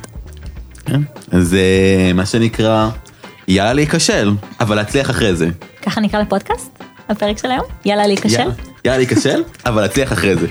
כן? 0.85 1.01
אז 1.31 1.53
אה, 1.53 2.13
מה 2.13 2.25
שנקרא, 2.25 2.89
יאללה 3.47 3.73
להיכשל, 3.73 4.31
אבל 4.59 4.75
להצליח 4.75 5.09
אחרי 5.09 5.35
זה. 5.35 5.49
ככה 5.81 6.01
נקרא 6.01 6.21
לפודקאסט? 6.21 6.83
הפרק 7.09 7.37
של 7.37 7.51
היום? 7.51 7.65
יאללה 7.85 8.07
להיכשל? 8.07 8.49
יאללה 8.85 8.97
להיכשל, 8.97 9.43
אבל 9.65 9.81
להצליח 9.81 10.13
אחרי 10.13 10.35
זה. 10.35 10.47